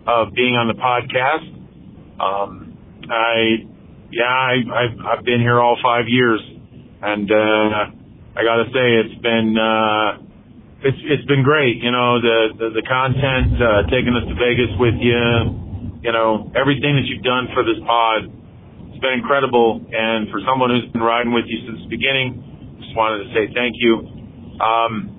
of 0.07 0.31
being 0.33 0.55
on 0.55 0.67
the 0.67 0.75
podcast. 0.75 1.51
Um, 2.21 2.74
I, 3.09 3.67
yeah, 4.11 4.23
I, 4.25 4.53
I've, 4.65 4.97
I've 5.05 5.25
been 5.25 5.39
here 5.39 5.59
all 5.59 5.77
five 5.81 6.05
years, 6.07 6.41
and 7.01 7.29
uh, 7.31 8.35
I 8.35 8.43
got 8.43 8.63
to 8.63 8.67
say 8.73 8.85
it's 9.05 9.21
been 9.21 9.55
uh, 9.57 10.25
it's 10.83 11.01
it's 11.07 11.25
been 11.25 11.43
great. 11.43 11.81
You 11.81 11.91
know, 11.91 12.21
the 12.21 12.37
the, 12.57 12.67
the 12.81 12.85
content, 12.85 13.57
uh, 13.57 13.87
taking 13.89 14.13
us 14.13 14.27
to 14.29 14.35
Vegas 14.35 14.71
with 14.77 14.95
you, 15.01 15.17
you 16.03 16.11
know, 16.11 16.51
everything 16.53 16.99
that 16.99 17.05
you've 17.09 17.25
done 17.25 17.49
for 17.53 17.65
this 17.65 17.81
pod, 17.81 18.29
it's 18.91 19.01
been 19.01 19.17
incredible. 19.17 19.81
And 19.81 20.29
for 20.29 20.39
someone 20.45 20.69
who's 20.69 20.85
been 20.93 21.01
riding 21.01 21.33
with 21.33 21.45
you 21.49 21.65
since 21.65 21.81
the 21.81 21.89
beginning, 21.89 22.77
just 22.79 22.93
wanted 22.95 23.25
to 23.25 23.29
say 23.33 23.49
thank 23.53 23.75
you. 23.81 24.05
Um, 24.61 25.15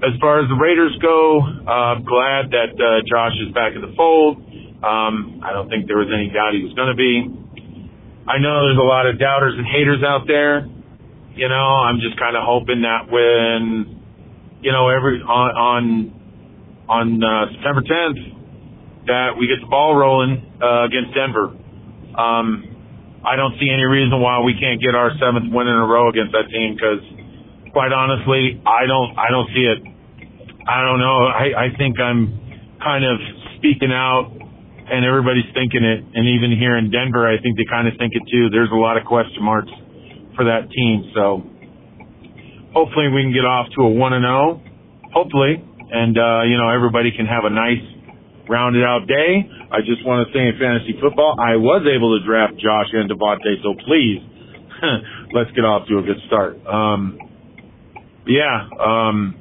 as 0.00 0.16
far 0.16 0.40
as 0.40 0.48
the 0.48 0.56
Raiders 0.56 0.96
go, 1.04 1.44
uh, 1.44 1.92
I'm 1.92 2.04
glad 2.08 2.48
that 2.56 2.72
uh, 2.72 3.04
Josh 3.04 3.36
is 3.44 3.52
back 3.52 3.76
in 3.76 3.84
the 3.84 3.92
fold. 3.96 4.40
Um, 4.80 5.40
I 5.44 5.52
don't 5.52 5.68
think 5.68 5.86
there 5.86 5.98
was 5.98 6.08
any 6.08 6.32
doubt 6.32 6.56
he 6.56 6.64
was 6.64 6.72
going 6.72 6.88
to 6.88 6.96
be. 6.96 7.28
I 8.24 8.38
know 8.40 8.64
there's 8.64 8.80
a 8.80 8.88
lot 8.88 9.04
of 9.04 9.18
doubters 9.18 9.54
and 9.56 9.66
haters 9.66 10.00
out 10.00 10.24
there. 10.26 10.64
You 11.36 11.48
know, 11.48 11.68
I'm 11.84 12.00
just 12.00 12.18
kind 12.18 12.36
of 12.36 12.42
hoping 12.44 12.82
that 12.82 13.12
when, 13.12 14.00
you 14.62 14.72
know, 14.72 14.88
every 14.88 15.20
on 15.20 15.50
on, 15.52 15.84
on 16.88 17.06
uh, 17.20 17.52
September 17.56 17.82
10th, 17.84 19.06
that 19.06 19.36
we 19.36 19.46
get 19.48 19.60
the 19.60 19.68
ball 19.68 19.94
rolling 19.94 20.40
uh, 20.60 20.88
against 20.88 21.12
Denver. 21.12 21.52
Um, 22.16 22.70
I 23.24 23.36
don't 23.36 23.52
see 23.60 23.68
any 23.68 23.84
reason 23.84 24.16
why 24.20 24.40
we 24.40 24.56
can't 24.56 24.80
get 24.80 24.94
our 24.96 25.12
seventh 25.20 25.52
win 25.52 25.68
in 25.68 25.76
a 25.76 25.84
row 25.84 26.08
against 26.08 26.32
that 26.32 26.48
team 26.48 26.72
because, 26.72 27.04
quite 27.72 27.92
honestly, 27.92 28.60
I 28.64 28.88
don't 28.88 29.12
I 29.16 29.28
don't 29.28 29.48
see 29.52 29.66
it. 29.68 29.80
I 30.64 30.80
don't 30.84 31.00
know. 31.00 31.28
I, 31.28 31.68
I 31.68 31.76
think 31.76 32.00
I'm 32.00 32.32
kind 32.80 33.04
of 33.04 33.20
speaking 33.58 33.92
out 33.92 34.39
and 34.90 35.06
everybody's 35.06 35.48
thinking 35.54 35.86
it. 35.86 36.02
And 36.02 36.26
even 36.26 36.50
here 36.58 36.76
in 36.76 36.90
Denver, 36.90 37.26
I 37.26 37.40
think 37.40 37.56
they 37.56 37.64
kind 37.64 37.86
of 37.86 37.94
think 37.96 38.12
it 38.14 38.22
too. 38.30 38.50
There's 38.50 38.70
a 38.70 38.78
lot 38.78 38.98
of 38.98 39.06
question 39.06 39.42
marks 39.42 39.70
for 40.34 40.44
that 40.44 40.70
team. 40.70 41.10
So 41.14 41.46
hopefully 42.74 43.08
we 43.08 43.22
can 43.22 43.32
get 43.32 43.46
off 43.46 43.70
to 43.78 43.86
a 43.86 43.90
one 43.90 44.12
and 44.12 44.26
zero. 44.26 44.60
Hopefully, 45.14 45.58
and 45.58 46.14
uh, 46.14 46.42
you 46.46 46.56
know 46.58 46.70
everybody 46.70 47.10
can 47.10 47.26
have 47.26 47.42
a 47.44 47.50
nice 47.50 47.82
rounded 48.48 48.82
out 48.82 49.06
day. 49.06 49.46
I 49.70 49.80
just 49.86 50.04
want 50.06 50.26
to 50.26 50.34
say 50.34 50.42
in 50.42 50.58
fantasy 50.58 50.98
football, 51.00 51.38
I 51.38 51.54
was 51.54 51.86
able 51.86 52.18
to 52.18 52.26
draft 52.26 52.58
Josh 52.58 52.90
and 52.92 53.10
Davante. 53.10 53.62
So 53.62 53.74
please, 53.86 54.22
let's 55.34 55.50
get 55.52 55.62
off 55.62 55.86
to 55.88 55.98
a 55.98 56.02
good 56.02 56.18
start. 56.26 56.58
Um, 56.66 57.18
yeah, 58.26 58.68
um, 58.78 59.34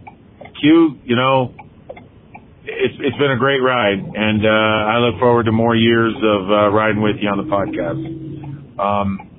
Q, 0.62 0.98
you 1.06 1.16
know, 1.16 1.54
it's 2.70 2.96
it's 3.02 3.18
been 3.18 3.32
a 3.32 3.38
great 3.38 3.60
ride, 3.60 3.98
and 3.98 4.46
uh, 4.46 4.94
I 4.94 4.98
look 5.02 5.20
forward 5.20 5.46
to 5.46 5.52
more 5.52 5.76
years 5.76 6.14
of 6.14 6.42
uh, 6.50 6.70
riding 6.70 7.02
with 7.02 7.18
you 7.20 7.30
on 7.30 7.38
the 7.42 7.50
podcast. 7.50 8.00
Um, 8.78 9.30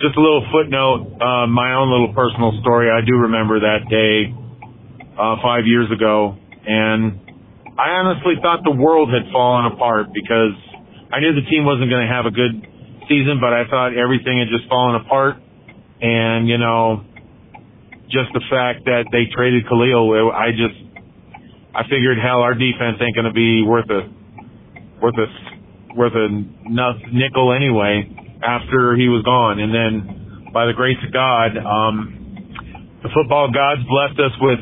just 0.00 0.16
a 0.16 0.20
little 0.20 0.42
footnote, 0.48 1.20
uh, 1.20 1.46
my 1.46 1.76
own 1.76 1.92
little 1.92 2.12
personal 2.16 2.56
story. 2.64 2.88
I 2.88 3.04
do 3.04 3.28
remember 3.28 3.60
that 3.60 3.84
day 3.92 4.32
uh, 5.12 5.36
five 5.44 5.68
years 5.68 5.92
ago, 5.92 6.36
and 6.64 7.20
I 7.76 8.00
honestly 8.00 8.40
thought 8.40 8.64
the 8.64 8.74
world 8.74 9.12
had 9.12 9.30
fallen 9.30 9.70
apart 9.72 10.08
because 10.16 10.56
I 11.12 11.20
knew 11.20 11.36
the 11.36 11.44
team 11.52 11.68
wasn't 11.68 11.92
going 11.92 12.02
to 12.02 12.12
have 12.12 12.24
a 12.24 12.32
good 12.32 12.64
season, 13.12 13.38
but 13.40 13.52
I 13.52 13.68
thought 13.68 13.92
everything 13.92 14.40
had 14.40 14.48
just 14.48 14.68
fallen 14.72 14.96
apart, 15.04 15.36
and 16.00 16.48
you 16.48 16.56
know 16.56 17.04
just 18.10 18.34
the 18.34 18.42
fact 18.50 18.84
that 18.90 19.06
they 19.14 19.30
traded 19.30 19.66
Khalil, 19.70 20.34
I 20.34 20.50
just, 20.50 20.74
I 21.74 21.82
figured, 21.84 22.18
hell, 22.18 22.42
our 22.42 22.54
defense 22.54 22.98
ain't 23.00 23.14
going 23.14 23.30
to 23.30 23.36
be 23.36 23.62
worth 23.62 23.88
a, 23.90 24.08
worth 25.00 25.14
a, 25.18 25.28
worth 25.94 26.14
a 26.14 26.28
nickel 27.12 27.52
anyway 27.52 28.10
after 28.42 28.96
he 28.96 29.08
was 29.08 29.22
gone. 29.24 29.58
And 29.60 29.70
then 29.74 30.50
by 30.52 30.66
the 30.66 30.72
grace 30.72 30.98
of 31.06 31.12
God, 31.12 31.56
um, 31.56 32.20
the 33.02 33.08
football 33.14 33.50
gods 33.50 33.80
blessed 33.88 34.18
us 34.20 34.34
with 34.40 34.60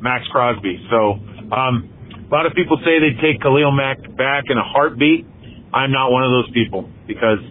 Maxx 0.00 0.26
Crosby. 0.28 0.78
So, 0.90 1.18
um, 1.50 1.90
a 2.30 2.32
lot 2.32 2.46
of 2.46 2.54
people 2.54 2.78
say 2.84 3.00
they'd 3.00 3.20
take 3.20 3.42
Khalil 3.42 3.72
Mack 3.72 3.98
back 4.16 4.44
in 4.48 4.58
a 4.58 4.62
heartbeat. 4.62 5.26
I'm 5.74 5.90
not 5.90 6.12
one 6.12 6.22
of 6.22 6.30
those 6.30 6.50
people 6.54 6.88
because 7.06 7.42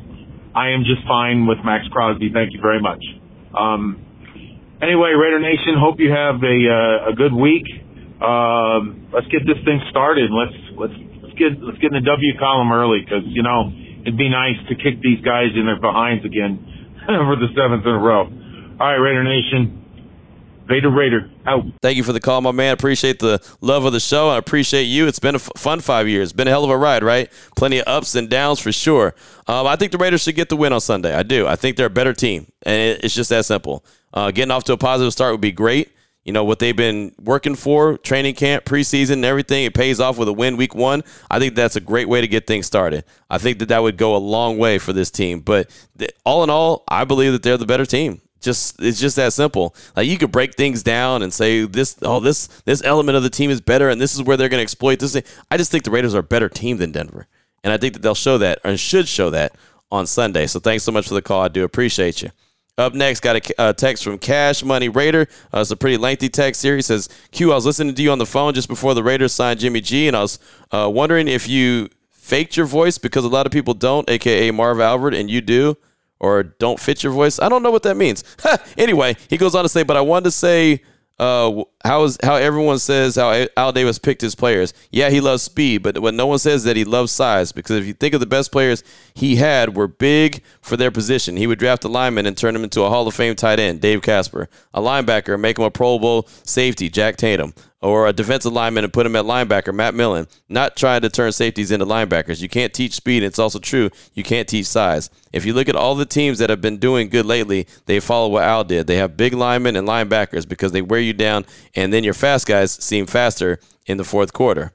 I 0.55 0.69
am 0.71 0.83
just 0.83 1.05
fine 1.07 1.47
with 1.47 1.57
Maxx 1.65 1.87
Crosby. 1.91 2.31
Thank 2.33 2.53
you 2.53 2.61
very 2.61 2.81
much. 2.81 3.03
Um, 3.57 3.99
anyway, 4.81 5.11
Raider 5.11 5.39
Nation, 5.39 5.75
hope 5.77 5.99
you 5.99 6.11
have 6.11 6.39
a 6.43 6.57
uh, 6.71 7.11
a 7.11 7.13
good 7.15 7.33
week. 7.33 7.65
Um, 8.21 9.07
let's 9.13 9.27
get 9.27 9.45
this 9.45 9.57
thing 9.63 9.79
started. 9.89 10.29
Let's 10.31 10.55
let's 10.75 10.93
let's 11.23 11.35
get 11.39 11.55
let's 11.63 11.79
get 11.79 11.93
in 11.93 12.03
the 12.03 12.07
W 12.09 12.37
column 12.37 12.71
early 12.71 12.99
because 12.99 13.23
you 13.25 13.43
know 13.43 13.71
it'd 14.01 14.17
be 14.17 14.29
nice 14.29 14.59
to 14.67 14.75
kick 14.75 15.01
these 15.01 15.21
guys 15.23 15.55
in 15.55 15.65
their 15.65 15.79
behinds 15.79 16.25
again 16.25 16.59
for 17.07 17.35
the 17.35 17.47
seventh 17.55 17.85
in 17.85 17.93
a 17.95 17.99
row. 17.99 18.27
All 18.27 18.87
right, 18.87 18.95
Raider 18.95 19.23
Nation. 19.23 19.79
Vader 20.69 20.91
Raider 20.91 21.31
out. 21.47 21.63
Thank 21.81 21.97
you 21.97 22.03
for 22.03 22.13
the 22.13 22.19
call, 22.19 22.41
my 22.41 22.51
man. 22.51 22.73
Appreciate 22.73 23.17
the 23.17 23.41
love 23.59 23.85
of 23.85 23.93
the 23.93 23.99
show. 23.99 24.29
I 24.29 24.37
appreciate 24.37 24.83
you. 24.83 25.07
It's 25.07 25.17
been 25.17 25.33
a 25.33 25.39
f- 25.39 25.49
fun 25.57 25.79
five 25.79 26.07
years. 26.07 26.31
Been 26.31 26.47
a 26.47 26.51
hell 26.51 26.63
of 26.63 26.69
a 26.69 26.77
ride, 26.77 27.01
right? 27.01 27.27
Plenty 27.57 27.79
of 27.79 27.87
ups 27.87 28.13
and 28.13 28.29
downs 28.29 28.59
for 28.59 28.71
sure. 28.71 29.15
Um, 29.47 29.65
I 29.65 29.75
think 29.77 29.91
the 29.91 29.97
Raiders 29.97 30.21
should 30.21 30.35
get 30.35 30.49
the 30.49 30.55
win 30.55 30.71
on 30.71 30.79
Sunday. 30.79 31.15
I 31.15 31.23
do. 31.23 31.47
I 31.47 31.55
think 31.55 31.75
they're 31.75 31.87
a 31.87 31.89
better 31.89 32.13
team, 32.13 32.51
and 32.61 32.75
it, 32.75 33.03
it's 33.03 33.15
just 33.15 33.31
that 33.31 33.45
simple. 33.45 33.83
Uh, 34.13 34.29
getting 34.29 34.51
off 34.51 34.63
to 34.65 34.73
a 34.73 34.77
positive 34.77 35.11
start 35.11 35.33
would 35.33 35.41
be 35.41 35.51
great. 35.51 35.89
You 36.23 36.33
know, 36.33 36.43
what 36.43 36.59
they've 36.59 36.75
been 36.75 37.13
working 37.19 37.55
for, 37.55 37.97
training 37.97 38.35
camp, 38.35 38.65
preseason, 38.65 39.13
and 39.13 39.25
everything, 39.25 39.63
it 39.63 39.73
pays 39.73 39.99
off 39.99 40.17
with 40.17 40.27
a 40.27 40.33
win 40.33 40.57
week 40.57 40.75
one. 40.75 41.03
I 41.31 41.39
think 41.39 41.55
that's 41.55 41.75
a 41.75 41.81
great 41.81 42.09
way 42.09 42.21
to 42.21 42.27
get 42.27 42.45
things 42.45 42.67
started. 42.67 43.05
I 43.29 43.37
think 43.37 43.59
that 43.59 43.69
that 43.69 43.81
would 43.81 43.97
go 43.97 44.15
a 44.15 44.17
long 44.17 44.57
way 44.57 44.77
for 44.77 44.93
this 44.93 45.09
team. 45.09 45.39
But 45.39 45.69
th- 45.97 46.11
all 46.25 46.43
in 46.43 46.49
all, 46.49 46.83
I 46.87 47.05
believe 47.05 47.31
that 47.31 47.41
they're 47.41 47.57
the 47.57 47.65
better 47.65 47.85
team. 47.85 48.21
Just 48.41 48.81
it's 48.81 48.99
just 48.99 49.15
that 49.17 49.33
simple. 49.33 49.75
Like 49.95 50.07
you 50.07 50.17
could 50.17 50.31
break 50.31 50.55
things 50.55 50.81
down 50.81 51.23
and 51.23 51.33
say 51.33 51.65
this, 51.65 51.97
oh 52.01 52.19
this 52.19 52.47
this 52.63 52.81
element 52.83 53.17
of 53.17 53.23
the 53.23 53.29
team 53.29 53.49
is 53.49 53.59
better, 53.59 53.89
and 53.89 53.99
this 53.99 54.15
is 54.15 54.23
where 54.23 54.37
they're 54.37 54.49
going 54.49 54.59
to 54.59 54.63
exploit 54.63 54.99
this. 54.99 55.13
Thing. 55.13 55.23
I 55.51 55.57
just 55.57 55.71
think 55.71 55.83
the 55.83 55.91
Raiders 55.91 56.15
are 56.15 56.19
a 56.19 56.23
better 56.23 56.47
team 56.47 56.77
than 56.77 56.91
Denver, 56.91 57.27
and 57.63 57.73
I 57.73 57.77
think 57.77 57.93
that 57.93 58.01
they'll 58.01 58.15
show 58.15 58.37
that 58.37 58.59
and 58.63 58.79
should 58.79 59.09
show 59.09 59.29
that 59.31 59.55
on 59.91 60.07
Sunday. 60.07 60.47
So 60.47 60.59
thanks 60.59 60.83
so 60.83 60.91
much 60.91 61.07
for 61.07 61.15
the 61.15 61.21
call. 61.21 61.41
I 61.41 61.49
do 61.49 61.65
appreciate 61.65 62.21
you. 62.21 62.29
Up 62.79 62.93
next, 62.93 63.19
got 63.19 63.35
a 63.35 63.61
uh, 63.61 63.73
text 63.73 64.05
from 64.05 64.17
Cash 64.17 64.63
Money 64.63 64.87
Raider. 64.87 65.27
Uh, 65.53 65.59
it's 65.59 65.69
a 65.69 65.75
pretty 65.75 65.97
lengthy 65.97 66.29
text 66.29 66.63
here. 66.63 66.77
He 66.77 66.81
says, 66.81 67.09
Q, 67.31 67.51
I 67.51 67.55
was 67.55 67.65
listening 67.65 67.93
to 67.93 68.01
you 68.01 68.09
on 68.09 68.19
the 68.19 68.25
phone 68.25 68.53
just 68.53 68.69
before 68.69 68.93
the 68.93 69.03
Raiders 69.03 69.33
signed 69.33 69.59
Jimmy 69.59 69.81
G, 69.81 70.07
and 70.07 70.15
I 70.15 70.21
was 70.21 70.39
uh, 70.71 70.89
wondering 70.89 71.27
if 71.27 71.49
you 71.49 71.89
faked 72.09 72.55
your 72.55 72.65
voice 72.65 72.97
because 72.97 73.25
a 73.25 73.27
lot 73.27 73.45
of 73.45 73.51
people 73.51 73.73
don't, 73.73 74.09
aka 74.09 74.49
Marv 74.51 74.79
Albert, 74.79 75.13
and 75.13 75.29
you 75.29 75.41
do, 75.41 75.75
or 76.21 76.41
don't 76.43 76.79
fit 76.79 77.03
your 77.03 77.11
voice. 77.11 77.37
I 77.37 77.49
don't 77.49 77.63
know 77.63 77.71
what 77.71 77.83
that 77.83 77.97
means. 77.97 78.23
anyway, 78.77 79.17
he 79.29 79.35
goes 79.35 79.55
on 79.55 79.63
to 79.63 79.69
say, 79.69 79.83
but 79.83 79.97
I 79.97 80.01
wanted 80.01 80.23
to 80.25 80.31
say 80.31 80.81
uh, 81.19 81.63
how 81.83 82.03
is 82.03 82.17
how 82.21 82.35
everyone 82.35 82.79
says 82.79 83.15
how 83.15 83.45
Al 83.55 83.71
Davis 83.71 83.99
picked 83.99 84.21
his 84.21 84.35
players. 84.35 84.73
Yeah, 84.91 85.09
he 85.09 85.21
loves 85.21 85.43
speed, 85.43 85.81
but 85.83 85.99
what 85.99 86.13
no 86.13 86.27
one 86.27 86.39
says 86.39 86.63
that 86.65 86.75
he 86.75 86.83
loves 86.83 87.11
size 87.11 87.51
because 87.51 87.77
if 87.77 87.85
you 87.85 87.93
think 87.93 88.13
of 88.13 88.19
the 88.19 88.25
best 88.25 88.51
players 88.51 88.83
he 89.13 89.37
had 89.37 89.75
were 89.75 89.87
big 89.87 90.41
for 90.61 90.77
their 90.77 90.91
position. 90.91 91.37
He 91.37 91.47
would 91.47 91.59
draft 91.59 91.83
a 91.83 91.87
lineman 91.87 92.25
and 92.25 92.37
turn 92.37 92.55
him 92.55 92.63
into 92.63 92.81
a 92.83 92.89
Hall 92.89 93.07
of 93.07 93.13
Fame 93.13 93.35
tight 93.35 93.59
end, 93.59 93.81
Dave 93.81 94.01
Casper, 94.01 94.49
a 94.73 94.81
linebacker, 94.81 95.39
make 95.39 95.57
him 95.57 95.65
a 95.65 95.71
Pro 95.71 95.99
Bowl 95.99 96.27
safety, 96.43 96.89
Jack 96.89 97.17
Tatum, 97.17 97.53
or 97.81 98.07
a 98.07 98.13
defensive 98.13 98.51
lineman 98.51 98.83
and 98.83 98.91
put 98.91 99.05
him 99.05 99.15
at 99.15 99.25
linebacker, 99.25 99.73
Matt 99.73 99.95
Millen. 99.95 100.27
Not 100.49 100.75
trying 100.75 101.01
to 101.01 101.09
turn 101.09 101.31
safeties 101.31 101.71
into 101.71 101.85
linebackers. 101.85 102.41
You 102.41 102.49
can't 102.49 102.73
teach 102.73 102.93
speed. 102.93 103.23
It's 103.23 103.39
also 103.39 103.59
true 103.59 103.89
you 104.13 104.23
can't 104.23 104.47
teach 104.47 104.65
size. 104.65 105.09
If 105.31 105.45
you 105.45 105.53
look 105.53 105.69
at 105.69 105.75
all 105.75 105.95
the 105.95 106.05
teams 106.05 106.39
that 106.39 106.49
have 106.49 106.61
been 106.61 106.77
doing 106.77 107.09
good 107.09 107.25
lately, 107.25 107.67
they 107.85 107.99
follow 107.99 108.29
what 108.29 108.43
Al 108.43 108.63
did. 108.63 108.87
They 108.87 108.97
have 108.97 109.15
big 109.15 109.33
linemen 109.33 109.75
and 109.75 109.87
linebackers 109.87 110.47
because 110.47 110.71
they 110.71 110.81
wear 110.81 110.99
you 110.99 111.13
down, 111.13 111.45
and 111.75 111.93
then 111.93 112.03
your 112.03 112.13
fast 112.13 112.47
guys 112.47 112.71
seem 112.71 113.05
faster 113.05 113.59
in 113.85 113.97
the 113.97 114.03
fourth 114.03 114.33
quarter. 114.33 114.73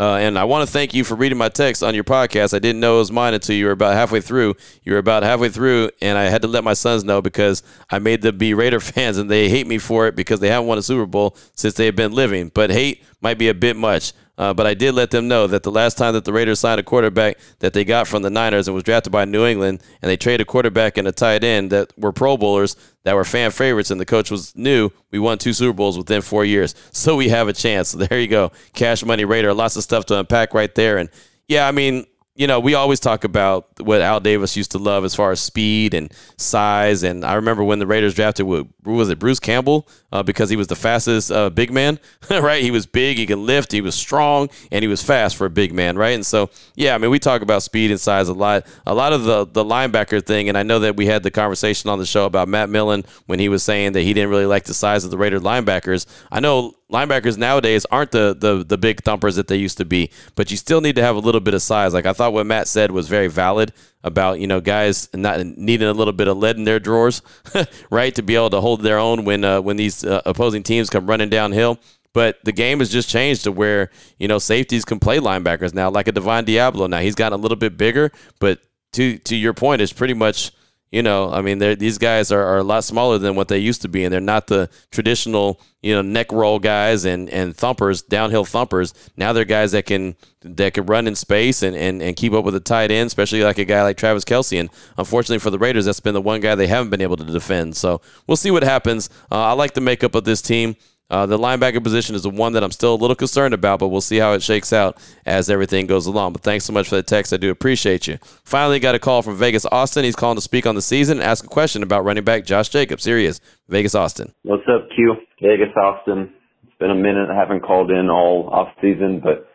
Uh, 0.00 0.16
and 0.16 0.36
I 0.36 0.44
want 0.44 0.66
to 0.66 0.72
thank 0.72 0.94
you 0.94 1.04
for 1.04 1.14
reading 1.14 1.38
my 1.38 1.48
text 1.48 1.82
on 1.82 1.94
your 1.94 2.02
podcast. 2.02 2.54
I 2.54 2.58
didn't 2.58 2.80
know 2.80 2.96
it 2.96 3.00
was 3.00 3.12
mine 3.12 3.34
until 3.34 3.54
you 3.54 3.66
were 3.66 3.72
about 3.72 3.94
halfway 3.94 4.20
through. 4.20 4.56
You 4.82 4.94
were 4.94 4.98
about 4.98 5.22
halfway 5.22 5.48
through, 5.48 5.90
and 6.00 6.18
I 6.18 6.24
had 6.24 6.42
to 6.42 6.48
let 6.48 6.64
my 6.64 6.72
sons 6.72 7.04
know 7.04 7.22
because 7.22 7.62
I 7.88 8.00
made 8.00 8.22
them 8.22 8.36
be 8.36 8.52
Raider 8.52 8.80
fans, 8.80 9.18
and 9.18 9.30
they 9.30 9.48
hate 9.48 9.66
me 9.66 9.78
for 9.78 10.08
it 10.08 10.16
because 10.16 10.40
they 10.40 10.48
haven't 10.48 10.66
won 10.66 10.78
a 10.78 10.82
Super 10.82 11.06
Bowl 11.06 11.36
since 11.54 11.74
they 11.74 11.86
have 11.86 11.94
been 11.94 12.12
living. 12.12 12.50
But 12.52 12.70
hate 12.70 13.04
might 13.20 13.38
be 13.38 13.48
a 13.48 13.54
bit 13.54 13.76
much. 13.76 14.12
Uh, 14.38 14.54
but 14.54 14.66
I 14.66 14.74
did 14.74 14.94
let 14.94 15.10
them 15.10 15.28
know 15.28 15.46
that 15.46 15.62
the 15.62 15.70
last 15.70 15.98
time 15.98 16.14
that 16.14 16.24
the 16.24 16.32
Raiders 16.32 16.58
signed 16.58 16.80
a 16.80 16.82
quarterback 16.82 17.38
that 17.58 17.74
they 17.74 17.84
got 17.84 18.08
from 18.08 18.22
the 18.22 18.30
Niners 18.30 18.66
and 18.66 18.74
was 18.74 18.82
drafted 18.82 19.12
by 19.12 19.24
New 19.24 19.44
England, 19.44 19.82
and 20.00 20.10
they 20.10 20.16
traded 20.16 20.40
a 20.40 20.44
quarterback 20.44 20.96
and 20.96 21.06
a 21.06 21.12
tight 21.12 21.44
end 21.44 21.70
that 21.70 21.92
were 21.98 22.12
Pro 22.12 22.36
Bowlers 22.36 22.76
that 23.04 23.14
were 23.14 23.24
fan 23.24 23.50
favorites, 23.50 23.90
and 23.90 24.00
the 24.00 24.06
coach 24.06 24.30
was 24.30 24.56
new, 24.56 24.90
we 25.10 25.18
won 25.18 25.38
two 25.38 25.52
Super 25.52 25.74
Bowls 25.74 25.98
within 25.98 26.22
four 26.22 26.44
years. 26.44 26.74
So 26.92 27.16
we 27.16 27.28
have 27.28 27.48
a 27.48 27.52
chance. 27.52 27.90
So 27.90 27.98
there 28.06 28.18
you 28.18 28.28
go. 28.28 28.52
Cash 28.72 29.04
Money 29.04 29.24
Raider. 29.24 29.52
Lots 29.52 29.76
of 29.76 29.82
stuff 29.82 30.06
to 30.06 30.18
unpack 30.18 30.54
right 30.54 30.74
there. 30.74 30.98
And 30.98 31.10
yeah, 31.48 31.68
I 31.68 31.72
mean, 31.72 32.06
you 32.34 32.46
know, 32.46 32.60
we 32.60 32.74
always 32.74 32.98
talk 32.98 33.24
about 33.24 33.68
what 33.78 34.00
Al 34.00 34.18
Davis 34.18 34.56
used 34.56 34.70
to 34.70 34.78
love 34.78 35.04
as 35.04 35.14
far 35.14 35.32
as 35.32 35.40
speed 35.40 35.92
and 35.92 36.10
size. 36.38 37.02
And 37.02 37.26
I 37.26 37.34
remember 37.34 37.62
when 37.62 37.78
the 37.78 37.86
Raiders 37.86 38.14
drafted, 38.14 38.46
what 38.46 38.66
was 38.84 39.10
it, 39.10 39.18
Bruce 39.18 39.38
Campbell, 39.38 39.86
uh, 40.12 40.22
because 40.22 40.48
he 40.48 40.56
was 40.56 40.66
the 40.66 40.76
fastest 40.76 41.30
uh, 41.30 41.50
big 41.50 41.70
man, 41.70 41.98
right? 42.30 42.62
He 42.62 42.70
was 42.70 42.86
big, 42.86 43.18
he 43.18 43.26
could 43.26 43.38
lift, 43.38 43.70
he 43.70 43.82
was 43.82 43.94
strong, 43.94 44.48
and 44.70 44.82
he 44.82 44.88
was 44.88 45.02
fast 45.02 45.36
for 45.36 45.44
a 45.44 45.50
big 45.50 45.74
man, 45.74 45.98
right? 45.98 46.14
And 46.14 46.24
so, 46.24 46.48
yeah, 46.74 46.94
I 46.94 46.98
mean, 46.98 47.10
we 47.10 47.18
talk 47.18 47.42
about 47.42 47.62
speed 47.62 47.90
and 47.90 48.00
size 48.00 48.28
a 48.28 48.34
lot. 48.34 48.66
A 48.86 48.94
lot 48.94 49.12
of 49.12 49.24
the 49.24 49.46
the 49.46 49.64
linebacker 49.64 50.24
thing, 50.24 50.48
and 50.48 50.56
I 50.56 50.62
know 50.62 50.78
that 50.78 50.96
we 50.96 51.06
had 51.06 51.22
the 51.22 51.30
conversation 51.30 51.90
on 51.90 51.98
the 51.98 52.06
show 52.06 52.24
about 52.24 52.48
Matt 52.48 52.70
Millen 52.70 53.04
when 53.26 53.40
he 53.40 53.48
was 53.50 53.62
saying 53.62 53.92
that 53.92 54.02
he 54.02 54.14
didn't 54.14 54.30
really 54.30 54.46
like 54.46 54.64
the 54.64 54.74
size 54.74 55.04
of 55.04 55.10
the 55.10 55.18
Raiders 55.18 55.42
linebackers. 55.42 56.06
I 56.30 56.40
know 56.40 56.76
linebackers 56.92 57.38
nowadays 57.38 57.86
aren't 57.90 58.10
the, 58.10 58.36
the 58.38 58.64
the 58.64 58.78
big 58.78 59.02
thumpers 59.02 59.36
that 59.36 59.48
they 59.48 59.56
used 59.56 59.78
to 59.78 59.84
be, 59.84 60.10
but 60.34 60.50
you 60.50 60.56
still 60.56 60.80
need 60.80 60.96
to 60.96 61.02
have 61.02 61.16
a 61.16 61.20
little 61.20 61.40
bit 61.40 61.54
of 61.54 61.62
size. 61.62 61.94
Like 61.94 62.06
I 62.06 62.12
thought 62.12 62.32
what 62.32 62.46
Matt 62.46 62.68
said 62.68 62.90
was 62.90 63.08
very 63.08 63.28
valid 63.28 63.72
about 64.04 64.38
you 64.38 64.46
know 64.46 64.60
guys 64.60 65.08
not 65.14 65.44
needing 65.44 65.88
a 65.88 65.92
little 65.92 66.12
bit 66.12 66.28
of 66.28 66.36
lead 66.36 66.56
in 66.56 66.64
their 66.64 66.78
drawers, 66.78 67.22
right, 67.90 68.14
to 68.14 68.22
be 68.22 68.36
able 68.36 68.50
to 68.50 68.60
hold 68.60 68.82
their 68.82 68.98
own 68.98 69.24
when 69.24 69.44
uh, 69.44 69.60
when 69.60 69.76
these 69.76 70.04
uh, 70.04 70.22
opposing 70.26 70.62
teams 70.62 70.90
come 70.90 71.06
running 71.06 71.30
downhill. 71.30 71.78
But 72.14 72.44
the 72.44 72.52
game 72.52 72.80
has 72.80 72.90
just 72.90 73.08
changed 73.08 73.44
to 73.44 73.52
where 73.52 73.90
you 74.18 74.28
know 74.28 74.38
safeties 74.38 74.84
can 74.84 75.00
play 75.00 75.18
linebackers 75.18 75.72
now, 75.72 75.90
like 75.90 76.08
a 76.08 76.12
Divine 76.12 76.44
Deablo. 76.44 76.88
Now 76.88 77.00
he's 77.00 77.14
gotten 77.14 77.38
a 77.38 77.42
little 77.42 77.56
bit 77.56 77.78
bigger, 77.78 78.12
but 78.38 78.60
to 78.92 79.18
to 79.18 79.34
your 79.34 79.54
point, 79.54 79.80
it's 79.80 79.92
pretty 79.92 80.14
much 80.14 80.52
you 80.92 81.02
know, 81.02 81.32
I 81.32 81.40
mean, 81.40 81.58
these 81.58 81.96
guys 81.96 82.30
are, 82.30 82.42
are 82.42 82.58
a 82.58 82.62
lot 82.62 82.84
smaller 82.84 83.16
than 83.16 83.34
what 83.34 83.48
they 83.48 83.58
used 83.58 83.80
to 83.82 83.88
be, 83.88 84.04
and 84.04 84.12
they're 84.12 84.20
not 84.20 84.46
the 84.46 84.68
traditional, 84.90 85.58
you 85.80 85.94
know, 85.94 86.02
neck 86.02 86.30
roll 86.30 86.58
guys 86.58 87.06
and, 87.06 87.30
and 87.30 87.56
thumpers, 87.56 88.02
downhill 88.02 88.44
thumpers. 88.44 88.92
Now 89.16 89.32
they're 89.32 89.46
guys 89.46 89.72
that 89.72 89.86
can 89.86 90.16
that 90.42 90.74
can 90.74 90.84
run 90.86 91.06
in 91.06 91.14
space 91.14 91.62
and, 91.62 91.74
and, 91.74 92.02
and 92.02 92.14
keep 92.14 92.32
up 92.34 92.44
with 92.44 92.52
the 92.52 92.60
tight 92.60 92.90
end, 92.90 93.06
especially 93.06 93.42
like 93.42 93.58
a 93.58 93.64
guy 93.64 93.82
like 93.82 93.96
Travis 93.96 94.24
Kelce. 94.24 94.60
And 94.60 94.68
unfortunately 94.98 95.38
for 95.38 95.50
the 95.50 95.58
Raiders, 95.58 95.86
that's 95.86 96.00
been 96.00 96.14
the 96.14 96.20
one 96.20 96.40
guy 96.40 96.54
they 96.54 96.66
haven't 96.66 96.90
been 96.90 97.00
able 97.00 97.16
to 97.16 97.24
defend. 97.24 97.76
So 97.76 98.00
we'll 98.26 98.36
see 98.36 98.50
what 98.50 98.62
happens. 98.62 99.08
Uh, 99.30 99.40
I 99.40 99.52
like 99.52 99.74
the 99.74 99.80
makeup 99.80 100.14
of 100.14 100.24
this 100.24 100.42
team. 100.42 100.76
Uh, 101.12 101.26
the 101.26 101.36
linebacker 101.36 101.82
position 101.84 102.14
is 102.14 102.22
the 102.22 102.30
one 102.30 102.54
that 102.54 102.64
I'm 102.64 102.70
still 102.70 102.94
a 102.94 102.96
little 102.96 103.14
concerned 103.14 103.52
about, 103.52 103.80
but 103.80 103.88
we'll 103.88 104.00
see 104.00 104.16
how 104.16 104.32
it 104.32 104.42
shakes 104.42 104.72
out 104.72 104.96
as 105.26 105.50
everything 105.50 105.86
goes 105.86 106.06
along. 106.06 106.32
But 106.32 106.40
thanks 106.40 106.64
so 106.64 106.72
much 106.72 106.88
for 106.88 106.96
the 106.96 107.02
text. 107.02 107.34
I 107.34 107.36
do 107.36 107.50
appreciate 107.50 108.06
you. 108.06 108.16
Finally, 108.44 108.80
got 108.80 108.94
a 108.94 108.98
call 108.98 109.20
from 109.20 109.36
Vegas 109.36 109.66
Austin. 109.66 110.04
He's 110.04 110.16
calling 110.16 110.36
to 110.36 110.40
speak 110.40 110.66
on 110.66 110.74
the 110.74 110.80
season 110.80 111.18
and 111.18 111.26
ask 111.26 111.44
a 111.44 111.48
question 111.48 111.82
about 111.82 112.06
running 112.06 112.24
back 112.24 112.46
Josh 112.46 112.70
Jacobs. 112.70 113.04
Here 113.04 113.18
he 113.18 113.26
is, 113.26 113.42
Vegas 113.68 113.94
Austin. 113.94 114.32
What's 114.42 114.62
up, 114.74 114.88
Q? 114.96 115.16
Vegas 115.42 115.76
Austin. 115.76 116.32
It's 116.64 116.78
been 116.78 116.90
a 116.90 116.94
minute. 116.94 117.28
I 117.30 117.36
haven't 117.38 117.60
called 117.60 117.90
in 117.90 118.08
all 118.08 118.48
off 118.50 118.68
season, 118.80 119.20
but 119.22 119.46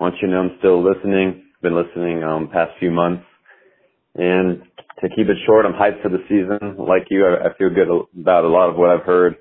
I 0.00 0.02
want 0.02 0.16
you 0.20 0.26
to 0.26 0.34
know 0.34 0.40
I'm 0.40 0.58
still 0.58 0.82
listening. 0.82 1.44
Been 1.62 1.76
listening 1.76 2.24
um 2.24 2.48
past 2.52 2.72
few 2.80 2.90
months. 2.90 3.22
And 4.16 4.62
to 5.00 5.08
keep 5.08 5.28
it 5.28 5.36
short, 5.46 5.66
I'm 5.66 5.72
hyped 5.72 6.02
for 6.02 6.08
the 6.08 6.24
season. 6.28 6.84
Like 6.84 7.06
you, 7.10 7.24
I 7.28 7.56
feel 7.56 7.70
good 7.70 7.88
about 8.20 8.44
a 8.44 8.48
lot 8.48 8.70
of 8.70 8.76
what 8.76 8.90
I've 8.90 9.06
heard. 9.06 9.36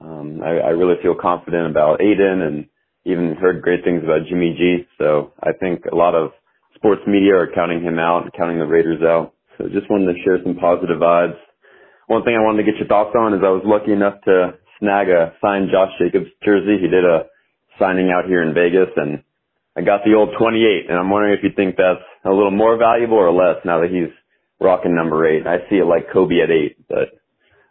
Um, 0.00 0.40
I, 0.42 0.58
I 0.58 0.70
really 0.70 0.96
feel 1.02 1.14
confident 1.14 1.70
about 1.70 2.00
Aidan 2.00 2.42
and 2.42 2.66
even 3.04 3.36
heard 3.36 3.62
great 3.62 3.84
things 3.84 4.02
about 4.02 4.26
Jimmy 4.28 4.54
G. 4.56 4.86
So 4.98 5.32
I 5.42 5.52
think 5.52 5.84
a 5.90 5.94
lot 5.94 6.14
of 6.14 6.32
sports 6.74 7.02
media 7.06 7.36
are 7.36 7.52
counting 7.54 7.82
him 7.82 7.98
out 7.98 8.22
and 8.22 8.32
counting 8.32 8.58
the 8.58 8.66
Raiders 8.66 9.02
out. 9.02 9.34
So 9.58 9.68
just 9.68 9.90
wanted 9.90 10.12
to 10.12 10.22
share 10.24 10.38
some 10.42 10.56
positive 10.56 10.98
vibes. 10.98 11.36
One 12.06 12.24
thing 12.24 12.34
I 12.34 12.42
wanted 12.42 12.64
to 12.64 12.70
get 12.70 12.78
your 12.78 12.88
thoughts 12.88 13.14
on 13.14 13.34
is 13.34 13.40
I 13.44 13.52
was 13.52 13.62
lucky 13.64 13.92
enough 13.92 14.20
to 14.24 14.58
snag 14.80 15.08
a 15.08 15.34
signed 15.40 15.68
Josh 15.70 15.92
Jacobs 16.00 16.32
jersey. 16.44 16.80
He 16.80 16.88
did 16.88 17.04
a 17.04 17.28
signing 17.78 18.10
out 18.10 18.26
here 18.26 18.42
in 18.42 18.54
Vegas 18.54 18.88
and 18.96 19.22
I 19.76 19.82
got 19.82 20.00
the 20.04 20.14
old 20.16 20.30
28 20.38 20.88
and 20.88 20.98
I'm 20.98 21.10
wondering 21.10 21.36
if 21.36 21.44
you 21.44 21.50
think 21.54 21.76
that's 21.76 22.04
a 22.24 22.32
little 22.32 22.50
more 22.50 22.76
valuable 22.76 23.16
or 23.16 23.32
less 23.32 23.62
now 23.64 23.80
that 23.80 23.90
he's 23.90 24.12
rocking 24.60 24.94
number 24.94 25.28
eight. 25.28 25.46
I 25.46 25.68
see 25.68 25.76
it 25.76 25.86
like 25.86 26.12
Kobe 26.12 26.40
at 26.42 26.50
eight, 26.50 26.76
but 26.88 27.20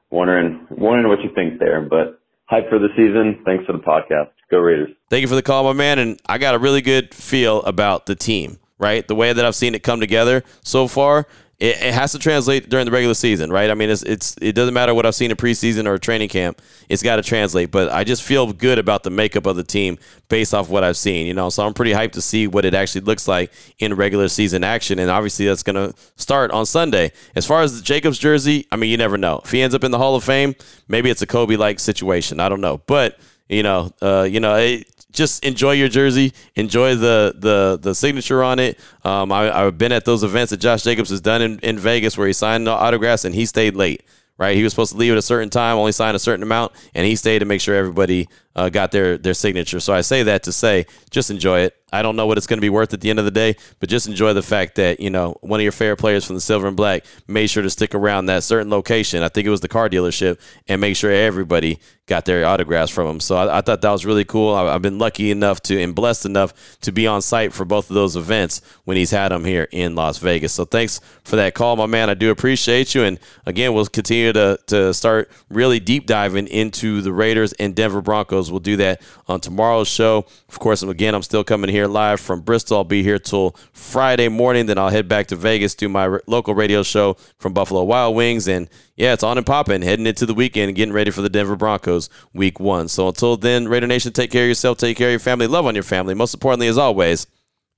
wondering, 0.09 0.67
wondering 0.71 1.09
what 1.09 1.21
you 1.21 1.29
think 1.35 1.59
there, 1.59 1.81
but 1.81 2.18
hype 2.49 2.69
for 2.69 2.79
the 2.79 2.89
season. 2.95 3.41
Thanks 3.45 3.65
for 3.65 3.73
the 3.73 3.79
podcast. 3.79 4.31
Go 4.49 4.57
Raiders. 4.57 4.89
Thank 5.09 5.21
you 5.21 5.27
for 5.27 5.35
the 5.35 5.43
call, 5.43 5.63
my 5.63 5.73
man. 5.73 5.99
And 5.99 6.19
I 6.27 6.37
got 6.37 6.55
a 6.55 6.59
really 6.59 6.81
good 6.81 7.13
feel 7.13 7.61
about 7.61 8.07
the 8.07 8.15
team, 8.15 8.59
right? 8.79 9.07
The 9.07 9.15
way 9.15 9.31
that 9.31 9.45
I've 9.45 9.55
seen 9.55 9.75
it 9.75 9.83
come 9.83 9.99
together 9.99 10.43
so 10.63 10.87
far 10.87 11.27
it, 11.59 11.75
it, 11.81 11.93
has 11.93 12.13
to 12.13 12.19
translate 12.19 12.69
during 12.69 12.85
the 12.85 12.91
regular 12.91 13.13
season, 13.13 13.51
right? 13.51 13.69
I 13.69 13.73
mean, 13.73 13.89
it's 13.89 14.01
it's 14.03 14.35
it 14.41 14.53
doesn't 14.53 14.73
matter 14.73 14.93
what 14.93 15.05
I've 15.05 15.15
seen 15.15 15.29
in 15.29 15.35
preseason 15.35 15.87
or 15.87 15.97
training 15.97 16.29
camp. 16.29 16.61
It's 16.87 17.03
got 17.03 17.17
to 17.17 17.21
translate. 17.21 17.69
But 17.69 17.91
I 17.91 18.05
just 18.05 18.23
feel 18.23 18.53
good 18.53 18.79
about 18.79 19.03
the 19.03 19.09
makeup 19.09 19.45
of 19.45 19.57
the 19.57 19.63
team 19.63 19.97
based 20.29 20.53
off 20.53 20.69
what 20.69 20.85
I've 20.85 20.95
seen. 20.95 21.27
You 21.27 21.33
know, 21.33 21.49
so 21.49 21.65
I'm 21.65 21.73
pretty 21.73 21.91
hyped 21.91 22.13
to 22.13 22.21
see 22.21 22.47
what 22.47 22.63
it 22.63 22.73
actually 22.73 23.01
looks 23.01 23.27
like 23.27 23.51
in 23.79 23.93
regular 23.93 24.29
season 24.29 24.63
action. 24.63 24.99
And 24.99 25.11
obviously, 25.11 25.47
that's 25.47 25.63
going 25.63 25.75
to 25.75 25.93
start 26.15 26.51
on 26.51 26.65
Sunday. 26.65 27.11
As 27.35 27.45
far 27.45 27.61
as 27.61 27.77
the 27.77 27.83
Jacobs 27.83 28.17
jersey, 28.17 28.65
I 28.71 28.77
mean, 28.77 28.89
you 28.89 28.97
never 28.97 29.17
know. 29.17 29.41
If 29.43 29.51
he 29.51 29.61
ends 29.61 29.75
up 29.75 29.83
in 29.83 29.91
the 29.91 29.97
Hall 29.97 30.15
of 30.15 30.23
Fame, 30.23 30.55
maybe 30.87 31.09
it's 31.09 31.21
a 31.21 31.27
Kobe 31.27 31.57
like 31.57 31.81
situation. 31.81 32.39
I 32.39 32.47
don't 32.47 32.61
know, 32.61 32.81
but 32.85 33.19
you 33.49 33.63
know, 33.63 33.91
uh, 34.01 34.27
you 34.29 34.39
know, 34.39 34.55
it, 34.55 34.87
just 35.11 35.43
enjoy 35.43 35.73
your 35.73 35.89
jersey, 35.89 36.33
enjoy 36.55 36.95
the 36.95 37.33
the 37.37 37.79
the 37.81 37.95
signature 37.95 38.43
on 38.43 38.59
it. 38.59 38.79
Um, 39.03 39.31
I, 39.31 39.45
have 39.45 39.77
been 39.77 39.91
at 39.91 40.05
those 40.05 40.23
events 40.23 40.51
that 40.51 40.57
Josh 40.57 40.83
Jacobs 40.83 41.09
has 41.09 41.21
done 41.21 41.41
in, 41.41 41.59
in 41.59 41.79
Vegas 41.79 42.17
where 42.17 42.27
he 42.27 42.33
signed 42.33 42.67
autographs 42.67 43.25
and 43.25 43.33
he 43.33 43.45
stayed 43.45 43.75
late. 43.75 44.03
Right, 44.37 44.55
he 44.55 44.63
was 44.63 44.71
supposed 44.71 44.93
to 44.93 44.97
leave 44.97 45.11
at 45.11 45.17
a 45.17 45.21
certain 45.21 45.49
time, 45.49 45.75
only 45.75 45.91
sign 45.91 46.15
a 46.15 46.19
certain 46.19 46.43
amount, 46.43 46.71
and 46.95 47.05
he 47.05 47.17
stayed 47.17 47.39
to 47.39 47.45
make 47.45 47.59
sure 47.59 47.75
everybody 47.75 48.29
uh, 48.55 48.69
got 48.69 48.91
their 48.91 49.17
their 49.17 49.33
signature. 49.33 49.79
So 49.79 49.93
I 49.93 50.01
say 50.01 50.23
that 50.23 50.43
to 50.43 50.51
say, 50.51 50.85
just 51.09 51.31
enjoy 51.31 51.61
it. 51.61 51.75
I 51.91 52.01
don't 52.01 52.15
know 52.15 52.27
what 52.27 52.37
it's 52.37 52.45
going 52.45 52.57
to 52.57 52.61
be 52.61 52.69
worth 52.69 52.93
at 52.93 53.01
the 53.01 53.09
end 53.09 53.17
of 53.17 53.25
the 53.25 53.31
day, 53.31 53.55
but 53.79 53.89
just 53.89 54.07
enjoy 54.07 54.33
the 54.33 54.43
fact 54.43 54.75
that 54.75 54.99
you 54.99 55.09
know 55.09 55.37
one 55.41 55.59
of 55.59 55.63
your 55.63 55.71
favorite 55.71 55.97
players 55.97 56.25
from 56.25 56.35
the 56.35 56.41
Silver 56.41 56.67
and 56.67 56.77
Black 56.77 57.03
made 57.27 57.47
sure 57.47 57.63
to 57.63 57.69
stick 57.69 57.95
around 57.95 58.27
that 58.27 58.43
certain 58.43 58.69
location. 58.69 59.23
I 59.23 59.29
think 59.29 59.47
it 59.47 59.49
was 59.49 59.61
the 59.61 59.67
car 59.67 59.89
dealership, 59.89 60.39
and 60.67 60.81
make 60.81 60.95
sure 60.95 61.11
everybody 61.11 61.79
got 62.09 62.25
their 62.25 62.45
autographs 62.45 62.91
from 62.91 63.07
him. 63.07 63.19
So 63.19 63.37
I, 63.37 63.59
I 63.59 63.61
thought 63.61 63.81
that 63.81 63.91
was 63.91 64.05
really 64.05 64.25
cool. 64.25 64.53
I, 64.53 64.73
have 64.73 64.81
been 64.81 64.97
lucky 64.97 65.29
enough 65.31 65.61
to 65.63 65.79
and 65.79 65.93
blessed 65.93 66.25
enough 66.25 66.79
to 66.81 66.91
be 66.91 67.05
on 67.05 67.21
site 67.21 67.53
for 67.53 67.65
both 67.65 67.89
of 67.89 67.93
those 67.93 68.15
events 68.15 68.61
when 68.85 68.97
he's 68.97 69.11
had 69.11 69.29
them 69.29 69.45
here 69.45 69.67
in 69.71 69.95
Las 69.95 70.17
Vegas. 70.17 70.51
So 70.51 70.65
thanks 70.65 71.01
for 71.23 71.35
that 71.35 71.53
call, 71.53 71.75
my 71.75 71.85
man. 71.85 72.09
I 72.09 72.15
do 72.15 72.31
appreciate 72.31 72.93
you, 72.95 73.03
and 73.03 73.19
again, 73.45 73.73
we'll 73.73 73.85
continue 73.85 74.33
to 74.33 74.59
to 74.67 74.93
start 74.93 75.31
really 75.49 75.79
deep 75.79 76.05
diving 76.05 76.47
into 76.47 77.01
the 77.01 77.13
Raiders 77.13 77.53
and 77.53 77.75
Denver 77.75 78.01
Broncos. 78.01 78.38
We'll 78.47 78.59
do 78.59 78.77
that 78.77 79.01
on 79.27 79.41
tomorrow's 79.41 79.87
show. 79.87 80.25
Of 80.47 80.59
course, 80.59 80.81
again, 80.81 81.13
I'm 81.13 81.23
still 81.23 81.43
coming 81.43 81.69
here 81.69 81.87
live 81.87 82.19
from 82.19 82.41
Bristol. 82.41 82.77
I'll 82.77 82.83
be 82.83 83.03
here 83.03 83.19
till 83.19 83.55
Friday 83.73 84.29
morning. 84.29 84.65
Then 84.65 84.77
I'll 84.77 84.89
head 84.89 85.07
back 85.07 85.27
to 85.27 85.35
Vegas, 85.35 85.75
do 85.75 85.89
my 85.89 86.19
local 86.27 86.55
radio 86.55 86.83
show 86.83 87.17
from 87.37 87.53
Buffalo 87.53 87.83
Wild 87.83 88.15
Wings. 88.15 88.47
And 88.47 88.69
yeah, 88.95 89.13
it's 89.13 89.23
on 89.23 89.37
and 89.37 89.45
popping, 89.45 89.81
heading 89.81 90.07
into 90.07 90.25
the 90.25 90.33
weekend 90.33 90.75
getting 90.75 90.93
ready 90.93 91.11
for 91.11 91.21
the 91.21 91.29
Denver 91.29 91.55
Broncos 91.55 92.09
week 92.33 92.59
one. 92.59 92.87
So 92.87 93.07
until 93.07 93.37
then, 93.37 93.67
Raider 93.67 93.87
Nation, 93.87 94.13
take 94.13 94.31
care 94.31 94.43
of 94.43 94.49
yourself, 94.49 94.77
take 94.77 94.97
care 94.97 95.09
of 95.09 95.11
your 95.11 95.19
family, 95.19 95.47
love 95.47 95.65
on 95.65 95.75
your 95.75 95.83
family. 95.83 96.13
Most 96.13 96.33
importantly, 96.33 96.67
as 96.67 96.77
always, 96.77 97.27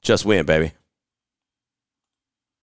just 0.02 0.26
win, 0.26 0.46
baby. 0.46 0.74